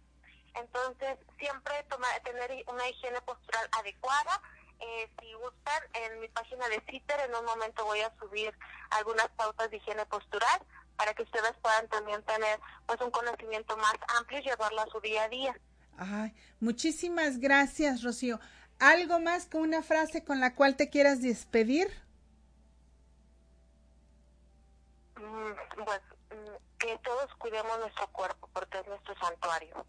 Entonces, 0.56 1.18
siempre 1.38 1.74
tomar, 1.90 2.10
tener 2.24 2.64
una 2.68 2.88
higiene 2.88 3.22
postural 3.22 3.68
adecuada. 3.80 4.42
Eh, 4.80 5.10
si 5.20 5.34
gustan, 5.34 5.84
en 5.94 6.22
mi 6.22 6.28
página 6.30 6.68
de 6.70 6.82
CITER 6.90 7.20
en 7.22 7.36
un 7.36 7.46
momento 7.46 7.86
voy 7.86 8.00
a 8.00 8.14
subir 8.18 8.58
algunas 8.92 9.28
pautas 9.32 9.70
de 9.70 9.78
higiene 9.78 10.06
postural 10.06 10.62
para 10.96 11.14
que 11.14 11.24
ustedes 11.24 11.54
puedan 11.62 11.88
también 11.90 12.24
tener 12.24 12.60
pues 12.86 13.00
un 13.02 13.12
conocimiento 13.12 13.76
más 13.78 13.96
amplio 14.18 14.40
y 14.40 14.44
llevarlo 14.44 14.82
a 14.82 14.88
su 14.88 15.00
día 15.02 15.24
a 15.26 15.30
día. 15.30 15.56
Ay, 15.98 16.34
muchísimas 16.62 17.40
gracias, 17.40 18.04
Rocío. 18.04 18.40
¿Algo 18.80 19.20
más 19.20 19.46
con 19.46 19.62
una 19.62 19.84
frase 19.84 20.24
con 20.24 20.40
la 20.40 20.56
cual 20.56 20.78
te 20.78 20.90
quieras 20.90 21.22
despedir? 21.22 21.90
Mm, 25.09 25.09
pues 25.76 26.02
mm, 26.32 26.78
que 26.78 26.98
todos 27.04 27.34
cuidemos 27.36 27.80
nuestro 27.80 28.08
cuerpo 28.12 28.50
porque 28.54 28.80
es 28.80 28.88
nuestro 28.88 29.16
santuario. 29.20 29.86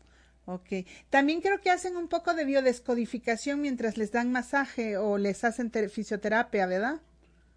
Ok. 0.46 0.86
También 1.10 1.40
creo 1.40 1.60
que 1.60 1.70
hacen 1.70 1.96
un 1.96 2.08
poco 2.08 2.34
de 2.34 2.44
biodescodificación 2.44 3.60
mientras 3.60 3.96
les 3.96 4.10
dan 4.10 4.32
masaje 4.32 4.96
o 4.96 5.18
les 5.18 5.44
hacen 5.44 5.70
fisioterapia, 5.90 6.66
¿verdad? 6.66 7.00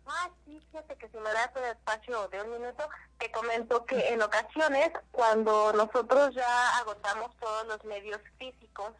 Ah, 0.06 0.30
sí, 0.46 0.60
fíjate 0.70 0.96
que 0.98 1.08
si 1.10 1.18
me 1.18 1.32
das 1.32 1.50
un 1.56 1.64
espacio 1.64 2.28
de 2.28 2.42
un 2.42 2.52
minuto, 2.52 2.88
te 3.18 3.32
comento 3.32 3.86
que 3.86 4.10
en 4.10 4.22
ocasiones, 4.22 4.92
cuando 5.12 5.72
nosotros 5.74 6.36
ya 6.36 6.78
agotamos 6.78 7.36
todos 7.40 7.66
los 7.68 7.84
medios 7.86 8.22
físicos 8.38 8.92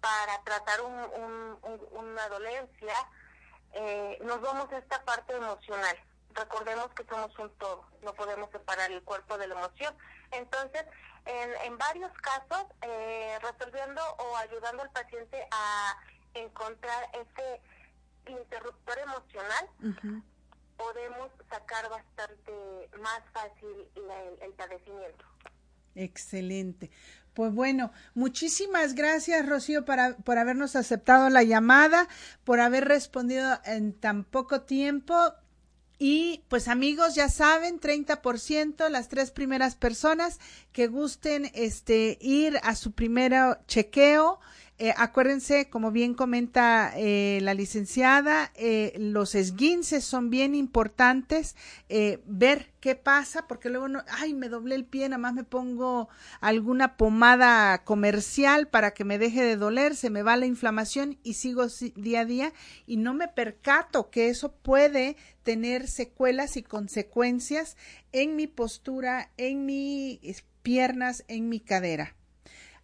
para 0.00 0.40
tratar 0.44 0.80
un, 0.82 1.58
una 1.92 2.28
dolencia, 2.28 2.94
eh, 3.72 4.18
nos 4.22 4.40
vamos 4.40 4.72
a 4.72 4.78
esta 4.78 5.04
parte 5.04 5.34
emocional. 5.34 5.96
Recordemos 6.34 6.88
que 6.94 7.04
somos 7.04 7.36
un 7.38 7.50
todo, 7.58 7.84
no 8.02 8.12
podemos 8.14 8.50
separar 8.50 8.90
el 8.90 9.02
cuerpo 9.02 9.38
de 9.38 9.46
la 9.46 9.54
emoción. 9.54 9.94
Entonces, 10.32 10.84
en, 11.26 11.50
en 11.72 11.78
varios 11.78 12.12
casos, 12.18 12.66
eh, 12.82 13.38
resolviendo 13.40 14.02
o 14.18 14.36
ayudando 14.36 14.82
al 14.82 14.90
paciente 14.90 15.46
a 15.50 15.96
encontrar 16.34 17.08
ese 17.12 17.60
interruptor 18.26 18.98
emocional, 18.98 20.24
podemos 20.76 21.30
sacar 21.50 21.88
bastante 21.88 22.52
más 23.00 23.22
fácil 23.32 23.88
el, 24.42 24.52
padecimiento. 24.54 25.24
Excelente. 25.94 26.90
Pues 27.34 27.52
bueno, 27.52 27.92
muchísimas 28.14 28.94
gracias, 28.94 29.48
Rocío, 29.48 29.84
para, 29.84 30.16
por 30.18 30.38
habernos 30.38 30.76
aceptado 30.76 31.28
la 31.30 31.42
llamada, 31.42 32.08
por 32.44 32.60
haber 32.60 32.86
respondido 32.86 33.60
en 33.64 33.92
tan 33.92 34.24
poco 34.24 34.62
tiempo. 34.62 35.34
Y 35.98 36.42
pues 36.48 36.68
amigos, 36.68 37.14
ya 37.14 37.28
saben, 37.28 37.78
30% 37.78 38.88
las 38.88 39.08
tres 39.08 39.30
primeras 39.30 39.76
personas 39.76 40.40
que 40.72 40.88
gusten 40.88 41.50
este 41.54 42.18
ir 42.20 42.58
a 42.62 42.74
su 42.74 42.92
primer 42.92 43.32
chequeo. 43.66 44.40
Eh, 44.76 44.92
acuérdense, 44.96 45.70
como 45.70 45.92
bien 45.92 46.14
comenta 46.14 46.92
eh, 46.96 47.38
la 47.42 47.54
licenciada, 47.54 48.50
eh, 48.56 48.92
los 48.98 49.36
esguinces 49.36 50.04
son 50.04 50.30
bien 50.30 50.56
importantes, 50.56 51.54
ver 52.26 52.72
qué 52.80 52.96
pasa, 52.96 53.46
porque 53.46 53.70
luego 53.70 53.86
no, 53.86 54.02
ay, 54.08 54.34
me 54.34 54.48
doblé 54.48 54.74
el 54.74 54.84
pie, 54.84 55.08
nada 55.08 55.18
más 55.18 55.34
me 55.34 55.44
pongo 55.44 56.08
alguna 56.40 56.96
pomada 56.96 57.84
comercial 57.84 58.66
para 58.66 58.94
que 58.94 59.04
me 59.04 59.16
deje 59.16 59.44
de 59.44 59.56
doler, 59.56 59.94
se 59.94 60.10
me 60.10 60.24
va 60.24 60.36
la 60.36 60.46
inflamación 60.46 61.18
y 61.22 61.34
sigo 61.34 61.66
día 61.94 62.20
a 62.22 62.24
día 62.24 62.52
y 62.84 62.96
no 62.96 63.14
me 63.14 63.28
percato 63.28 64.10
que 64.10 64.28
eso 64.28 64.52
puede 64.52 65.16
tener 65.44 65.86
secuelas 65.86 66.56
y 66.56 66.62
consecuencias 66.62 67.76
en 68.12 68.34
mi 68.34 68.46
postura, 68.46 69.30
en 69.36 69.66
mis 69.66 70.44
piernas, 70.62 71.24
en 71.28 71.48
mi 71.48 71.60
cadera. 71.60 72.16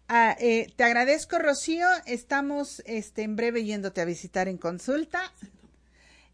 Ah, 0.07 0.35
eh, 0.39 0.71
te 0.75 0.83
agradezco, 0.83 1.39
Rocío. 1.39 1.87
Estamos 2.05 2.81
este, 2.85 3.23
en 3.23 3.35
breve 3.35 3.63
yéndote 3.63 4.01
a 4.01 4.05
visitar 4.05 4.47
en 4.47 4.57
consulta. 4.57 5.33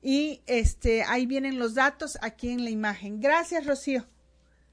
Y 0.02 0.42
este, 0.46 1.04
ahí 1.04 1.26
vienen 1.26 1.60
los 1.60 1.74
datos 1.74 2.18
aquí 2.22 2.50
en 2.50 2.64
la 2.64 2.70
imagen. 2.70 3.20
Gracias, 3.20 3.66
Rocío. 3.66 4.06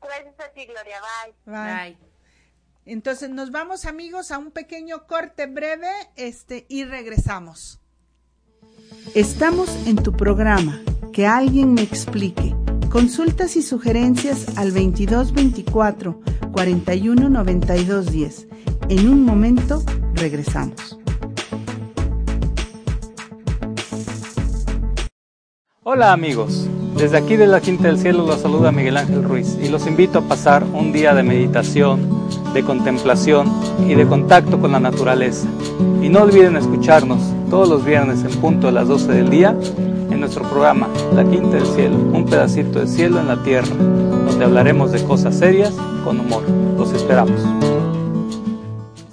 Gracias 0.02 0.40
a 0.40 0.52
ti, 0.52 0.66
Gloria. 0.66 1.00
Bye. 1.46 1.94
Bye. 1.94 1.98
Entonces 2.86 3.30
nos 3.30 3.50
vamos, 3.50 3.86
amigos, 3.86 4.30
a 4.30 4.38
un 4.38 4.50
pequeño 4.50 5.06
corte 5.06 5.46
breve 5.46 5.90
este, 6.16 6.66
y 6.68 6.84
regresamos. 6.84 7.80
Estamos 9.12 9.68
en 9.86 9.96
tu 9.96 10.12
programa. 10.12 10.80
Que 11.12 11.26
alguien 11.26 11.74
me 11.74 11.82
explique. 11.82 12.56
Consultas 12.90 13.54
y 13.54 13.62
sugerencias 13.62 14.56
al 14.56 14.72
2224 14.72 16.20
41 16.52 17.28
92 17.28 18.10
10 18.10 18.46
en 18.88 19.08
un 19.08 19.24
momento 19.24 19.82
regresamos. 20.14 20.98
Hola 25.84 26.12
amigos, 26.12 26.66
desde 26.96 27.18
aquí 27.18 27.36
de 27.36 27.46
la 27.46 27.60
Quinta 27.60 27.88
del 27.88 27.98
Cielo 27.98 28.26
los 28.26 28.40
saluda 28.40 28.72
Miguel 28.72 28.96
Ángel 28.96 29.22
Ruiz 29.22 29.56
y 29.62 29.68
los 29.68 29.86
invito 29.86 30.20
a 30.20 30.22
pasar 30.22 30.64
un 30.64 30.92
día 30.92 31.14
de 31.14 31.22
meditación, 31.22 32.00
de 32.52 32.64
contemplación 32.64 33.52
y 33.86 33.94
de 33.94 34.06
contacto 34.06 34.58
con 34.58 34.72
la 34.72 34.80
naturaleza. 34.80 35.46
Y 36.02 36.08
no 36.08 36.22
olviden 36.22 36.56
escucharnos 36.56 37.20
todos 37.50 37.68
los 37.68 37.84
viernes 37.84 38.24
en 38.24 38.40
punto 38.40 38.68
a 38.68 38.72
las 38.72 38.88
12 38.88 39.12
del 39.12 39.30
día 39.30 39.54
en 40.10 40.20
nuestro 40.20 40.42
programa 40.48 40.88
La 41.14 41.24
Quinta 41.24 41.56
del 41.56 41.66
Cielo, 41.66 41.96
un 41.96 42.24
pedacito 42.26 42.80
de 42.80 42.86
cielo 42.86 43.20
en 43.20 43.28
la 43.28 43.42
tierra, 43.42 43.74
donde 43.76 44.44
hablaremos 44.44 44.92
de 44.92 45.02
cosas 45.04 45.34
serias 45.34 45.72
con 46.04 46.20
humor. 46.20 46.42
Los 46.76 46.92
esperamos. 46.92 47.40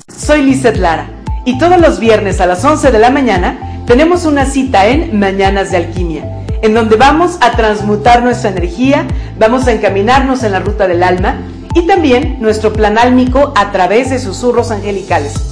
Soy 0.08 0.44
Lizeth 0.44 0.78
Lara 0.78 1.10
y 1.46 1.58
todos 1.58 1.80
los 1.80 2.00
viernes 2.00 2.40
a 2.42 2.46
las 2.46 2.64
11 2.64 2.92
de 2.92 3.00
la 3.00 3.10
mañana 3.10 3.84
tenemos 3.86 4.26
una 4.26 4.46
cita 4.46 4.88
en 4.88 5.20
Mañanas 5.20 5.72
de 5.72 5.78
Alquimia, 5.78 6.46
en 6.62 6.74
donde 6.74 6.96
vamos 6.96 7.38
a 7.42 7.52
transmutar 7.52 8.24
nuestra 8.24 8.52
energía, 8.52 9.06
vamos 9.40 9.68
a 9.68 9.72
encaminarnos 9.72 10.44
en 10.44 10.52
la 10.52 10.60
ruta 10.60 10.88
del 10.88 11.04
alma 11.04 11.38
y 11.74 11.88
también 11.88 12.38
nuestro 12.40 12.72
plan 12.74 12.98
álmico 12.98 13.54
a 13.56 13.72
través 13.72 14.10
de 14.10 14.20
susurros 14.20 14.72
angelicales. 14.72 15.51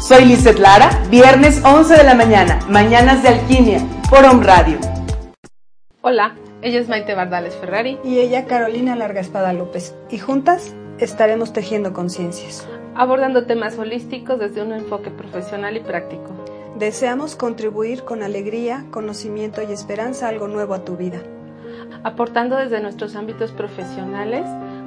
Soy 0.00 0.24
Lizeth 0.24 0.58
Lara, 0.58 0.90
viernes 1.10 1.62
11 1.64 1.94
de 1.94 2.04
la 2.04 2.14
mañana, 2.14 2.58
Mañanas 2.68 3.22
de 3.22 3.28
Alquimia, 3.28 3.80
por 4.08 4.24
Home 4.24 4.44
Radio. 4.44 4.78
Hola, 6.00 6.34
ella 6.62 6.80
es 6.80 6.88
Maite 6.88 7.14
Bardales 7.14 7.54
Ferrari. 7.54 7.98
Y 8.02 8.18
ella 8.18 8.46
Carolina 8.46 8.96
Larga 8.96 9.20
Espada 9.20 9.52
López. 9.52 9.94
Y 10.10 10.18
juntas 10.18 10.74
estaremos 10.98 11.52
tejiendo 11.52 11.92
conciencias 11.92 12.66
abordando 12.94 13.46
temas 13.46 13.78
holísticos 13.78 14.38
desde 14.38 14.62
un 14.62 14.72
enfoque 14.72 15.10
profesional 15.10 15.76
y 15.76 15.80
práctico. 15.80 16.32
Deseamos 16.76 17.34
contribuir 17.34 18.04
con 18.04 18.22
alegría, 18.22 18.84
conocimiento 18.90 19.62
y 19.62 19.72
esperanza 19.72 20.28
algo 20.28 20.48
nuevo 20.48 20.74
a 20.74 20.84
tu 20.84 20.96
vida. 20.96 21.22
Aportando 22.04 22.56
desde 22.56 22.80
nuestros 22.80 23.16
ámbitos 23.16 23.52
profesionales 23.52 24.44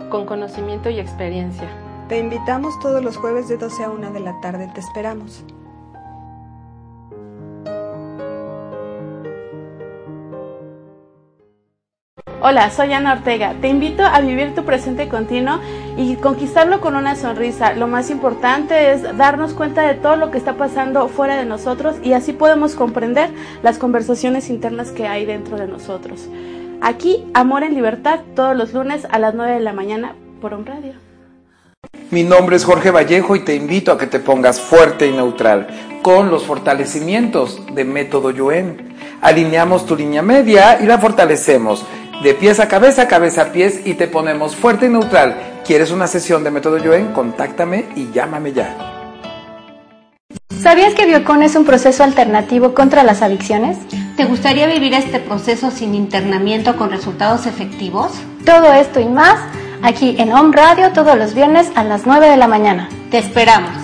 con 0.09 0.27
conocimiento 0.27 0.91
y 0.91 0.99
experiencia. 0.99 1.69
Te 2.07 2.19
invitamos 2.19 2.77
todos 2.79 3.01
los 3.01 3.15
jueves 3.15 3.47
de 3.47 3.57
12 3.57 3.83
a 3.85 3.89
1 3.89 4.11
de 4.11 4.19
la 4.19 4.39
tarde. 4.41 4.69
Te 4.73 4.81
esperamos. 4.81 5.45
Hola, 12.45 12.69
soy 12.71 12.91
Ana 12.91 13.13
Ortega. 13.13 13.55
Te 13.61 13.69
invito 13.69 14.03
a 14.03 14.19
vivir 14.19 14.53
tu 14.53 14.65
presente 14.65 15.07
continuo 15.07 15.61
y 15.95 16.17
conquistarlo 16.17 16.81
con 16.81 16.97
una 16.97 17.15
sonrisa. 17.15 17.71
Lo 17.71 17.87
más 17.87 18.09
importante 18.09 18.91
es 18.91 19.03
darnos 19.17 19.53
cuenta 19.53 19.83
de 19.83 19.93
todo 19.93 20.17
lo 20.17 20.29
que 20.29 20.39
está 20.39 20.57
pasando 20.57 21.07
fuera 21.07 21.37
de 21.37 21.45
nosotros 21.45 21.95
y 22.03 22.11
así 22.11 22.33
podemos 22.33 22.75
comprender 22.75 23.29
las 23.63 23.77
conversaciones 23.77 24.49
internas 24.49 24.91
que 24.91 25.07
hay 25.07 25.25
dentro 25.25 25.55
de 25.55 25.67
nosotros. 25.67 26.27
Aquí, 26.81 27.23
Amor 27.33 27.63
en 27.63 27.75
Libertad, 27.75 28.19
todos 28.35 28.57
los 28.57 28.73
lunes 28.73 29.07
a 29.09 29.19
las 29.19 29.33
9 29.33 29.53
de 29.53 29.61
la 29.61 29.71
mañana 29.71 30.13
por 30.41 30.53
un 30.53 30.65
radio. 30.65 31.12
Mi 32.13 32.21
nombre 32.21 32.57
es 32.57 32.63
Jorge 32.63 32.91
Vallejo 32.91 33.35
y 33.35 33.39
te 33.39 33.55
invito 33.55 33.91
a 33.91 33.97
que 33.97 34.05
te 34.05 34.19
pongas 34.19 34.61
fuerte 34.61 35.07
y 35.07 35.11
neutral 35.11 35.65
con 36.03 36.29
los 36.29 36.43
fortalecimientos 36.43 37.59
de 37.73 37.85
método 37.85 38.29
Yuen. 38.29 38.93
Alineamos 39.19 39.87
tu 39.87 39.95
línea 39.95 40.21
media 40.21 40.77
y 40.79 40.85
la 40.85 40.99
fortalecemos 40.99 41.83
de 42.21 42.35
pies 42.35 42.59
a 42.59 42.67
cabeza, 42.67 43.07
cabeza 43.07 43.41
a 43.41 43.45
pies 43.51 43.81
y 43.83 43.95
te 43.95 44.05
ponemos 44.05 44.55
fuerte 44.55 44.85
y 44.85 44.89
neutral. 44.89 45.61
¿Quieres 45.65 45.89
una 45.89 46.05
sesión 46.05 46.43
de 46.43 46.51
método 46.51 46.77
Yoen? 46.77 47.13
Contáctame 47.13 47.85
y 47.95 48.11
llámame 48.11 48.53
ya. 48.53 48.77
¿Sabías 50.61 50.93
que 50.93 51.07
Biocon 51.07 51.41
es 51.41 51.55
un 51.55 51.65
proceso 51.65 52.03
alternativo 52.03 52.75
contra 52.75 53.01
las 53.01 53.23
adicciones? 53.23 53.79
¿Te 54.17 54.25
gustaría 54.25 54.67
vivir 54.67 54.93
este 54.93 55.19
proceso 55.19 55.71
sin 55.71 55.95
internamiento 55.95 56.77
con 56.77 56.91
resultados 56.91 57.47
efectivos? 57.47 58.11
Todo 58.45 58.71
esto 58.71 58.99
y 58.99 59.05
más 59.05 59.39
aquí 59.83 60.15
en 60.17 60.33
Home 60.33 60.55
Radio 60.55 60.91
todos 60.91 61.15
los 61.17 61.35
viernes 61.35 61.71
a 61.75 61.83
las 61.83 62.07
9 62.07 62.27
de 62.29 62.37
la 62.37 62.47
mañana. 62.47 62.89
Te 63.11 63.19
esperamos. 63.19 63.82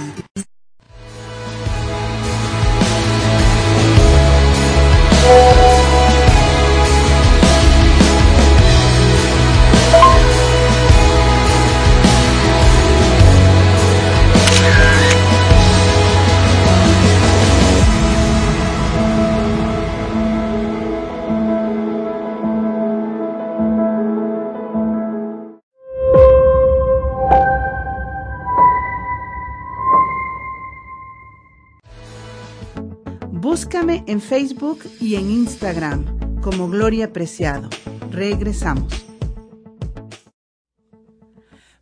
Búscame 33.69 34.03
en 34.07 34.19
Facebook 34.19 34.79
y 34.99 35.13
en 35.13 35.29
Instagram 35.29 36.41
como 36.41 36.67
Gloria 36.69 37.13
Preciado. 37.13 37.69
Regresamos. 38.09 39.05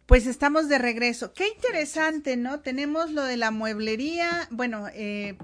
Pues 0.05 0.27
estamos 0.27 0.67
de 0.67 0.79
regreso. 0.79 1.31
Qué 1.31 1.47
interesante, 1.47 2.35
¿no? 2.35 2.59
Tenemos 2.59 3.11
lo 3.11 3.23
de 3.23 3.37
la 3.37 3.51
mueblería, 3.51 4.49
bueno, 4.51 4.87
eh, 4.93 5.37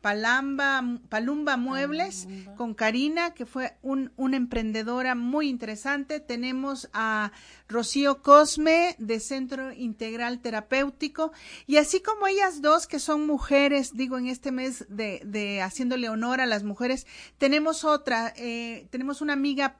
Palamba, 0.00 0.82
Palumba 1.08 1.56
Muebles 1.56 2.28
con 2.56 2.74
Karina, 2.74 3.34
que 3.34 3.46
fue 3.46 3.76
un, 3.82 4.12
una 4.16 4.36
emprendedora 4.36 5.14
muy 5.14 5.48
interesante. 5.48 6.20
Tenemos 6.20 6.88
a 6.92 7.32
Rocío 7.68 8.22
Cosme 8.22 8.94
de 8.98 9.20
Centro 9.20 9.72
Integral 9.72 10.40
Terapéutico 10.40 11.32
y 11.66 11.76
así 11.76 12.00
como 12.00 12.26
ellas 12.26 12.62
dos 12.62 12.86
que 12.86 12.98
son 12.98 13.26
mujeres, 13.26 13.96
digo 13.96 14.18
en 14.18 14.28
este 14.28 14.52
mes 14.52 14.86
de, 14.88 15.20
de 15.24 15.62
haciéndole 15.62 16.08
honor 16.08 16.40
a 16.40 16.46
las 16.46 16.64
mujeres, 16.64 17.06
tenemos 17.38 17.84
otra, 17.84 18.32
eh, 18.36 18.86
tenemos 18.90 19.20
una 19.20 19.32
amiga 19.32 19.76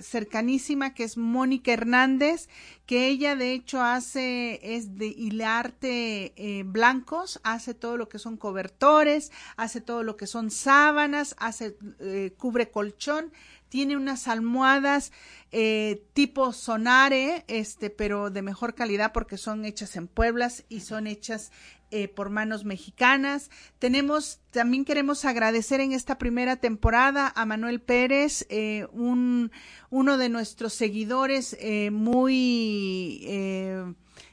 cercanísima 0.00 0.94
que 0.94 1.04
es 1.04 1.16
Mónica 1.16 1.72
Hernández, 1.72 2.48
que 2.86 3.08
ella 3.08 3.36
de 3.36 3.52
hecho 3.52 3.82
hace, 3.82 4.60
es 4.76 4.96
de 4.96 5.06
hilarte 5.06 6.32
eh, 6.36 6.62
blancos, 6.64 7.40
hace 7.44 7.74
todo 7.74 7.96
lo 7.96 8.08
que 8.08 8.18
son 8.18 8.36
cobertores, 8.36 9.32
hace 9.56 9.80
todo 9.80 10.02
lo 10.02 10.16
que 10.16 10.26
son 10.26 10.50
sábanas, 10.50 11.34
hace, 11.38 11.76
eh, 12.00 12.32
cubre 12.36 12.70
colchón, 12.70 13.32
tiene 13.68 13.96
unas 13.96 14.28
almohadas 14.28 15.12
eh, 15.50 16.04
tipo 16.12 16.52
sonare, 16.52 17.44
este, 17.48 17.88
pero 17.88 18.28
de 18.28 18.42
mejor 18.42 18.74
calidad 18.74 19.12
porque 19.12 19.38
son 19.38 19.64
hechas 19.64 19.96
en 19.96 20.08
Pueblas 20.08 20.64
y 20.68 20.80
son 20.80 21.06
hechas 21.06 21.52
eh, 21.92 22.08
por 22.08 22.30
manos 22.30 22.64
mexicanas. 22.64 23.50
Tenemos, 23.78 24.40
también 24.50 24.84
queremos 24.84 25.24
agradecer 25.24 25.80
en 25.80 25.92
esta 25.92 26.18
primera 26.18 26.56
temporada 26.56 27.32
a 27.36 27.46
Manuel 27.46 27.80
Pérez, 27.80 28.46
eh, 28.48 28.86
un, 28.92 29.52
uno 29.90 30.16
de 30.16 30.28
nuestros 30.28 30.72
seguidores 30.72 31.56
eh, 31.60 31.90
muy 31.90 33.20
eh, 33.24 33.84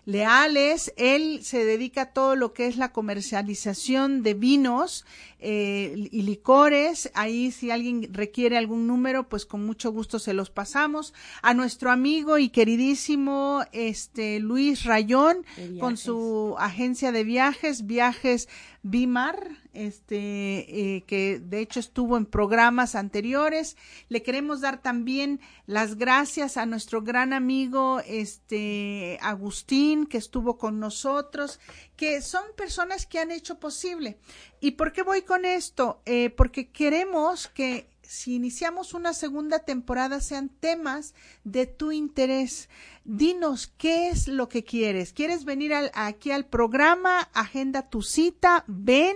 leales. 0.09 0.91
Él 0.97 1.41
se 1.43 1.63
dedica 1.65 2.01
a 2.01 2.13
todo 2.13 2.35
lo 2.35 2.53
que 2.53 2.67
es 2.67 2.77
la 2.77 2.91
comercialización 2.91 4.23
de 4.23 4.33
vinos 4.33 5.05
eh, 5.39 6.09
y 6.11 6.23
licores. 6.23 7.11
Ahí 7.13 7.51
si 7.51 7.71
alguien 7.71 8.09
requiere 8.11 8.57
algún 8.57 8.87
número, 8.87 9.29
pues 9.29 9.45
con 9.45 9.65
mucho 9.65 9.91
gusto 9.91 10.17
se 10.19 10.33
los 10.33 10.49
pasamos. 10.49 11.13
A 11.41 11.53
nuestro 11.53 11.91
amigo 11.91 12.37
y 12.37 12.49
queridísimo 12.49 13.63
este 13.71 14.39
Luis 14.39 14.83
Rayón 14.83 15.45
con 15.79 15.95
su 15.97 16.55
agencia 16.57 17.11
de 17.11 17.23
viajes, 17.23 17.85
Viajes 17.85 18.49
Bimar, 18.81 19.49
este, 19.73 20.95
eh, 20.95 21.03
que 21.05 21.39
de 21.39 21.59
hecho 21.59 21.79
estuvo 21.79 22.17
en 22.17 22.25
programas 22.25 22.95
anteriores. 22.95 23.75
Le 24.07 24.23
queremos 24.23 24.61
dar 24.61 24.81
también 24.81 25.41
las 25.65 25.95
gracias 25.95 26.55
a 26.55 26.65
nuestro 26.65 27.01
gran 27.01 27.33
amigo, 27.33 28.01
este, 28.07 29.19
Agustín, 29.21 29.98
que 30.05 30.17
estuvo 30.17 30.57
con 30.57 30.79
nosotros, 30.79 31.59
que 31.95 32.21
son 32.21 32.43
personas 32.55 33.05
que 33.05 33.19
han 33.19 33.31
hecho 33.31 33.59
posible. 33.59 34.19
¿Y 34.59 34.71
por 34.71 34.91
qué 34.91 35.03
voy 35.03 35.21
con 35.21 35.45
esto? 35.45 36.01
Eh, 36.05 36.29
porque 36.29 36.69
queremos 36.69 37.47
que 37.47 37.89
si 38.09 38.33
iniciamos 38.33 38.95
una 38.95 39.13
segunda 39.13 39.59
temporada 39.59 40.19
sean 40.19 40.49
temas 40.49 41.13
de 41.43 41.67
tu 41.67 41.91
interés. 41.91 42.67
Dinos 43.03 43.67
qué 43.67 44.09
es 44.09 44.27
lo 44.27 44.49
que 44.49 44.63
quieres. 44.63 45.13
¿Quieres 45.13 45.45
venir 45.45 45.75
al, 45.75 45.91
aquí 45.93 46.31
al 46.31 46.47
programa? 46.47 47.29
Agenda 47.33 47.87
tu 47.87 48.01
cita, 48.01 48.63
ven, 48.65 49.15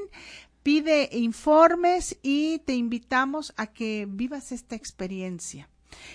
pide 0.62 1.10
informes 1.12 2.20
y 2.22 2.60
te 2.60 2.76
invitamos 2.76 3.54
a 3.58 3.66
que 3.68 4.06
vivas 4.08 4.52
esta 4.52 4.76
experiencia. 4.76 5.70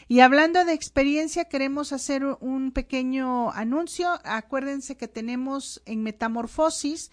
Y 0.08 0.20
hablando 0.20 0.64
de 0.64 0.72
experiencia, 0.72 1.46
queremos 1.46 1.92
hacer 1.92 2.24
un 2.40 2.72
pequeño 2.72 3.50
anuncio. 3.50 4.08
Acuérdense 4.24 4.96
que 4.96 5.08
tenemos 5.08 5.82
en 5.86 6.02
Metamorfosis 6.02 7.10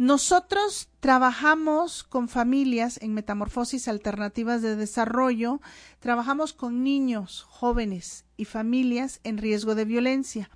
nosotros 0.00 0.88
trabajamos 1.00 2.04
con 2.04 2.30
familias 2.30 2.98
en 3.02 3.12
Metamorfosis 3.12 3.86
Alternativas 3.86 4.62
de 4.62 4.74
Desarrollo, 4.74 5.60
trabajamos 5.98 6.54
con 6.54 6.82
niños, 6.82 7.42
jóvenes 7.42 8.24
y 8.38 8.46
familias 8.46 9.20
en 9.24 9.36
riesgo 9.36 9.74
de 9.74 9.84
violencia. 9.84 10.48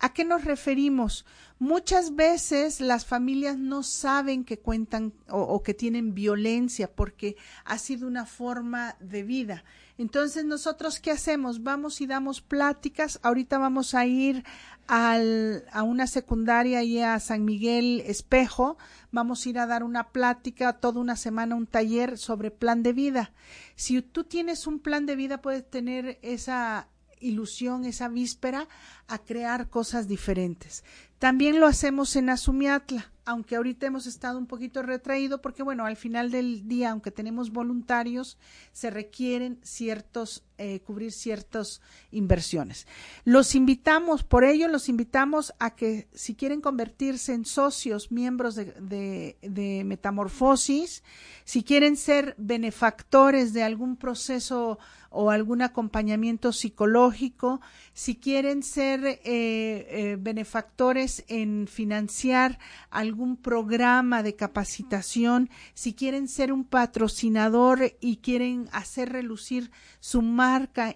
¿A 0.00 0.12
qué 0.12 0.26
nos 0.26 0.44
referimos? 0.44 1.24
Muchas 1.58 2.14
veces 2.14 2.82
las 2.82 3.06
familias 3.06 3.56
no 3.56 3.82
saben 3.84 4.44
que 4.44 4.58
cuentan 4.58 5.14
o, 5.30 5.62
que 5.62 5.72
tienen 5.72 6.12
violencia 6.12 6.94
porque 6.94 7.36
ha 7.64 7.78
sido 7.78 8.06
una 8.06 8.26
forma 8.26 8.96
de 9.00 9.22
vida. 9.22 9.64
Entonces, 10.00 10.46
nosotros, 10.46 10.98
¿qué 10.98 11.10
hacemos? 11.10 11.62
Vamos 11.62 12.00
y 12.00 12.06
damos 12.06 12.40
pláticas. 12.40 13.20
Ahorita 13.22 13.58
vamos 13.58 13.94
a 13.94 14.06
ir 14.06 14.44
al, 14.86 15.66
a 15.72 15.82
una 15.82 16.06
secundaria 16.06 16.82
y 16.82 17.00
a 17.00 17.20
San 17.20 17.44
Miguel 17.44 18.02
Espejo. 18.06 18.78
Vamos 19.12 19.44
a 19.44 19.48
ir 19.50 19.58
a 19.58 19.66
dar 19.66 19.84
una 19.84 20.08
plática 20.08 20.72
toda 20.72 21.00
una 21.00 21.16
semana, 21.16 21.54
un 21.54 21.66
taller 21.66 22.16
sobre 22.16 22.50
plan 22.50 22.82
de 22.82 22.94
vida. 22.94 23.34
Si 23.76 24.00
tú 24.00 24.24
tienes 24.24 24.66
un 24.66 24.78
plan 24.78 25.04
de 25.04 25.16
vida, 25.16 25.42
puedes 25.42 25.68
tener 25.68 26.18
esa 26.22 26.88
ilusión, 27.20 27.84
esa 27.84 28.08
víspera, 28.08 28.68
a 29.06 29.18
crear 29.18 29.68
cosas 29.68 30.08
diferentes. 30.08 30.82
También 31.18 31.60
lo 31.60 31.66
hacemos 31.66 32.16
en 32.16 32.30
Azumiatla, 32.30 33.12
aunque 33.30 33.54
ahorita 33.54 33.86
hemos 33.86 34.06
estado 34.06 34.38
un 34.38 34.46
poquito 34.46 34.82
retraído 34.82 35.40
porque, 35.40 35.62
bueno, 35.62 35.86
al 35.86 35.96
final 35.96 36.32
del 36.32 36.66
día, 36.66 36.90
aunque 36.90 37.12
tenemos 37.12 37.52
voluntarios, 37.52 38.38
se 38.72 38.90
requieren 38.90 39.60
ciertos, 39.62 40.42
eh, 40.62 40.80
cubrir 40.80 41.10
ciertas 41.10 41.80
inversiones. 42.10 42.86
Los 43.24 43.54
invitamos, 43.54 44.24
por 44.24 44.44
ello 44.44 44.68
los 44.68 44.90
invitamos 44.90 45.54
a 45.58 45.74
que 45.74 46.06
si 46.12 46.34
quieren 46.34 46.60
convertirse 46.60 47.32
en 47.32 47.46
socios, 47.46 48.12
miembros 48.12 48.56
de, 48.56 49.82
Metamorfosis, 49.86 51.02
si 51.46 51.62
quieren 51.62 51.96
ser 51.96 52.34
benefactores 52.36 53.54
de 53.54 53.62
algún 53.62 53.96
proceso 53.96 54.78
o 55.08 55.30
algún 55.30 55.62
acompañamiento 55.62 56.52
psicológico, 56.52 57.60
si 57.94 58.16
quieren 58.16 58.62
ser 58.62 59.04
eh, 59.04 59.18
eh, 59.24 60.16
benefactores 60.20 61.24
en 61.26 61.66
financiar 61.66 62.58
algún 62.90 63.36
programa 63.36 64.22
de 64.22 64.36
capacitación, 64.36 65.50
si 65.74 65.94
quieren 65.94 66.28
ser 66.28 66.52
un 66.52 66.64
patrocinador 66.64 67.94
y 68.00 68.18
quieren 68.18 68.68
hacer 68.72 69.10
relucir 69.10 69.70
su 69.98 70.22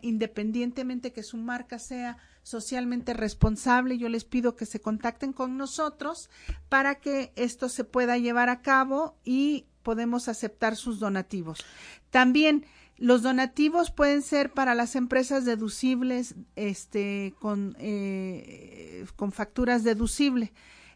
independientemente 0.02 1.12
que 1.12 1.22
su 1.22 1.36
marca 1.36 1.78
sea 1.78 2.18
socialmente 2.42 3.14
responsable, 3.14 3.98
yo 3.98 4.08
les 4.08 4.24
pido 4.24 4.54
que 4.54 4.66
se 4.66 4.80
contacten 4.80 5.32
con 5.32 5.56
nosotros 5.56 6.30
para 6.68 6.96
que 6.96 7.32
esto 7.36 7.68
se 7.68 7.84
pueda 7.84 8.18
llevar 8.18 8.48
a 8.50 8.60
cabo 8.60 9.16
y 9.24 9.66
podemos 9.82 10.28
aceptar 10.28 10.76
sus 10.76 10.98
donativos. 10.98 11.64
También 12.10 12.66
los 12.96 13.22
donativos 13.22 13.90
pueden 13.90 14.22
ser 14.22 14.52
para 14.52 14.74
las 14.74 14.94
empresas 14.94 15.44
deducibles, 15.44 16.34
este, 16.54 17.34
con, 17.40 17.76
eh, 17.78 19.04
con 19.16 19.32
facturas 19.32 19.82
deducibles. 19.82 20.50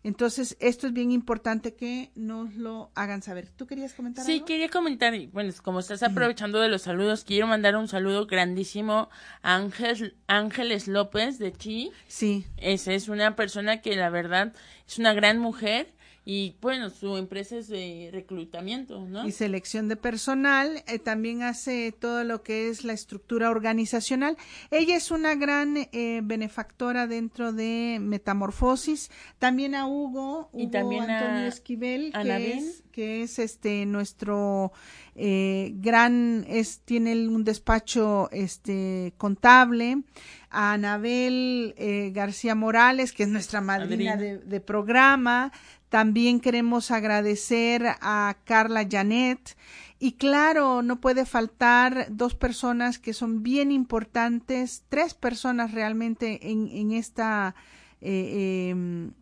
Entonces, 0.09 0.57
esto 0.59 0.87
es 0.87 0.95
bien 0.95 1.11
importante 1.13 1.75
que 1.75 2.11
nos 2.15 2.55
lo 2.55 2.91
hagan 2.95 3.21
saber. 3.21 3.51
¿Tú 3.51 3.67
querías 3.67 3.93
comentar 3.93 4.25
sí, 4.25 4.37
algo? 4.37 4.47
quería 4.47 4.71
comentar, 4.71 5.15
y, 5.15 5.27
bueno, 5.27 5.53
como 5.63 5.81
estás 5.81 6.03
aprovechando 6.03 6.61
de 6.61 6.71
los 6.71 6.81
saludos, 6.81 7.25
quiero 7.25 7.47
mandar 7.47 7.77
un 7.77 7.89
saludo 7.89 8.27
grandísimo 8.27 9.11
a 9.43 9.57
Ángel, 9.57 10.17
Ángeles 10.27 10.89
López 10.89 11.39
de 11.39 11.53
Chi. 11.53 11.93
Sí. 12.07 12.47
Esa 12.57 12.95
es 12.95 13.11
una 13.11 13.37
persona 13.37 13.83
que 13.83 13.97
la 13.97 14.09
verdad 14.09 14.55
es 14.87 14.99
una 14.99 15.13
gran 15.13 15.39
mujer 15.41 15.93
y 16.31 16.57
bueno, 16.61 16.91
su 16.91 17.17
empresa 17.17 17.57
es 17.57 17.69
de 17.69 18.11
reclutamiento, 18.13 19.01
¿no? 19.07 19.27
Y 19.27 19.33
selección 19.33 19.89
de 19.89 19.97
personal, 19.97 20.85
eh, 20.87 20.99
también 20.99 21.43
hace 21.43 21.91
todo 21.91 22.23
lo 22.23 22.43
que 22.43 22.69
es 22.69 22.85
la 22.85 22.93
estructura 22.93 23.49
organizacional. 23.49 24.37
Ella 24.71 24.95
es 24.95 25.11
una 25.11 25.37
gran 25.37 25.75
eh, 25.79 26.21
benefactora 26.23 27.07
dentro 27.07 27.55
de 27.55 27.97
Metamorfosis. 28.03 29.11
También 29.39 29.75
a 29.75 29.87
Hugo, 29.87 30.51
Hugo 30.53 30.63
Y 30.63 30.71
también 30.71 31.09
a 31.09 31.19
Antonio 31.19 31.47
Esquivel, 31.47 32.13
que 32.13 32.19
Anabel. 32.19 32.59
es, 32.59 32.83
que 32.93 33.23
es 33.23 33.39
este 33.39 33.87
nuestro 33.87 34.73
eh, 35.15 35.73
gran, 35.77 36.45
es, 36.47 36.81
tiene 36.81 37.27
un 37.27 37.43
despacho 37.43 38.29
este 38.33 39.15
contable. 39.17 40.03
A 40.51 40.73
Anabel 40.73 41.75
eh, 41.77 42.11
García 42.15 42.55
Morales, 42.55 43.13
que 43.13 43.25
es 43.25 43.29
nuestra 43.29 43.61
madrina 43.61 44.17
de, 44.17 44.39
de 44.39 44.61
programa. 44.61 45.53
También 45.89 46.41
queremos 46.41 46.91
agradecer 46.91 47.85
a 48.01 48.37
Carla 48.45 48.87
Janet. 48.91 49.57
Y 49.99 50.13
claro, 50.13 50.83
no 50.83 51.01
puede 51.01 51.27
faltar 51.27 52.07
dos 52.11 52.35
personas 52.35 52.99
que 52.99 53.13
son 53.13 53.43
bien 53.43 53.73
importantes, 53.73 54.85
tres 54.89 55.15
personas 55.15 55.73
realmente 55.73 56.51
en, 56.51 56.69
en 56.69 56.93
esta 56.93 57.55
eh, 58.01 58.69
em, 58.71 59.13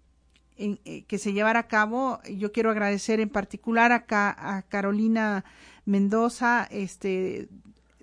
en- 0.58 0.78
eh, 0.84 1.04
que 1.06 1.18
se 1.18 1.32
llevara 1.32 1.60
a 1.60 1.66
cabo. 1.68 2.20
Yo 2.30 2.52
quiero 2.52 2.70
agradecer 2.70 3.20
en 3.20 3.30
particular 3.30 3.90
a, 3.92 4.04
Ca- 4.04 4.36
a 4.38 4.62
Carolina 4.62 5.44
Mendoza, 5.86 6.66
este 6.70 7.48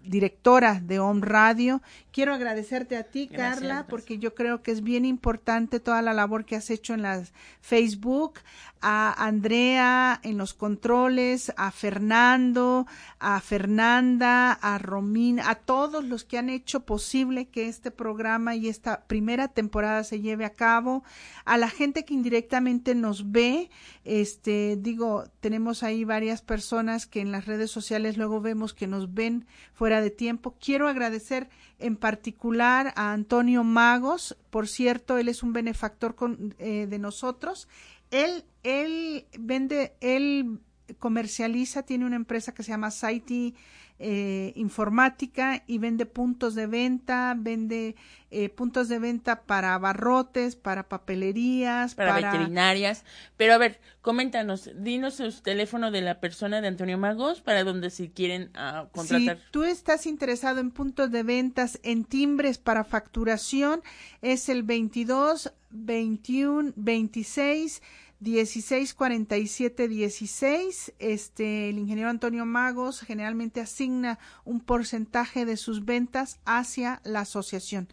directora 0.03 0.79
de 0.81 0.99
Home 0.99 1.21
Radio. 1.23 1.81
Quiero 2.11 2.33
agradecerte 2.33 2.97
a 2.97 3.03
ti, 3.03 3.27
Gracias, 3.27 3.55
Carla, 3.55 3.67
gracias. 3.75 3.89
porque 3.89 4.17
yo 4.19 4.35
creo 4.35 4.61
que 4.61 4.71
es 4.71 4.83
bien 4.83 5.05
importante 5.05 5.79
toda 5.79 6.01
la 6.01 6.13
labor 6.13 6.45
que 6.45 6.55
has 6.55 6.69
hecho 6.69 6.93
en 6.93 7.01
las 7.01 7.33
Facebook, 7.61 8.39
a 8.85 9.13
Andrea 9.25 10.19
en 10.23 10.37
los 10.37 10.53
controles, 10.53 11.53
a 11.55 11.71
Fernando, 11.71 12.85
a 13.17 13.39
Fernanda, 13.39 14.51
a 14.51 14.77
Romina, 14.77 15.49
a 15.49 15.55
todos 15.55 16.03
los 16.03 16.25
que 16.25 16.37
han 16.37 16.49
hecho 16.49 16.81
posible 16.81 17.47
que 17.47 17.69
este 17.69 17.91
programa 17.91 18.55
y 18.55 18.67
esta 18.67 19.05
primera 19.05 19.47
temporada 19.47 20.03
se 20.03 20.19
lleve 20.19 20.43
a 20.43 20.51
cabo, 20.53 21.03
a 21.45 21.57
la 21.57 21.69
gente 21.69 22.03
que 22.03 22.13
indirectamente 22.13 22.93
nos 22.93 23.31
ve, 23.31 23.69
este, 24.03 24.77
digo, 24.77 25.23
tenemos 25.39 25.81
ahí 25.81 26.03
varias 26.03 26.41
personas 26.41 27.07
que 27.07 27.21
en 27.21 27.31
las 27.31 27.45
redes 27.45 27.71
sociales 27.71 28.17
luego 28.17 28.41
vemos 28.41 28.73
que 28.73 28.85
nos 28.87 29.13
ven 29.13 29.47
fuera 29.73 30.01
de 30.01 30.09
tiempo. 30.09 30.55
Quiero 30.59 30.89
agradecer 30.89 31.49
en 31.79 31.95
particular 31.95 32.91
a 32.97 33.13
Antonio 33.13 33.63
Magos, 33.63 34.37
por 34.49 34.67
cierto, 34.67 35.17
él 35.17 35.29
es 35.29 35.41
un 35.41 35.53
benefactor 35.53 36.15
con- 36.15 36.53
eh, 36.59 36.85
de 36.89 36.99
nosotros. 36.99 37.67
Él, 38.13 38.45
él 38.61 39.25
vende, 39.39 39.95
él 39.99 40.59
comercializa, 40.99 41.83
tiene 41.83 42.05
una 42.05 42.15
empresa 42.15 42.53
que 42.53 42.63
se 42.63 42.69
llama 42.69 42.91
Saiti 42.91 43.55
eh, 43.99 44.51
Informática 44.55 45.63
y 45.65 45.77
vende 45.77 46.05
puntos 46.05 46.55
de 46.55 46.67
venta, 46.67 47.35
vende 47.37 47.95
eh, 48.31 48.49
puntos 48.49 48.89
de 48.89 48.99
venta 48.99 49.43
para 49.43 49.75
abarrotes, 49.75 50.55
para 50.55 50.89
papelerías, 50.89 51.95
para, 51.95 52.15
para, 52.15 52.31
veterinarias. 52.31 53.05
Pero 53.37 53.53
a 53.53 53.57
ver, 53.57 53.79
coméntanos, 54.01 54.71
dinos 54.75 55.19
el 55.19 55.41
teléfono 55.41 55.89
de 55.89 56.01
la 56.01 56.19
persona 56.19 56.59
de 56.59 56.67
Antonio 56.67 56.97
Magos 56.97 57.41
para 57.41 57.63
donde 57.63 57.89
si 57.89 58.09
quieren 58.09 58.49
ah, 58.55 58.87
contratar. 58.91 59.37
Si 59.37 59.43
tú 59.51 59.63
estás 59.63 60.05
interesado 60.05 60.59
en 60.59 60.71
puntos 60.71 61.11
de 61.11 61.23
ventas, 61.23 61.79
en 61.83 62.03
timbres 62.03 62.57
para 62.57 62.83
facturación, 62.83 63.81
es 64.21 64.49
el 64.49 64.63
22 64.63 65.53
21 65.69 66.73
26 66.75 67.81
16 68.23 68.93
47 68.93 69.87
16. 69.87 70.93
Este, 70.99 71.69
el 71.69 71.77
ingeniero 71.77 72.09
Antonio 72.09 72.45
Magos 72.45 73.01
generalmente 73.01 73.59
asigna 73.59 74.17
un 74.45 74.61
porcentaje 74.61 75.45
de 75.45 75.57
sus 75.57 75.83
ventas 75.83 76.39
hacia 76.45 77.01
la 77.03 77.21
asociación. 77.21 77.89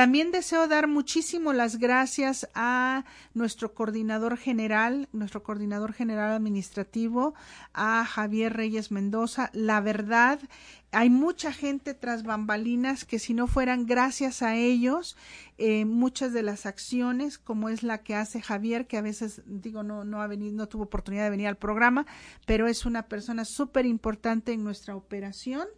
También 0.00 0.32
deseo 0.32 0.66
dar 0.66 0.88
muchísimo 0.88 1.52
las 1.52 1.76
gracias 1.76 2.48
a 2.54 3.04
nuestro 3.34 3.74
coordinador 3.74 4.38
general, 4.38 5.10
nuestro 5.12 5.42
coordinador 5.42 5.92
general 5.92 6.32
administrativo, 6.32 7.34
a 7.74 8.06
Javier 8.06 8.54
Reyes 8.54 8.90
Mendoza. 8.90 9.50
La 9.52 9.82
verdad, 9.82 10.40
hay 10.90 11.10
mucha 11.10 11.52
gente 11.52 11.92
tras 11.92 12.22
bambalinas 12.22 13.04
que 13.04 13.18
si 13.18 13.34
no 13.34 13.46
fueran 13.46 13.84
gracias 13.84 14.40
a 14.40 14.56
ellos, 14.56 15.18
eh, 15.58 15.84
muchas 15.84 16.32
de 16.32 16.42
las 16.44 16.64
acciones, 16.64 17.36
como 17.36 17.68
es 17.68 17.82
la 17.82 17.98
que 17.98 18.14
hace 18.14 18.40
Javier, 18.40 18.86
que 18.86 18.96
a 18.96 19.02
veces 19.02 19.42
digo 19.44 19.82
no 19.82 20.04
no 20.04 20.22
ha 20.22 20.26
venido, 20.26 20.56
no 20.56 20.66
tuvo 20.66 20.84
oportunidad 20.84 21.24
de 21.24 21.30
venir 21.30 21.46
al 21.46 21.58
programa, 21.58 22.06
pero 22.46 22.66
es 22.66 22.86
una 22.86 23.02
persona 23.02 23.44
súper 23.44 23.84
importante 23.84 24.52
en 24.52 24.64
nuestra 24.64 24.96
operación 24.96 25.68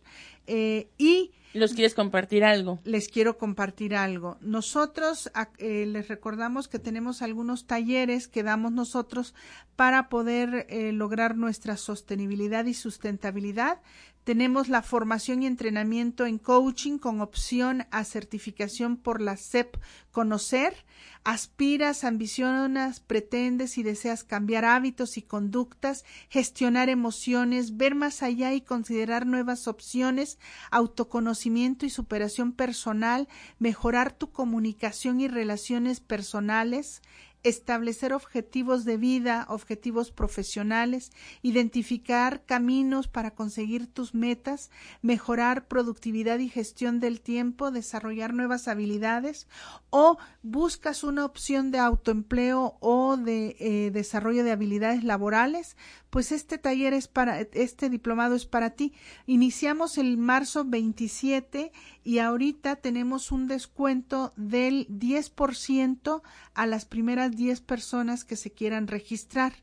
eh, 0.47 0.89
y 0.99 1.33
¿Los 1.55 1.75
quieres 1.75 1.95
compartir 1.95 2.45
algo? 2.45 2.81
les 2.85 3.09
quiero 3.09 3.37
compartir 3.37 3.95
algo. 3.95 4.39
Nosotros 4.41 5.31
eh, 5.59 5.85
les 5.87 6.09
recordamos 6.09 6.67
que 6.67 6.79
tenemos 6.79 7.21
algunos 7.21 7.67
talleres 7.67 8.27
que 8.27 8.43
damos 8.43 8.73
nosotros 8.73 9.35
para 9.77 10.09
poder 10.09 10.67
eh, 10.71 10.93
lograr 10.93 11.37
nuestra 11.37 11.77
sostenibilidad 11.77 12.65
y 12.65 12.75
sustentabilidad. 12.75 13.81
Tenemos 14.25 14.69
la 14.69 14.83
formación 14.83 15.43
y 15.43 15.47
entrenamiento 15.47 16.27
en 16.27 16.39
coaching 16.39 16.99
con 16.99 17.21
opción 17.21 17.87
a 17.91 18.05
certificación 18.05 18.97
por 18.97 19.21
la 19.21 19.37
CEP 19.37 19.77
Conocer. 20.13 20.77
Aspiras, 21.25 22.05
ambicionas, 22.05 23.01
pretendes 23.01 23.79
y 23.79 23.83
deseas 23.83 24.23
cambiar 24.23 24.65
hábitos 24.65 25.17
y 25.17 25.23
conductas, 25.23 26.05
gestionar 26.29 26.89
emociones, 26.89 27.77
ver 27.77 27.97
más 27.97 28.23
allá 28.23 28.55
y 28.55 28.61
considerar 28.61 29.27
nuevas 29.27 29.67
opciones, 29.67 30.39
autoconocimiento 30.71 31.85
y 31.85 31.91
superación 31.91 32.53
personal, 32.53 33.29
mejorar 33.59 34.13
tu 34.13 34.31
comunicación 34.31 35.21
y 35.21 35.27
relaciones 35.27 35.99
personales, 35.99 37.03
establecer 37.43 38.13
objetivos 38.13 38.85
de 38.85 38.97
vida, 38.97 39.47
objetivos 39.49 40.11
profesionales, 40.11 41.11
identificar 41.43 42.45
caminos 42.45 43.09
para 43.09 43.33
conseguir 43.33 43.87
tus 43.87 44.15
metas, 44.15 44.71
mejorar 45.01 45.67
productividad 45.67 46.39
y 46.39 46.49
gestión 46.49 47.01
del 47.01 47.21
tiempo, 47.21 47.71
desarrollar 47.71 48.35
nuevas 48.35 48.69
habilidades 48.69 49.49
o 49.91 50.19
buscas 50.43 51.05
una 51.05 51.25
opción 51.25 51.71
de 51.71 51.79
autoempleo 51.79 52.77
o 52.81 53.17
de 53.17 53.57
eh, 53.59 53.91
desarrollo 53.93 54.45
de 54.45 54.53
habilidades 54.53 55.05
laborales, 55.05 55.77
pues 56.13 56.31
este 56.31 56.59
taller 56.59 56.93
es 56.93 57.09
para, 57.09 57.41
este 57.41 57.89
diplomado 57.89 58.35
es 58.35 58.45
para 58.45 58.69
ti. 58.69 58.93
Iniciamos 59.25 59.97
el 59.97 60.19
marzo 60.19 60.63
27 60.63 61.73
y 62.05 62.19
ahorita 62.19 62.77
tenemos 62.77 63.33
un 63.33 63.49
descuento 63.49 64.35
del 64.37 64.87
10% 64.89 66.21
a 66.53 66.67
las 66.67 66.85
primeras 66.85 67.35
10 67.35 67.63
personas 67.63 68.27
que 68.27 68.37
se 68.37 68.53
quieran 68.53 68.89
registrar. 68.89 69.55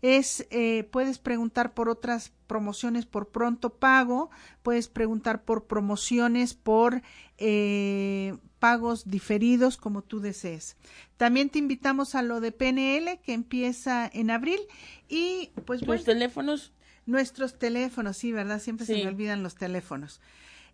Es, 0.00 0.46
eh, 0.50 0.88
puedes 0.90 1.18
preguntar 1.18 1.74
por 1.74 1.90
otras 1.90 2.32
promociones 2.46 3.04
por 3.04 3.28
pronto 3.28 3.74
pago, 3.74 4.30
puedes 4.62 4.88
preguntar 4.88 5.44
por 5.44 5.66
promociones 5.66 6.54
por 6.54 7.02
eh, 7.36 8.34
pagos 8.58 9.08
diferidos 9.08 9.76
como 9.76 10.02
tú 10.02 10.20
desees. 10.20 10.76
También 11.16 11.50
te 11.50 11.58
invitamos 11.58 12.14
a 12.14 12.22
lo 12.22 12.40
de 12.40 12.52
PNL 12.52 13.18
que 13.22 13.32
empieza 13.32 14.10
en 14.12 14.30
abril 14.30 14.60
y 15.08 15.50
pues 15.64 15.80
¿Tus 15.80 15.86
bueno, 15.86 16.02
teléfonos? 16.02 16.72
nuestros 17.06 17.58
teléfonos, 17.58 18.16
sí, 18.16 18.32
¿verdad? 18.32 18.60
Siempre 18.60 18.86
se 18.86 18.94
me 18.94 19.06
olvidan 19.06 19.42
los 19.42 19.54
teléfonos. 19.54 20.20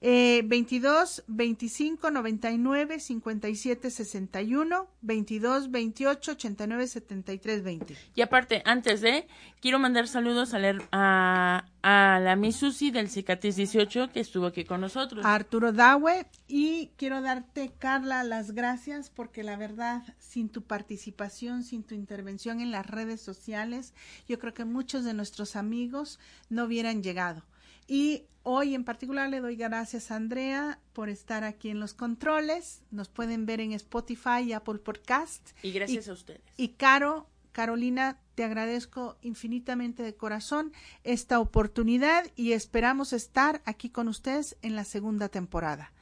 Eh, 0.06 0.42
22 0.44 1.24
25 1.28 2.10
99 2.10 3.00
57 3.00 3.90
61 3.90 4.86
22 5.00 5.70
28 5.70 6.32
89 6.32 6.86
73 6.86 7.62
20. 7.62 7.96
Y 8.14 8.20
aparte, 8.20 8.60
antes 8.66 9.00
de, 9.00 9.26
quiero 9.62 9.78
mandar 9.78 10.06
saludos 10.06 10.52
a, 10.52 10.58
la- 10.58 10.82
a, 10.92 11.64
a 11.80 12.20
la 12.20 12.36
Miss 12.36 12.56
Susi 12.56 12.90
del 12.90 13.08
Cicatriz 13.08 13.56
18 13.56 14.10
que 14.12 14.20
estuvo 14.20 14.44
aquí 14.44 14.66
con 14.66 14.82
nosotros. 14.82 15.24
a 15.24 15.34
Arturo 15.34 15.72
Dawe 15.72 16.26
y 16.48 16.90
quiero 16.98 17.22
darte, 17.22 17.72
Carla, 17.78 18.24
las 18.24 18.50
gracias 18.52 19.08
porque 19.08 19.42
la 19.42 19.56
verdad, 19.56 20.02
sin 20.18 20.50
tu 20.50 20.60
participación, 20.64 21.62
sin 21.62 21.82
tu 21.82 21.94
intervención 21.94 22.60
en 22.60 22.72
las 22.72 22.86
redes 22.86 23.22
sociales, 23.22 23.94
yo 24.28 24.38
creo 24.38 24.52
que 24.52 24.66
muchos 24.66 25.04
de 25.04 25.14
nuestros 25.14 25.56
amigos 25.56 26.18
no 26.50 26.64
hubieran 26.64 27.02
llegado. 27.02 27.42
Y 27.86 28.24
hoy 28.42 28.74
en 28.74 28.84
particular 28.84 29.28
le 29.28 29.40
doy 29.40 29.56
gracias 29.56 30.10
a 30.10 30.16
Andrea 30.16 30.78
por 30.92 31.08
estar 31.08 31.44
aquí 31.44 31.70
en 31.70 31.80
los 31.80 31.94
controles. 31.94 32.82
Nos 32.90 33.08
pueden 33.08 33.46
ver 33.46 33.60
en 33.60 33.72
Spotify 33.72 34.42
y 34.46 34.52
Apple 34.52 34.78
Podcast. 34.78 35.50
Y 35.62 35.72
gracias 35.72 36.08
a 36.08 36.12
ustedes. 36.12 36.42
Y 36.56 36.68
Caro, 36.70 37.28
Carolina, 37.52 38.18
te 38.34 38.44
agradezco 38.44 39.16
infinitamente 39.22 40.02
de 40.02 40.14
corazón 40.14 40.72
esta 41.04 41.38
oportunidad 41.40 42.24
y 42.34 42.52
esperamos 42.52 43.12
estar 43.12 43.62
aquí 43.64 43.90
con 43.90 44.08
ustedes 44.08 44.56
en 44.62 44.76
la 44.76 44.84
segunda 44.84 45.28
temporada. 45.28 45.92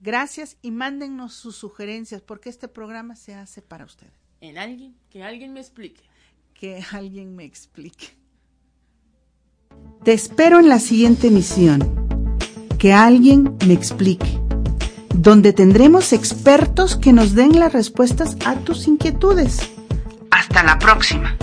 Gracias 0.00 0.56
y 0.62 0.70
mándennos 0.70 1.34
sus 1.34 1.56
sugerencias 1.56 2.22
porque 2.22 2.48
este 2.48 2.68
programa 2.68 3.16
se 3.16 3.34
hace 3.34 3.60
para 3.60 3.84
ustedes. 3.84 4.14
En 4.40 4.56
alguien, 4.56 4.96
que 5.10 5.22
alguien 5.22 5.52
me 5.52 5.60
explique. 5.60 6.02
Que 6.54 6.82
alguien 6.92 7.36
me 7.36 7.44
explique. 7.44 8.19
Te 10.04 10.12
espero 10.12 10.58
en 10.58 10.68
la 10.68 10.78
siguiente 10.78 11.26
emisión. 11.26 12.08
Que 12.78 12.92
alguien 12.92 13.56
me 13.66 13.74
explique. 13.74 14.38
Donde 15.14 15.52
tendremos 15.52 16.12
expertos 16.12 16.96
que 16.96 17.12
nos 17.12 17.34
den 17.34 17.58
las 17.58 17.72
respuestas 17.72 18.36
a 18.46 18.56
tus 18.56 18.88
inquietudes. 18.88 19.70
Hasta 20.30 20.62
la 20.62 20.78
próxima. 20.78 21.36